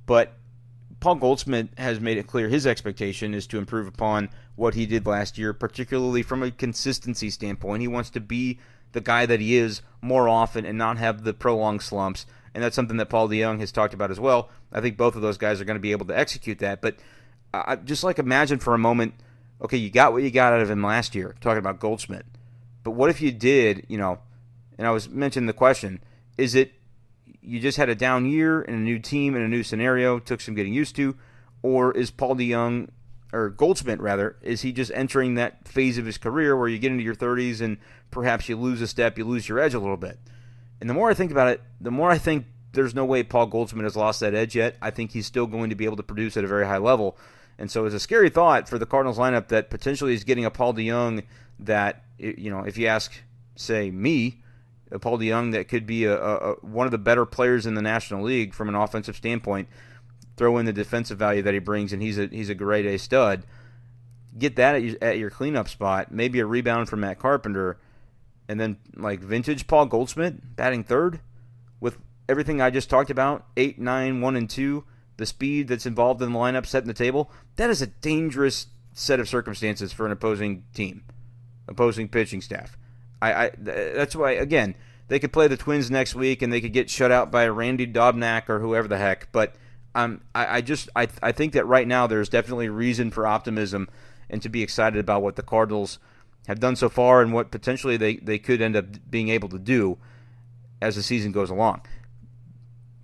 But 0.06 0.34
Paul 1.00 1.16
Goldschmidt 1.16 1.70
has 1.78 2.00
made 2.00 2.18
it 2.18 2.28
clear 2.28 2.48
his 2.48 2.66
expectation 2.66 3.34
is 3.34 3.46
to 3.48 3.58
improve 3.58 3.88
upon 3.88 4.30
what 4.56 4.74
he 4.74 4.86
did 4.86 5.06
last 5.06 5.38
year, 5.38 5.54
particularly 5.54 6.24
from 6.24 6.42
a 6.42 6.52
consistency 6.52 7.30
standpoint. 7.30 7.82
He 7.82 7.88
wants 7.88 8.10
to 8.12 8.22
be 8.22 8.60
the 8.94 9.02
guy 9.02 9.26
that 9.26 9.42
he 9.42 9.58
is 9.58 9.82
more 10.02 10.30
often 10.30 10.66
and 10.66 10.78
not 10.78 10.98
have 10.98 11.24
the 11.24 11.34
prolonged 11.34 11.82
slumps. 11.82 12.26
And 12.54 12.64
that's 12.64 12.76
something 12.76 12.98
that 12.98 13.10
Paul 13.10 13.28
DeJong 13.28 13.60
has 13.60 13.72
talked 13.72 13.94
about 13.94 14.12
as 14.12 14.20
well. 14.20 14.50
I 14.72 14.80
think 14.80 14.96
both 14.96 15.16
of 15.16 15.22
those 15.22 15.38
guys 15.38 15.60
are 15.60 15.66
going 15.66 15.76
to 15.76 15.82
be 15.82 15.92
able 15.92 16.06
to 16.06 16.18
execute 16.18 16.60
that. 16.60 16.82
But 16.82 16.96
I 17.66 17.76
just 17.76 18.04
like 18.04 18.20
imagine 18.20 18.60
for 18.60 18.74
a 18.74 18.80
moment, 18.80 19.14
okay, 19.62 19.78
you 19.78 19.90
got 19.90 20.14
what 20.14 20.24
you 20.24 20.32
got 20.32 20.54
out 20.54 20.62
of 20.62 20.70
him 20.70 20.84
last 20.84 21.16
year, 21.16 21.36
talking 21.42 21.60
about 21.60 21.80
Goldschmidt. 21.80 22.26
But 22.84 22.92
what 22.92 23.10
if 23.10 23.22
you 23.22 23.32
did, 23.32 23.86
you 23.88 23.98
know, 23.98 24.20
and 24.78 24.88
I 24.88 24.92
was 24.92 25.10
mentioning 25.10 25.48
the 25.48 25.54
question, 25.54 26.02
is 26.38 26.56
it 26.56 26.74
you 27.42 27.60
just 27.60 27.78
had 27.78 27.90
a 27.90 27.96
down 27.96 28.26
year 28.26 28.62
and 28.62 28.76
a 28.76 28.80
new 28.80 29.00
team 29.00 29.36
and 29.36 29.44
a 29.44 29.48
new 29.48 29.64
scenario, 29.64 30.20
took 30.20 30.42
some 30.42 30.56
getting 30.56 30.74
used 30.74 30.96
to, 30.98 31.16
or 31.62 31.92
is 31.94 32.12
Paul 32.12 32.36
DeJong 32.36 32.90
or 33.32 33.50
Goldschmidt 33.50 34.00
rather, 34.00 34.38
is 34.42 34.62
he 34.62 34.72
just 34.72 34.92
entering 34.94 35.36
that 35.36 35.68
phase 35.68 35.98
of 35.98 36.06
his 36.06 36.18
career 36.18 36.58
where 36.58 36.68
you 36.68 36.80
get 36.80 36.92
into 36.92 37.04
your 37.04 37.16
30s 37.16 37.62
and 37.62 37.78
perhaps 38.12 38.50
you 38.50 38.56
lose 38.56 38.82
a 38.82 38.88
step, 38.88 39.18
you 39.18 39.26
lose 39.26 39.48
your 39.48 39.60
edge 39.60 39.74
a 39.74 39.80
little 39.80 39.98
bit. 39.98 40.20
And 40.80 40.90
the 40.90 40.94
more 40.94 41.10
I 41.10 41.14
think 41.14 41.32
about 41.32 41.50
it, 41.50 41.62
the 41.80 41.92
more 41.92 42.10
I 42.10 42.18
think 42.18 42.46
there's 42.74 42.96
no 42.96 43.06
way 43.06 43.24
Paul 43.24 43.48
Goldschmidt 43.48 43.84
has 43.84 43.96
lost 43.96 44.20
that 44.20 44.36
edge 44.36 44.56
yet. 44.56 44.76
I 44.82 44.92
think 44.92 45.12
he's 45.12 45.26
still 45.26 45.48
going 45.48 45.70
to 45.70 45.76
be 45.76 45.86
able 45.86 45.98
to 45.98 46.04
produce 46.04 46.38
at 46.38 46.44
a 46.44 46.48
very 46.48 46.66
high 46.66 46.78
level. 46.78 47.18
And 47.58 47.72
so 47.72 47.86
it's 47.86 47.96
a 47.96 48.00
scary 48.00 48.30
thought 48.30 48.68
for 48.68 48.78
the 48.78 48.86
Cardinals 48.86 49.18
lineup 49.18 49.48
that 49.48 49.70
potentially 49.70 50.14
is 50.14 50.24
getting 50.24 50.46
a 50.46 50.52
Paul 50.52 50.74
DeJong 50.74 51.24
that, 51.60 52.04
you 52.18 52.50
know, 52.50 52.60
if 52.60 52.78
you 52.78 52.88
ask, 52.88 53.22
say, 53.56 53.90
me, 53.92 54.42
a 54.92 55.00
Paul 55.00 55.18
DeJong 55.18 55.54
that 55.54 55.68
could 55.68 55.86
be 55.86 56.04
a, 56.06 56.18
a, 56.18 56.54
one 56.56 56.86
of 56.86 56.92
the 56.92 56.98
better 56.98 57.26
players 57.26 57.66
in 57.66 57.76
the 57.76 57.82
National 57.82 58.24
League 58.24 58.54
from 58.54 58.68
an 58.70 58.76
offensive 58.76 59.16
standpoint, 59.16 59.70
throw 60.36 60.58
in 60.58 60.66
the 60.66 60.74
defensive 60.74 61.18
value 61.18 61.42
that 61.42 61.54
he 61.54 61.60
brings, 61.60 61.94
and 61.94 62.02
he's 62.02 62.20
a, 62.20 62.28
he's 62.28 62.50
a 62.50 62.56
great 62.56 62.86
A 62.86 62.98
stud. 62.98 63.44
Get 64.38 64.58
that 64.58 64.76
at 64.76 64.84
your, 64.84 64.98
at 65.02 65.18
your 65.18 65.30
cleanup 65.30 65.70
spot, 65.70 66.12
maybe 66.12 66.40
a 66.40 66.46
rebound 66.46 66.90
from 66.90 67.00
Matt 67.00 67.20
Carpenter, 67.20 67.78
and 68.50 68.60
then 68.60 68.78
like 68.96 69.22
vintage 69.22 69.66
Paul 69.66 69.86
Goldschmidt 69.86 70.58
batting 70.58 70.84
third 70.84 71.22
with 71.80 71.98
everything 72.28 72.60
I 72.60 72.70
just 72.70 72.90
talked 72.90 73.10
about, 73.10 73.46
eight, 73.56 73.80
nine, 73.80 74.20
one, 74.20 74.36
and 74.36 74.50
two 74.50 74.84
the 75.18 75.26
speed 75.26 75.68
that's 75.68 75.86
involved 75.86 76.22
in 76.22 76.32
the 76.32 76.40
lineup, 76.40 76.66
setting 76.66 76.88
the 76.88 76.94
table, 76.94 77.32
that 77.56 77.70
is 77.70 77.82
a 77.82 77.88
dangerous 77.88 78.68
set 78.94 79.20
of 79.20 79.30
circumstances 79.30 79.92
for 79.92 80.06
an 80.06 80.12
opposing 80.12 80.64
team, 80.74 81.04
opposing 81.68 82.08
pitching 82.08 82.42
staff. 82.42 82.78
I, 83.22 83.34
I 83.34 83.52
that's 83.58 84.16
why 84.16 84.32
again 84.32 84.76
they 85.08 85.20
could 85.20 85.34
play 85.34 85.48
the 85.48 85.58
Twins 85.58 85.92
next 85.92 86.16
week 86.16 86.42
and 86.42 86.52
they 86.52 86.62
could 86.62 86.74
get 86.74 86.90
shut 86.90 87.12
out 87.12 87.32
by 87.32 87.48
Randy 87.48 87.88
Dobnak 87.88 88.50
or 88.50 88.60
whoever 88.60 88.88
the 88.88 88.98
heck. 88.98 89.32
But 89.32 89.56
um, 89.94 90.22
I, 90.34 90.58
I 90.58 90.62
just 90.62 90.90
I, 90.96 91.08
I 91.22 91.32
think 91.32 91.54
that 91.54 91.66
right 91.66 91.88
now 91.88 92.08
there's 92.08 92.30
definitely 92.30 92.70
reason 92.70 93.12
for 93.12 93.28
optimism 93.28 93.88
and 94.30 94.42
to 94.42 94.50
be 94.50 94.64
excited 94.64 95.00
about 95.00 95.22
what 95.22 95.36
the 95.36 95.44
Cardinals 95.44 96.00
have 96.48 96.60
done 96.60 96.76
so 96.76 96.90
far 96.90 97.22
and 97.22 97.34
what 97.34 97.52
potentially 97.52 97.98
they, 97.98 98.18
they 98.18 98.38
could 98.38 98.62
end 98.62 98.76
up 98.76 98.86
being 99.10 99.30
able 99.30 99.50
to 99.50 99.60
do 99.60 99.98
as 100.82 100.96
the 100.96 101.04
season 101.04 101.32
goes 101.32 101.50
along 101.50 101.82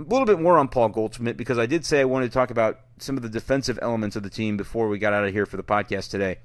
a 0.02 0.10
little 0.10 0.26
bit 0.26 0.40
more 0.40 0.58
on 0.58 0.68
Paul 0.68 0.90
Goldschmidt 0.90 1.38
because 1.38 1.58
I 1.58 1.66
did 1.66 1.86
say 1.86 2.02
I 2.02 2.06
wanted 2.06 2.28
to 2.28 2.34
talk 2.34 2.52
about 2.52 2.80
some 2.98 3.18
of 3.18 3.24
the 3.24 3.30
defensive 3.30 3.80
elements 3.82 4.16
of 4.16 4.24
the 4.24 4.30
team 4.30 4.58
before 4.58 4.88
we 4.88 5.00
got 5.00 5.14
out 5.14 5.26
of 5.26 5.34
here 5.34 5.46
for 5.46 5.58
the 5.58 5.64
podcast 5.64 6.10
today. 6.10 6.40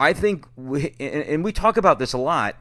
I 0.00 0.12
think, 0.12 0.46
we, 0.56 0.94
and 0.98 1.44
we 1.44 1.52
talk 1.52 1.76
about 1.76 1.98
this 1.98 2.12
a 2.12 2.18
lot, 2.18 2.56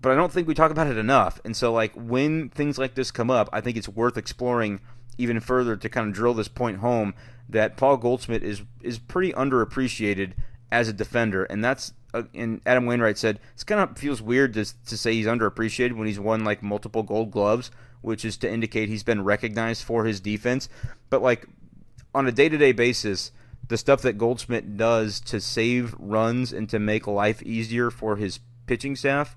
but 0.00 0.10
I 0.10 0.16
don't 0.16 0.32
think 0.32 0.48
we 0.48 0.54
talk 0.54 0.70
about 0.70 0.88
it 0.88 0.96
enough. 0.96 1.40
And 1.44 1.56
so, 1.56 1.72
like, 1.72 1.92
when 1.94 2.48
things 2.48 2.78
like 2.78 2.94
this 2.94 3.10
come 3.10 3.30
up, 3.30 3.48
I 3.52 3.60
think 3.60 3.76
it's 3.76 3.88
worth 3.88 4.16
exploring 4.16 4.80
even 5.18 5.38
further 5.38 5.76
to 5.76 5.88
kind 5.88 6.08
of 6.08 6.14
drill 6.14 6.34
this 6.34 6.48
point 6.48 6.78
home 6.78 7.14
that 7.48 7.76
Paul 7.76 7.96
Goldschmidt 7.96 8.42
is 8.42 8.62
is 8.80 8.98
pretty 8.98 9.32
underappreciated 9.32 10.32
as 10.72 10.88
a 10.88 10.92
defender, 10.92 11.44
and 11.44 11.62
that's 11.62 11.92
uh, 12.14 12.22
and 12.34 12.60
Adam 12.64 12.86
Wainwright 12.86 13.18
said 13.18 13.38
it's 13.54 13.64
kind 13.64 13.80
of 13.80 13.98
feels 13.98 14.22
weird 14.22 14.54
to 14.54 14.64
to 14.64 14.96
say 14.96 15.12
he's 15.12 15.26
underappreciated 15.26 15.92
when 15.92 16.06
he's 16.06 16.20
won 16.20 16.44
like 16.44 16.62
multiple 16.62 17.02
Gold 17.02 17.30
Gloves 17.30 17.70
which 18.02 18.24
is 18.24 18.36
to 18.38 18.50
indicate 18.50 18.88
he's 18.88 19.02
been 19.02 19.24
recognized 19.24 19.82
for 19.82 20.04
his 20.04 20.20
defense. 20.20 20.68
But 21.08 21.22
like 21.22 21.46
on 22.14 22.26
a 22.26 22.32
day 22.32 22.48
to 22.48 22.58
day 22.58 22.72
basis, 22.72 23.32
the 23.68 23.78
stuff 23.78 24.02
that 24.02 24.18
Goldschmidt 24.18 24.76
does 24.76 25.20
to 25.20 25.40
save 25.40 25.94
runs 25.98 26.52
and 26.52 26.68
to 26.70 26.78
make 26.78 27.06
life 27.06 27.42
easier 27.42 27.90
for 27.90 28.16
his 28.16 28.40
pitching 28.66 28.96
staff, 28.96 29.36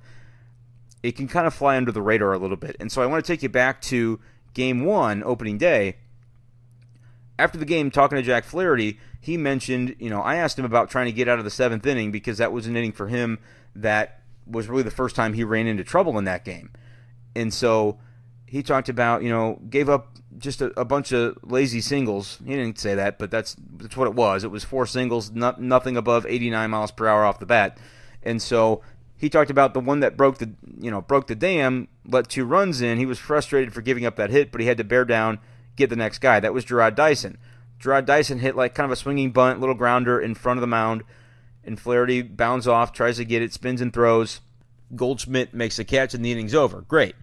it 1.03 1.13
can 1.13 1.27
kind 1.27 1.45
of 1.45 1.53
fly 1.53 1.77
under 1.77 1.91
the 1.91 2.01
radar 2.01 2.33
a 2.33 2.39
little 2.39 2.57
bit. 2.57 2.75
And 2.79 2.91
so 2.91 3.01
I 3.01 3.05
want 3.05 3.23
to 3.23 3.31
take 3.31 3.43
you 3.43 3.49
back 3.49 3.81
to 3.83 4.19
game 4.53 4.85
one, 4.85 5.23
opening 5.23 5.57
day. 5.57 5.97
After 7.37 7.57
the 7.57 7.65
game, 7.65 7.91
talking 7.91 8.15
to 8.15 8.21
Jack 8.21 8.43
Flaherty, 8.43 8.99
he 9.19 9.37
mentioned, 9.37 9.95
you 9.99 10.09
know, 10.09 10.21
I 10.21 10.35
asked 10.35 10.57
him 10.57 10.65
about 10.65 10.89
trying 10.89 11.07
to 11.07 11.11
get 11.11 11.27
out 11.27 11.39
of 11.39 11.45
the 11.45 11.51
seventh 11.51 11.85
inning 11.85 12.11
because 12.11 12.37
that 12.37 12.51
was 12.51 12.67
an 12.67 12.75
inning 12.75 12.91
for 12.91 13.07
him 13.07 13.39
that 13.75 14.21
was 14.45 14.67
really 14.67 14.83
the 14.83 14.91
first 14.91 15.15
time 15.15 15.33
he 15.33 15.43
ran 15.43 15.67
into 15.67 15.83
trouble 15.83 16.17
in 16.17 16.25
that 16.25 16.45
game. 16.45 16.71
And 17.35 17.53
so 17.53 17.99
he 18.53 18.61
talked 18.61 18.87
about, 18.87 19.23
you 19.23 19.29
know, 19.29 19.59
gave 19.67 19.89
up 19.89 20.15
just 20.37 20.61
a, 20.61 20.79
a, 20.79 20.85
bunch 20.85 21.11
of 21.11 21.39
lazy 21.41 21.81
singles. 21.81 22.37
He 22.45 22.55
didn't 22.55 22.77
say 22.77 22.93
that, 22.93 23.17
but 23.17 23.31
that's 23.31 23.55
that's 23.77 23.97
what 23.97 24.07
it 24.07 24.13
was. 24.13 24.43
It 24.43 24.51
was 24.51 24.63
four 24.63 24.85
singles, 24.85 25.31
not, 25.31 25.59
nothing 25.59 25.97
above 25.97 26.27
89 26.27 26.69
miles 26.69 26.91
per 26.91 27.07
hour 27.07 27.25
off 27.25 27.39
the 27.39 27.47
bat. 27.47 27.79
And 28.21 28.39
so 28.39 28.83
he 29.17 29.27
talked 29.27 29.49
about 29.49 29.73
the 29.73 29.79
one 29.79 30.01
that 30.01 30.15
broke 30.15 30.37
the, 30.37 30.51
you 30.79 30.91
know, 30.91 31.01
broke 31.01 31.25
the 31.25 31.33
dam, 31.33 31.87
let 32.05 32.29
two 32.29 32.45
runs 32.45 32.79
in. 32.79 32.99
He 32.99 33.07
was 33.07 33.17
frustrated 33.17 33.73
for 33.73 33.81
giving 33.81 34.05
up 34.05 34.17
that 34.17 34.29
hit, 34.29 34.51
but 34.51 34.61
he 34.61 34.67
had 34.67 34.77
to 34.77 34.83
bear 34.83 35.03
down, 35.03 35.39
get 35.75 35.89
the 35.89 35.95
next 35.95 36.19
guy. 36.19 36.39
That 36.39 36.53
was 36.53 36.63
Jarrod 36.63 36.93
Dyson. 36.93 37.39
Jarrod 37.79 38.05
Dyson 38.05 38.37
hit 38.37 38.55
like 38.55 38.75
kind 38.75 38.85
of 38.85 38.91
a 38.91 38.95
swinging 38.95 39.31
bunt, 39.31 39.61
little 39.61 39.73
grounder 39.73 40.21
in 40.21 40.35
front 40.35 40.59
of 40.59 40.61
the 40.61 40.67
mound, 40.67 41.01
and 41.63 41.79
Flaherty 41.79 42.21
bounds 42.21 42.67
off, 42.67 42.93
tries 42.93 43.17
to 43.17 43.25
get 43.25 43.41
it, 43.41 43.51
spins 43.51 43.81
and 43.81 43.91
throws. 43.91 44.41
Goldschmidt 44.95 45.55
makes 45.55 45.79
a 45.79 45.83
catch, 45.83 46.13
and 46.13 46.23
the 46.23 46.31
inning's 46.31 46.53
over. 46.53 46.81
Great. 46.81 47.15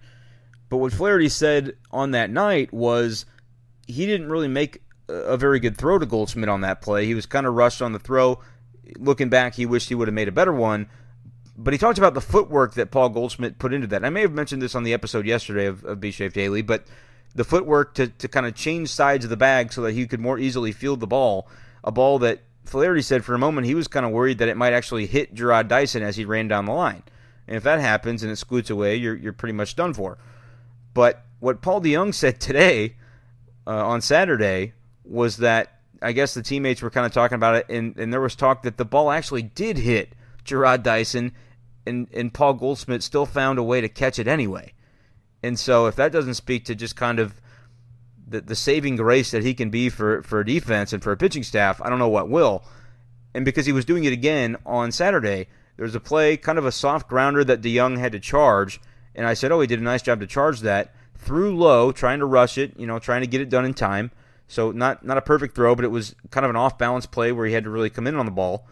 But 0.71 0.79
what 0.79 0.93
Flaherty 0.93 1.29
said 1.29 1.77
on 1.91 2.13
that 2.13 2.31
night 2.31 2.73
was 2.73 3.27
he 3.87 4.07
didn't 4.07 4.31
really 4.31 4.49
make 4.49 4.83
a 5.09 5.37
very 5.37 5.61
good 5.61 5.77
throw 5.77 5.99
to 5.99 6.07
Goldschmidt 6.07 6.49
on 6.49 6.63
that 6.63 6.81
play. 6.81 7.05
He 7.05 7.15
was 7.15 7.27
kind 7.27 7.47
of 7.47 7.55
rushed 7.55 7.83
on 7.83 7.93
the 7.93 7.99
throw. 7.99 8.41
Looking 8.97 9.29
back, 9.29 9.57
he 9.57 9.67
wished 9.67 9.89
he 9.89 9.95
would 9.95 10.09
have 10.09 10.15
made 10.15 10.29
a 10.29 10.33
better 10.33 10.53
one. 10.53 10.89
But 11.57 11.75
he 11.75 11.79
talked 11.79 11.99
about 11.99 12.15
the 12.15 12.21
footwork 12.21 12.75
that 12.75 12.91
Paul 12.91 13.11
Goldschmidt 13.11 13.59
put 13.59 13.75
into 13.75 13.89
that. 13.89 14.05
I 14.05 14.11
may 14.11 14.23
have 14.23 14.33
mentioned 14.33 14.63
this 14.63 14.75
on 14.75 14.85
the 14.85 14.95
episode 14.95 15.27
yesterday 15.27 15.67
of, 15.67 15.85
of 15.85 16.01
B 16.01 16.11
Shape 16.11 16.33
Daily, 16.33 16.63
but 16.63 16.87
the 17.35 17.45
footwork 17.45 17.95
to, 17.95 18.07
to 18.07 18.29
kind 18.29 18.47
of 18.47 18.55
change 18.55 18.89
sides 18.89 19.25
of 19.25 19.31
the 19.31 19.37
bag 19.37 19.73
so 19.73 19.83
that 19.83 19.93
he 19.93 20.07
could 20.07 20.21
more 20.21 20.39
easily 20.39 20.73
field 20.73 21.01
the 21.01 21.07
ball. 21.07 21.49
A 21.83 21.93
ball 21.93 22.21
that 22.21 22.43
Flaherty 22.65 23.03
said 23.03 23.25
for 23.25 23.35
a 23.35 23.39
moment 23.39 23.67
he 23.67 23.75
was 23.75 23.89
kind 23.89 24.07
of 24.07 24.13
worried 24.13 24.39
that 24.39 24.49
it 24.49 24.57
might 24.57 24.73
actually 24.73 25.07
hit 25.07 25.35
Jarrod 25.35 25.69
Dyson 25.69 26.03
as 26.03 26.17
he 26.17 26.25
ran 26.25 26.49
down 26.49 26.67
the 26.67 26.73
line. 26.73 27.03
And 27.49 27.57
if 27.57 27.65
that 27.65 27.81
happens 27.81 28.23
and 28.23 28.31
it 28.31 28.37
scoots 28.37 28.71
away, 28.71 28.95
you're, 28.95 29.17
you're 29.17 29.33
pretty 29.33 29.53
much 29.53 29.75
done 29.75 29.93
for. 29.93 30.19
But 30.95 31.25
what 31.39 31.63
Paul 31.63 31.81
DeJong 31.81 32.15
said 32.15 32.41
today 32.41 32.97
uh, 33.67 33.87
on 33.87 34.01
Saturday 34.01 34.75
was 35.05 35.39
that 35.39 35.81
I 36.03 36.13
guess 36.13 36.35
the 36.35 36.43
teammates 36.43 36.83
were 36.83 36.91
kind 36.91 37.07
of 37.07 37.13
talking 37.13 37.35
about 37.35 37.57
it, 37.57 37.67
and, 37.69 37.97
and 37.99 38.13
there 38.13 38.21
was 38.21 38.35
talk 38.35 38.63
that 38.63 38.77
the 38.77 38.85
ball 38.85 39.11
actually 39.11 39.43
did 39.43 39.79
hit 39.79 40.15
Jarrod 40.45 40.83
Dyson, 40.83 41.33
and, 41.87 42.09
and 42.13 42.33
Paul 42.33 42.55
Goldschmidt 42.55 43.03
still 43.03 43.27
found 43.27 43.59
a 43.59 43.63
way 43.63 43.81
to 43.81 43.89
catch 43.89 44.19
it 44.19 44.27
anyway. 44.27 44.73
And 45.43 45.59
so 45.59 45.87
if 45.87 45.97
that 45.97 46.13
doesn't 46.13 46.35
speak 46.35 46.65
to 46.67 46.75
just 46.75 46.97
kind 46.97 47.19
of 47.19 47.41
the, 48.27 48.41
the 48.41 48.55
saving 48.55 48.97
grace 48.97 49.31
that 49.31 49.43
he 49.43 49.55
can 49.55 49.71
be 49.71 49.89
for, 49.89 50.23
for 50.23 50.43
defense 50.45 50.93
and 50.93 51.03
for 51.03 51.13
a 51.13 51.17
pitching 51.17 51.43
staff, 51.43 51.81
I 51.83 51.91
don't 51.91 51.99
know 51.99 52.09
what 52.09 52.29
will. 52.29 52.65
And 53.35 53.45
because 53.45 53.67
he 53.67 53.73
was 53.73 53.85
doing 53.85 54.05
it 54.05 54.13
again 54.13 54.57
on 54.65 54.93
Saturday, 54.93 55.49
there 55.77 55.85
was 55.85 55.95
a 55.95 56.01
play, 56.01 56.37
kind 56.37 56.59
of 56.59 56.67
a 56.67 56.73
soft 56.73 57.09
grounder 57.09 57.45
that 57.45 57.63
DeJong 57.63 57.99
had 57.99 58.13
to 58.13 58.21
charge, 58.21 58.81
and 59.15 59.27
I 59.27 59.35
said, 59.35 59.53
"Oh, 59.53 59.61
he 59.61 59.67
did 59.67 59.81
a 59.81 59.83
nice 59.85 60.03
job 60.03 60.21
to 60.21 60.27
charge 60.27 60.61
that." 60.61 60.95
Threw 61.17 61.55
low, 61.55 61.93
trying 61.93 62.19
to 62.21 62.25
rush 62.25 62.57
it, 62.57 62.79
you 62.79 62.87
know, 62.87 62.99
trying 62.99 63.21
to 63.21 63.27
get 63.27 63.43
it 63.43 63.51
done 63.51 63.65
in 63.65 63.75
time. 63.75 64.11
So 64.49 64.71
not 64.71 65.05
not 65.05 65.19
a 65.19 65.23
perfect 65.23 65.55
throw, 65.55 65.75
but 65.75 65.85
it 65.85 65.91
was 65.91 66.15
kind 66.31 66.45
of 66.45 66.51
an 66.51 66.57
off 66.57 66.79
balance 66.79 67.07
play 67.07 67.31
where 67.31 67.47
he 67.47 67.53
had 67.53 67.65
to 67.65 67.71
really 67.71 67.91
come 67.91 68.07
in 68.07 68.17
on 68.17 68.27
the 68.27 68.33
ball. 68.33 68.67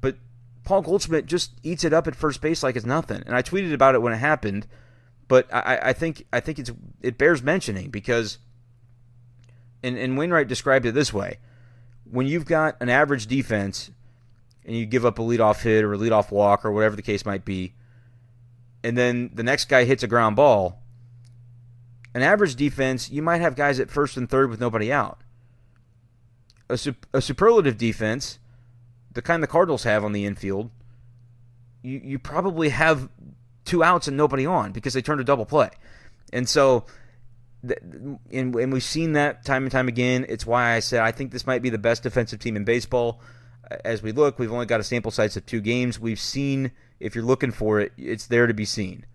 But 0.00 0.16
Paul 0.64 0.82
Goldschmidt 0.82 1.26
just 1.26 1.52
eats 1.62 1.84
it 1.84 1.92
up 1.92 2.06
at 2.06 2.14
first 2.14 2.40
base 2.40 2.62
like 2.62 2.76
it's 2.76 2.86
nothing. 2.86 3.22
And 3.26 3.34
I 3.34 3.42
tweeted 3.42 3.72
about 3.72 3.94
it 3.94 4.02
when 4.02 4.12
it 4.12 4.18
happened, 4.18 4.66
but 5.28 5.52
I, 5.52 5.78
I 5.82 5.92
think 5.92 6.26
I 6.32 6.40
think 6.40 6.58
it's 6.58 6.70
it 7.02 7.18
bears 7.18 7.42
mentioning 7.42 7.90
because 7.90 8.38
and, 9.82 9.96
and 9.96 10.16
Wainwright 10.16 10.48
described 10.48 10.86
it 10.86 10.94
this 10.94 11.12
way. 11.12 11.38
When 12.10 12.26
you've 12.26 12.46
got 12.46 12.76
an 12.80 12.88
average 12.88 13.26
defense 13.26 13.90
and 14.64 14.76
you 14.76 14.86
give 14.86 15.06
up 15.06 15.18
a 15.18 15.22
leadoff 15.22 15.62
hit 15.62 15.84
or 15.84 15.94
a 15.94 15.98
leadoff 15.98 16.30
walk 16.30 16.64
or 16.64 16.72
whatever 16.72 16.96
the 16.96 17.02
case 17.02 17.24
might 17.24 17.44
be, 17.44 17.74
and 18.82 18.96
then 18.96 19.30
the 19.34 19.42
next 19.42 19.68
guy 19.68 19.84
hits 19.84 20.02
a 20.02 20.06
ground 20.06 20.36
ball, 20.36 20.82
an 22.14 22.22
average 22.22 22.56
defense, 22.56 23.10
you 23.10 23.22
might 23.22 23.40
have 23.40 23.54
guys 23.54 23.78
at 23.78 23.90
first 23.90 24.16
and 24.16 24.28
third 24.28 24.50
with 24.50 24.60
nobody 24.60 24.92
out. 24.92 25.20
A, 26.68 26.78
a 27.12 27.20
superlative 27.20 27.76
defense, 27.76 28.38
the 29.12 29.22
kind 29.22 29.42
the 29.42 29.48
Cardinals 29.48 29.84
have 29.84 30.04
on 30.04 30.12
the 30.12 30.24
infield, 30.24 30.70
you, 31.82 32.00
you 32.02 32.18
probably 32.18 32.70
have 32.70 33.08
two 33.64 33.82
outs 33.82 34.08
and 34.08 34.16
nobody 34.16 34.46
on 34.46 34.72
because 34.72 34.94
they 34.94 35.02
turned 35.02 35.20
a 35.20 35.24
double 35.24 35.46
play. 35.46 35.70
And 36.32 36.48
so, 36.48 36.86
and, 37.62 38.18
and 38.30 38.72
we've 38.72 38.82
seen 38.82 39.12
that 39.12 39.44
time 39.44 39.64
and 39.64 39.72
time 39.72 39.88
again. 39.88 40.26
It's 40.28 40.46
why 40.46 40.74
I 40.74 40.80
said 40.80 41.00
I 41.00 41.12
think 41.12 41.32
this 41.32 41.46
might 41.46 41.62
be 41.62 41.70
the 41.70 41.78
best 41.78 42.02
defensive 42.02 42.38
team 42.38 42.56
in 42.56 42.64
baseball. 42.64 43.20
As 43.84 44.02
we 44.02 44.12
look, 44.12 44.38
we've 44.38 44.52
only 44.52 44.66
got 44.66 44.80
a 44.80 44.84
sample 44.84 45.10
size 45.10 45.36
of 45.36 45.46
two 45.46 45.60
games. 45.60 46.00
We've 46.00 46.18
seen 46.20 46.72
if 47.00 47.14
you're 47.14 47.24
looking 47.24 47.50
for 47.50 47.80
it, 47.80 47.92
it's 47.96 48.26
there 48.26 48.46
to 48.46 48.54
be 48.54 48.66
seen. 48.66 49.06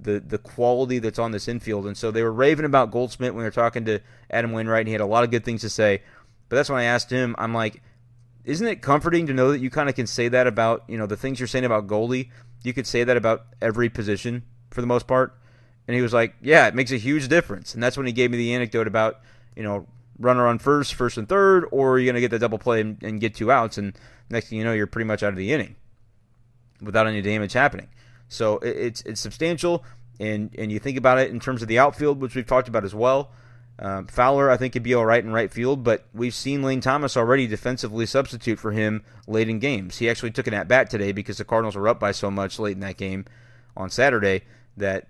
The 0.00 0.20
the 0.20 0.38
quality 0.38 0.98
that's 0.98 1.18
on 1.18 1.32
this 1.32 1.48
infield. 1.48 1.86
And 1.86 1.96
so 1.96 2.10
they 2.10 2.22
were 2.22 2.32
raving 2.32 2.64
about 2.64 2.90
Goldschmidt 2.90 3.34
when 3.34 3.42
they 3.42 3.48
were 3.48 3.52
talking 3.52 3.84
to 3.84 4.00
Adam 4.30 4.52
Wainwright, 4.52 4.80
and 4.80 4.88
he 4.88 4.92
had 4.92 5.00
a 5.00 5.06
lot 5.06 5.24
of 5.24 5.30
good 5.30 5.44
things 5.44 5.60
to 5.62 5.68
say. 5.68 6.02
But 6.48 6.56
that's 6.56 6.70
when 6.70 6.78
I 6.78 6.84
asked 6.84 7.10
him, 7.10 7.34
I'm 7.38 7.54
like, 7.54 7.82
isn't 8.44 8.66
it 8.66 8.82
comforting 8.82 9.26
to 9.26 9.34
know 9.34 9.52
that 9.52 9.60
you 9.60 9.70
kind 9.70 9.88
of 9.88 9.94
can 9.94 10.06
say 10.06 10.28
that 10.28 10.46
about, 10.46 10.84
you 10.88 10.98
know, 10.98 11.06
the 11.06 11.16
things 11.16 11.40
you're 11.40 11.46
saying 11.46 11.64
about 11.64 11.86
goalie? 11.86 12.30
You 12.62 12.72
could 12.72 12.86
say 12.86 13.04
that 13.04 13.16
about 13.16 13.46
every 13.60 13.88
position 13.88 14.44
for 14.70 14.80
the 14.80 14.86
most 14.86 15.06
part. 15.06 15.36
And 15.88 15.96
he 15.96 16.02
was 16.02 16.12
like, 16.12 16.36
"Yeah, 16.40 16.68
it 16.68 16.74
makes 16.74 16.92
a 16.92 16.96
huge 16.96 17.28
difference." 17.28 17.74
And 17.74 17.82
that's 17.82 17.96
when 17.96 18.06
he 18.06 18.12
gave 18.12 18.30
me 18.30 18.38
the 18.38 18.54
anecdote 18.54 18.86
about, 18.86 19.20
you 19.56 19.64
know, 19.64 19.86
runner 20.18 20.46
on 20.46 20.58
first, 20.58 20.94
first 20.94 21.18
and 21.18 21.28
third, 21.28 21.66
or 21.72 21.98
you're 21.98 22.06
going 22.06 22.14
to 22.14 22.20
get 22.20 22.30
the 22.30 22.38
double 22.38 22.58
play 22.58 22.80
and, 22.80 23.02
and, 23.02 23.20
get 23.20 23.34
two 23.34 23.50
outs, 23.50 23.78
and 23.78 23.98
next 24.30 24.48
thing 24.48 24.58
you 24.58 24.64
know, 24.64 24.72
you're 24.72 24.86
pretty 24.86 25.06
much 25.06 25.24
out 25.24 25.30
of 25.30 25.36
the 25.36 25.52
inning 25.52 25.74
without 26.82 27.06
any 27.06 27.22
damage 27.22 27.52
happening. 27.52 27.88
So 28.28 28.58
it, 28.58 28.76
it's 28.76 29.00
it's 29.02 29.20
substantial, 29.20 29.84
and 30.18 30.54
and 30.58 30.72
you 30.72 30.78
think 30.78 30.98
about 30.98 31.18
it 31.18 31.30
in 31.30 31.40
terms 31.40 31.62
of 31.62 31.68
the 31.68 31.78
outfield, 31.78 32.20
which 32.20 32.34
we've 32.34 32.46
talked 32.46 32.68
about 32.68 32.84
as 32.84 32.94
well. 32.94 33.30
Um, 33.78 34.06
Fowler, 34.06 34.50
I 34.50 34.56
think, 34.56 34.74
could 34.74 34.82
be 34.82 34.94
all 34.94 35.06
right 35.06 35.24
in 35.24 35.32
right 35.32 35.50
field, 35.50 35.82
but 35.82 36.06
we've 36.14 36.34
seen 36.34 36.62
Lane 36.62 36.80
Thomas 36.80 37.16
already 37.16 37.46
defensively 37.46 38.06
substitute 38.06 38.58
for 38.58 38.72
him 38.72 39.02
late 39.26 39.48
in 39.48 39.58
games. 39.58 39.98
He 39.98 40.08
actually 40.10 40.30
took 40.30 40.46
an 40.46 40.54
at 40.54 40.68
bat 40.68 40.90
today 40.90 41.10
because 41.10 41.38
the 41.38 41.44
Cardinals 41.44 41.74
were 41.74 41.88
up 41.88 41.98
by 41.98 42.12
so 42.12 42.30
much 42.30 42.58
late 42.58 42.74
in 42.74 42.80
that 42.80 42.96
game 42.96 43.24
on 43.76 43.90
Saturday 43.90 44.42
that 44.76 45.08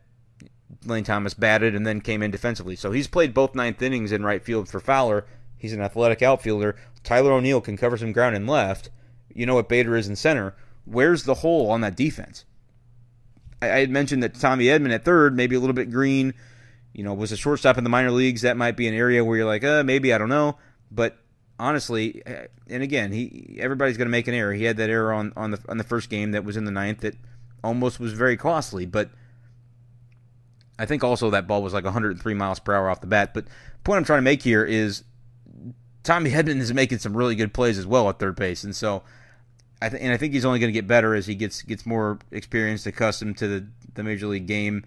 Lane 0.87 1.05
Thomas 1.05 1.35
batted 1.35 1.75
and 1.75 1.87
then 1.87 2.01
came 2.01 2.23
in 2.23 2.31
defensively. 2.31 2.77
So 2.77 2.93
he's 2.93 3.09
played 3.09 3.35
both 3.35 3.55
ninth 3.55 3.83
innings 3.83 4.13
in 4.13 4.25
right 4.25 4.43
field 4.43 4.69
for 4.69 4.81
Fowler. 4.81 5.27
He's 5.59 5.73
an 5.73 5.83
athletic 5.83 6.23
outfielder. 6.23 6.77
Tyler 7.05 7.33
O'Neill 7.33 7.61
can 7.61 7.77
cover 7.77 7.97
some 7.97 8.13
ground 8.13 8.37
in 8.37 8.47
left. 8.47 8.91
You 9.35 9.47
know 9.47 9.55
what 9.55 9.69
Bader 9.69 9.97
is 9.97 10.09
in 10.09 10.17
center. 10.17 10.55
Where's 10.85 11.25
the 11.25 11.35
hole 11.35 11.71
on 11.71 11.81
that 11.83 11.97
defense? 11.97 12.45
I, 13.61 13.71
I 13.71 13.79
had 13.81 13.91
mentioned 13.91 14.23
that 14.23 14.35
Tommy 14.35 14.67
Edman 14.67 14.93
at 14.93 15.05
third, 15.05 15.37
maybe 15.37 15.57
a 15.57 15.61
little 15.61 15.75
bit 15.75 15.91
green 15.91 16.35
you 16.93 17.05
know, 17.05 17.15
was 17.15 17.33
a 17.33 17.37
shortstop 17.37 17.79
in 17.79 17.85
the 17.85 17.91
minor 17.91 18.11
leagues. 18.11 18.43
That 18.43 18.57
might 18.57 18.77
be 18.77 18.87
an 18.87 18.95
area 18.95 19.25
where 19.25 19.37
you're 19.37 19.47
like, 19.47 19.65
uh, 19.65 19.83
maybe 19.83 20.13
I 20.13 20.19
don't 20.19 20.29
know. 20.29 20.59
But 20.91 21.17
honestly, 21.59 22.23
uh, 22.27 22.47
and 22.69 22.83
again, 22.83 23.13
he 23.13 23.57
everybody's 23.61 23.97
going 23.97 24.07
to 24.07 24.13
make 24.13 24.29
an 24.29 24.35
error. 24.35 24.53
He 24.53 24.65
had 24.65 24.77
that 24.77 24.91
error 24.91 25.13
on 25.13 25.33
on 25.37 25.53
the 25.53 25.61
on 25.69 25.79
the 25.79 25.85
first 25.85 26.11
game 26.11 26.33
that 26.33 26.45
was 26.45 26.57
in 26.57 26.65
the 26.65 26.71
ninth 26.71 27.01
that 27.01 27.17
almost 27.65 27.99
was 27.99 28.13
very 28.13 28.37
costly. 28.37 28.85
But 28.87 29.11
I 30.79 30.85
think 30.85 31.03
also 31.03 31.31
that 31.31 31.47
ball 31.47 31.63
was 31.63 31.73
like 31.73 31.85
103 31.85 32.35
miles 32.35 32.59
per 32.59 32.75
hour 32.75 32.91
off 32.91 33.01
the 33.01 33.07
bat. 33.07 33.33
But 33.33 33.47
point 33.85 33.99
I'm 33.99 34.05
trying 34.05 34.19
to 34.19 34.23
make 34.23 34.43
here 34.43 34.65
is 34.65 35.05
Tommy 36.03 36.31
Edman 36.31 36.61
is 36.61 36.75
making 36.75 36.99
some 36.99 37.17
really 37.17 37.35
good 37.35 37.55
plays 37.55 37.79
as 37.79 37.87
well 37.87 38.09
at 38.09 38.19
third 38.19 38.37
base, 38.37 38.65
and 38.65 38.77
so. 38.77 39.03
I 39.83 39.89
th- 39.89 40.03
and 40.03 40.13
I 40.13 40.17
think 40.17 40.33
he's 40.33 40.45
only 40.45 40.59
going 40.59 40.73
to 40.73 40.79
get 40.79 40.87
better 40.87 41.15
as 41.15 41.27
he 41.27 41.35
gets 41.35 41.63
gets 41.63 41.85
more 41.85 42.19
experienced, 42.31 42.87
accustomed 42.87 43.37
to 43.39 43.49
the, 43.49 43.67
the 43.95 44.03
major 44.03 44.27
league 44.27 44.47
game 44.47 44.85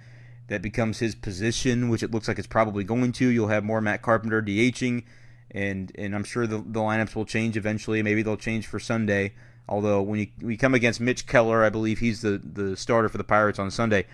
that 0.47 0.61
becomes 0.61 0.99
his 0.99 1.15
position, 1.15 1.89
which 1.89 2.03
it 2.03 2.11
looks 2.11 2.27
like 2.27 2.37
it's 2.37 2.47
probably 2.47 2.83
going 2.83 3.11
to. 3.13 3.27
You'll 3.27 3.47
have 3.47 3.63
more 3.63 3.81
Matt 3.81 4.01
Carpenter 4.01 4.41
DHing, 4.41 5.03
and 5.51 5.91
and 5.95 6.15
I'm 6.15 6.23
sure 6.23 6.47
the, 6.47 6.57
the 6.57 6.79
lineups 6.79 7.15
will 7.15 7.25
change 7.25 7.57
eventually. 7.57 8.01
Maybe 8.03 8.21
they'll 8.21 8.37
change 8.37 8.67
for 8.67 8.79
Sunday. 8.79 9.33
Although 9.67 10.01
when 10.01 10.19
you 10.19 10.27
we 10.41 10.57
come 10.57 10.73
against 10.73 11.01
Mitch 11.01 11.25
Keller, 11.25 11.63
I 11.63 11.69
believe 11.69 11.99
he's 11.99 12.21
the 12.21 12.37
the 12.43 12.77
starter 12.77 13.09
for 13.09 13.17
the 13.17 13.23
Pirates 13.23 13.59
on 13.59 13.71
Sunday. 13.71 14.05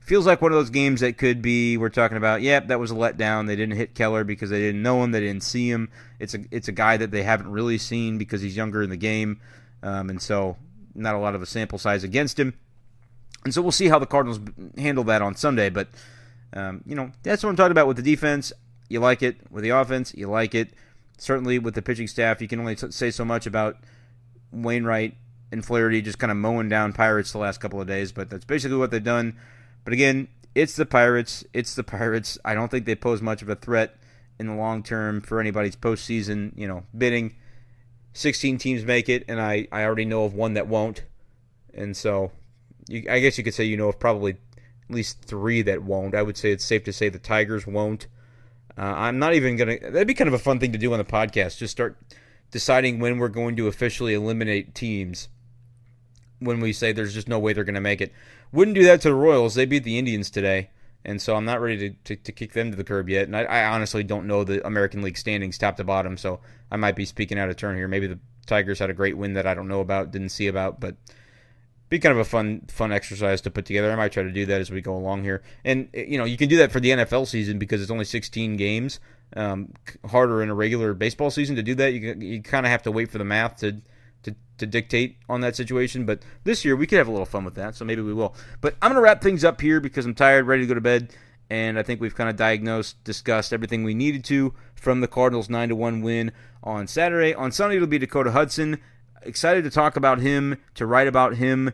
Feels 0.00 0.26
like 0.26 0.40
one 0.40 0.52
of 0.52 0.56
those 0.56 0.70
games 0.70 1.00
that 1.02 1.18
could 1.18 1.42
be 1.42 1.76
we're 1.76 1.90
talking 1.90 2.16
about. 2.16 2.40
Yep, 2.40 2.68
that 2.68 2.80
was 2.80 2.90
a 2.90 2.94
letdown. 2.94 3.46
They 3.46 3.56
didn't 3.56 3.76
hit 3.76 3.94
Keller 3.94 4.24
because 4.24 4.48
they 4.48 4.58
didn't 4.58 4.82
know 4.82 5.04
him. 5.04 5.12
They 5.12 5.20
didn't 5.20 5.42
see 5.42 5.70
him. 5.70 5.90
It's 6.18 6.34
a 6.34 6.40
it's 6.50 6.68
a 6.68 6.72
guy 6.72 6.96
that 6.96 7.10
they 7.10 7.22
haven't 7.22 7.50
really 7.50 7.78
seen 7.78 8.18
because 8.18 8.40
he's 8.40 8.56
younger 8.56 8.82
in 8.82 8.90
the 8.90 8.96
game, 8.96 9.40
um, 9.82 10.10
and 10.10 10.20
so 10.20 10.56
not 10.94 11.14
a 11.14 11.18
lot 11.18 11.34
of 11.34 11.42
a 11.42 11.46
sample 11.46 11.78
size 11.78 12.04
against 12.04 12.38
him. 12.38 12.54
And 13.44 13.54
so 13.54 13.62
we'll 13.62 13.72
see 13.72 13.88
how 13.88 13.98
the 13.98 14.06
Cardinals 14.06 14.40
handle 14.76 15.04
that 15.04 15.22
on 15.22 15.34
Sunday. 15.36 15.70
But, 15.70 15.88
um, 16.52 16.82
you 16.84 16.94
know, 16.94 17.12
that's 17.22 17.42
what 17.42 17.50
I'm 17.50 17.56
talking 17.56 17.72
about 17.72 17.86
with 17.86 17.96
the 17.96 18.02
defense. 18.02 18.52
You 18.88 19.00
like 19.00 19.22
it. 19.22 19.38
With 19.50 19.62
the 19.64 19.70
offense, 19.70 20.12
you 20.14 20.28
like 20.28 20.54
it. 20.54 20.70
Certainly 21.18 21.60
with 21.60 21.74
the 21.74 21.82
pitching 21.82 22.08
staff, 22.08 22.40
you 22.40 22.48
can 22.48 22.60
only 22.60 22.74
t- 22.74 22.90
say 22.90 23.10
so 23.10 23.24
much 23.24 23.46
about 23.46 23.76
Wainwright 24.52 25.14
and 25.50 25.64
Flaherty 25.64 26.02
just 26.02 26.18
kind 26.18 26.30
of 26.30 26.36
mowing 26.36 26.68
down 26.68 26.92
Pirates 26.92 27.32
the 27.32 27.38
last 27.38 27.58
couple 27.58 27.80
of 27.80 27.86
days. 27.86 28.12
But 28.12 28.30
that's 28.30 28.44
basically 28.44 28.76
what 28.76 28.90
they've 28.90 29.02
done. 29.02 29.36
But 29.84 29.92
again, 29.92 30.28
it's 30.54 30.74
the 30.74 30.86
Pirates. 30.86 31.44
It's 31.52 31.74
the 31.74 31.84
Pirates. 31.84 32.38
I 32.44 32.54
don't 32.54 32.70
think 32.70 32.86
they 32.86 32.94
pose 32.94 33.22
much 33.22 33.42
of 33.42 33.48
a 33.48 33.54
threat 33.54 33.96
in 34.38 34.46
the 34.46 34.54
long 34.54 34.82
term 34.82 35.20
for 35.20 35.40
anybody's 35.40 35.76
postseason, 35.76 36.52
you 36.56 36.66
know, 36.66 36.84
bidding. 36.96 37.36
16 38.18 38.58
teams 38.58 38.84
make 38.84 39.08
it, 39.08 39.24
and 39.28 39.40
I, 39.40 39.68
I 39.70 39.84
already 39.84 40.04
know 40.04 40.24
of 40.24 40.34
one 40.34 40.54
that 40.54 40.66
won't. 40.66 41.04
And 41.72 41.96
so 41.96 42.32
you, 42.88 43.04
I 43.08 43.20
guess 43.20 43.38
you 43.38 43.44
could 43.44 43.54
say 43.54 43.64
you 43.64 43.76
know 43.76 43.88
of 43.88 44.00
probably 44.00 44.32
at 44.32 44.94
least 44.94 45.22
three 45.22 45.62
that 45.62 45.82
won't. 45.82 46.14
I 46.14 46.22
would 46.22 46.36
say 46.36 46.50
it's 46.50 46.64
safe 46.64 46.84
to 46.84 46.92
say 46.92 47.08
the 47.08 47.20
Tigers 47.20 47.66
won't. 47.66 48.08
Uh, 48.76 48.82
I'm 48.82 49.18
not 49.18 49.34
even 49.34 49.56
gonna. 49.56 49.78
That'd 49.78 50.08
be 50.08 50.14
kind 50.14 50.28
of 50.28 50.34
a 50.34 50.38
fun 50.38 50.58
thing 50.58 50.72
to 50.72 50.78
do 50.78 50.92
on 50.92 50.98
the 50.98 51.04
podcast. 51.04 51.58
Just 51.58 51.70
start 51.70 51.96
deciding 52.50 52.98
when 52.98 53.18
we're 53.18 53.28
going 53.28 53.54
to 53.56 53.68
officially 53.68 54.14
eliminate 54.14 54.74
teams. 54.74 55.28
When 56.40 56.60
we 56.60 56.72
say 56.72 56.92
there's 56.92 57.14
just 57.14 57.28
no 57.28 57.38
way 57.38 57.52
they're 57.52 57.64
going 57.64 57.74
to 57.74 57.80
make 57.80 58.00
it, 58.00 58.12
wouldn't 58.52 58.76
do 58.76 58.84
that 58.84 59.00
to 59.02 59.08
the 59.08 59.14
Royals. 59.14 59.54
They 59.54 59.64
beat 59.64 59.82
the 59.82 59.98
Indians 59.98 60.30
today, 60.30 60.70
and 61.04 61.22
so 61.22 61.36
I'm 61.36 61.44
not 61.44 61.60
ready 61.60 61.90
to, 61.90 61.96
to, 62.04 62.16
to 62.16 62.32
kick 62.32 62.52
them 62.52 62.70
to 62.70 62.76
the 62.76 62.84
curb 62.84 63.08
yet. 63.08 63.26
And 63.26 63.36
I, 63.36 63.44
I 63.44 63.64
honestly 63.68 64.02
don't 64.02 64.26
know 64.26 64.44
the 64.44 64.66
American 64.66 65.02
League 65.02 65.16
standings 65.16 65.58
top 65.58 65.76
to 65.76 65.84
bottom, 65.84 66.16
so 66.16 66.40
I 66.70 66.76
might 66.76 66.96
be 66.96 67.04
speaking 67.04 67.38
out 67.38 67.48
of 67.48 67.56
turn 67.56 67.76
here. 67.76 67.88
Maybe 67.88 68.06
the 68.06 68.18
Tigers 68.46 68.78
had 68.78 68.90
a 68.90 68.94
great 68.94 69.16
win 69.16 69.34
that 69.34 69.46
I 69.46 69.54
don't 69.54 69.68
know 69.68 69.80
about, 69.80 70.10
didn't 70.10 70.30
see 70.30 70.48
about, 70.48 70.80
but 70.80 70.96
be 71.88 71.98
kind 71.98 72.12
of 72.12 72.18
a 72.18 72.24
fun 72.24 72.62
fun 72.68 72.92
exercise 72.92 73.40
to 73.42 73.50
put 73.50 73.64
together. 73.64 73.90
I 73.90 73.96
might 73.96 74.12
try 74.12 74.22
to 74.22 74.30
do 74.30 74.46
that 74.46 74.60
as 74.60 74.70
we 74.70 74.80
go 74.80 74.94
along 74.94 75.22
here. 75.22 75.42
And 75.64 75.88
you 75.94 76.18
know, 76.18 76.24
you 76.24 76.36
can 76.36 76.48
do 76.48 76.58
that 76.58 76.72
for 76.72 76.80
the 76.80 76.90
NFL 76.90 77.26
season 77.26 77.58
because 77.58 77.80
it's 77.80 77.90
only 77.90 78.04
16 78.04 78.56
games. 78.56 79.00
Um, 79.36 79.72
harder 80.06 80.42
in 80.42 80.48
a 80.48 80.54
regular 80.54 80.94
baseball 80.94 81.30
season 81.30 81.56
to 81.56 81.62
do 81.62 81.74
that. 81.76 81.92
You 81.92 82.14
you 82.18 82.42
kind 82.42 82.66
of 82.66 82.72
have 82.72 82.82
to 82.82 82.90
wait 82.90 83.10
for 83.10 83.18
the 83.18 83.24
math 83.24 83.58
to, 83.58 83.80
to 84.58 84.66
dictate 84.66 85.16
on 85.28 85.40
that 85.40 85.56
situation. 85.56 86.06
But 86.06 86.22
this 86.44 86.64
year 86.64 86.76
we 86.76 86.86
could 86.86 86.98
have 86.98 87.08
a 87.08 87.12
little 87.12 87.26
fun 87.26 87.44
with 87.44 87.54
that, 87.54 87.74
so 87.74 87.84
maybe 87.84 88.02
we 88.02 88.14
will. 88.14 88.34
But 88.60 88.76
I'm 88.82 88.90
gonna 88.90 89.00
wrap 89.00 89.22
things 89.22 89.44
up 89.44 89.60
here 89.60 89.80
because 89.80 90.06
I'm 90.06 90.14
tired, 90.14 90.46
ready 90.46 90.62
to 90.62 90.68
go 90.68 90.74
to 90.74 90.80
bed, 90.80 91.12
and 91.50 91.78
I 91.78 91.82
think 91.82 92.00
we've 92.00 92.14
kind 92.14 92.30
of 92.30 92.36
diagnosed, 92.36 93.02
discussed 93.04 93.52
everything 93.52 93.84
we 93.84 93.94
needed 93.94 94.24
to 94.24 94.54
from 94.74 95.00
the 95.00 95.08
Cardinals' 95.08 95.48
nine 95.48 95.70
to 95.70 95.76
one 95.76 96.02
win 96.02 96.32
on 96.62 96.86
Saturday. 96.86 97.34
On 97.34 97.50
Sunday 97.50 97.76
it'll 97.76 97.88
be 97.88 97.98
Dakota 97.98 98.32
Hudson 98.32 98.78
excited 99.22 99.64
to 99.64 99.70
talk 99.70 99.96
about 99.96 100.20
him, 100.20 100.56
to 100.74 100.86
write 100.86 101.06
about 101.06 101.36
him. 101.36 101.72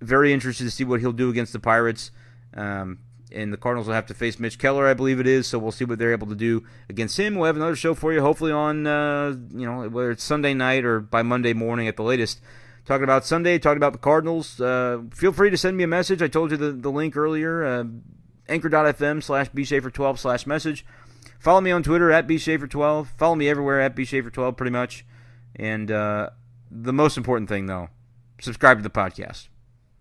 Very 0.00 0.32
interested 0.32 0.64
to 0.64 0.70
see 0.70 0.84
what 0.84 1.00
he'll 1.00 1.12
do 1.12 1.30
against 1.30 1.52
the 1.52 1.58
Pirates. 1.58 2.10
Um, 2.54 3.00
and 3.32 3.52
the 3.52 3.56
Cardinals 3.56 3.86
will 3.86 3.94
have 3.94 4.06
to 4.06 4.14
face 4.14 4.38
Mitch 4.38 4.58
Keller, 4.58 4.86
I 4.86 4.94
believe 4.94 5.20
it 5.20 5.26
is. 5.26 5.46
So 5.46 5.58
we'll 5.58 5.72
see 5.72 5.84
what 5.84 5.98
they're 5.98 6.12
able 6.12 6.26
to 6.28 6.34
do 6.34 6.64
against 6.88 7.18
him. 7.18 7.34
We'll 7.34 7.46
have 7.46 7.56
another 7.56 7.76
show 7.76 7.94
for 7.94 8.12
you, 8.12 8.20
hopefully 8.20 8.52
on 8.52 8.86
uh, 8.86 9.36
you 9.50 9.66
know 9.66 9.88
whether 9.88 10.10
it's 10.10 10.24
Sunday 10.24 10.54
night 10.54 10.84
or 10.84 11.00
by 11.00 11.22
Monday 11.22 11.52
morning 11.52 11.88
at 11.88 11.96
the 11.96 12.02
latest. 12.02 12.40
Talking 12.84 13.04
about 13.04 13.26
Sunday, 13.26 13.58
talking 13.58 13.76
about 13.76 13.92
the 13.92 13.98
Cardinals. 13.98 14.60
Uh, 14.60 15.02
feel 15.12 15.32
free 15.32 15.50
to 15.50 15.58
send 15.58 15.76
me 15.76 15.84
a 15.84 15.88
message. 15.88 16.22
I 16.22 16.28
told 16.28 16.50
you 16.50 16.56
the, 16.56 16.72
the 16.72 16.90
link 16.90 17.16
earlier. 17.16 17.62
Uh, 17.62 17.84
anchor.fm 18.48 19.22
slash 19.22 19.50
bshafer12 19.50 20.18
slash 20.18 20.46
message. 20.46 20.86
Follow 21.38 21.60
me 21.60 21.70
on 21.70 21.82
Twitter 21.82 22.10
at 22.10 22.26
bshafer12. 22.26 23.08
Follow 23.18 23.34
me 23.34 23.48
everywhere 23.48 23.80
at 23.80 23.94
bshafer12 23.94 24.56
pretty 24.56 24.70
much. 24.70 25.04
And 25.54 25.90
uh, 25.90 26.30
the 26.70 26.92
most 26.92 27.16
important 27.16 27.48
thing, 27.48 27.66
though, 27.66 27.88
subscribe 28.40 28.78
to 28.78 28.82
the 28.82 28.90
podcast. 28.90 29.48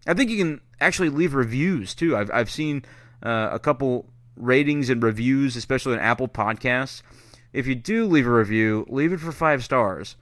I 0.07 0.13
think 0.13 0.31
you 0.31 0.37
can 0.37 0.61
actually 0.79 1.09
leave 1.09 1.33
reviews 1.33 1.93
too. 1.93 2.15
I've 2.15 2.31
I've 2.33 2.49
seen 2.49 2.85
uh, 3.23 3.49
a 3.51 3.59
couple 3.59 4.09
ratings 4.35 4.89
and 4.89 5.01
reviews, 5.01 5.55
especially 5.55 5.93
on 5.93 5.99
Apple 5.99 6.27
Podcasts. 6.27 7.01
If 7.53 7.65
you 7.67 7.75
do 7.75 8.05
leave 8.05 8.27
a 8.27 8.31
review, 8.31 8.85
leave 8.89 9.13
it 9.13 9.19
for 9.19 9.31
five 9.31 9.63
stars. 9.63 10.15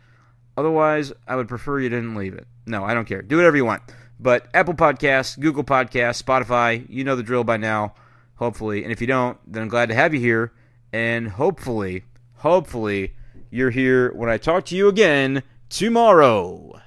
Otherwise, 0.57 1.11
I 1.27 1.35
would 1.35 1.47
prefer 1.47 1.79
you 1.79 1.89
didn't 1.89 2.15
leave 2.15 2.33
it. 2.33 2.47
No, 2.65 2.83
I 2.83 2.93
don't 2.93 3.05
care. 3.07 3.21
Do 3.21 3.35
whatever 3.35 3.57
you 3.57 3.65
want. 3.65 3.81
But 4.19 4.47
Apple 4.53 4.73
Podcasts, 4.73 5.37
Google 5.37 5.63
Podcasts, 5.63 6.23
Spotify, 6.23 6.85
you 6.89 7.03
know 7.03 7.15
the 7.15 7.23
drill 7.23 7.43
by 7.43 7.57
now, 7.57 7.93
hopefully. 8.35 8.83
And 8.83 8.91
if 8.91 9.01
you 9.01 9.07
don't, 9.07 9.37
then 9.51 9.63
I'm 9.63 9.69
glad 9.69 9.89
to 9.89 9.95
have 9.95 10.13
you 10.13 10.19
here. 10.19 10.53
And 10.93 11.27
hopefully, 11.27 12.05
hopefully, 12.35 13.15
you're 13.49 13.71
here 13.71 14.13
when 14.13 14.29
I 14.29 14.37
talk 14.37 14.65
to 14.65 14.75
you 14.75 14.87
again 14.87 15.43
tomorrow. 15.69 16.79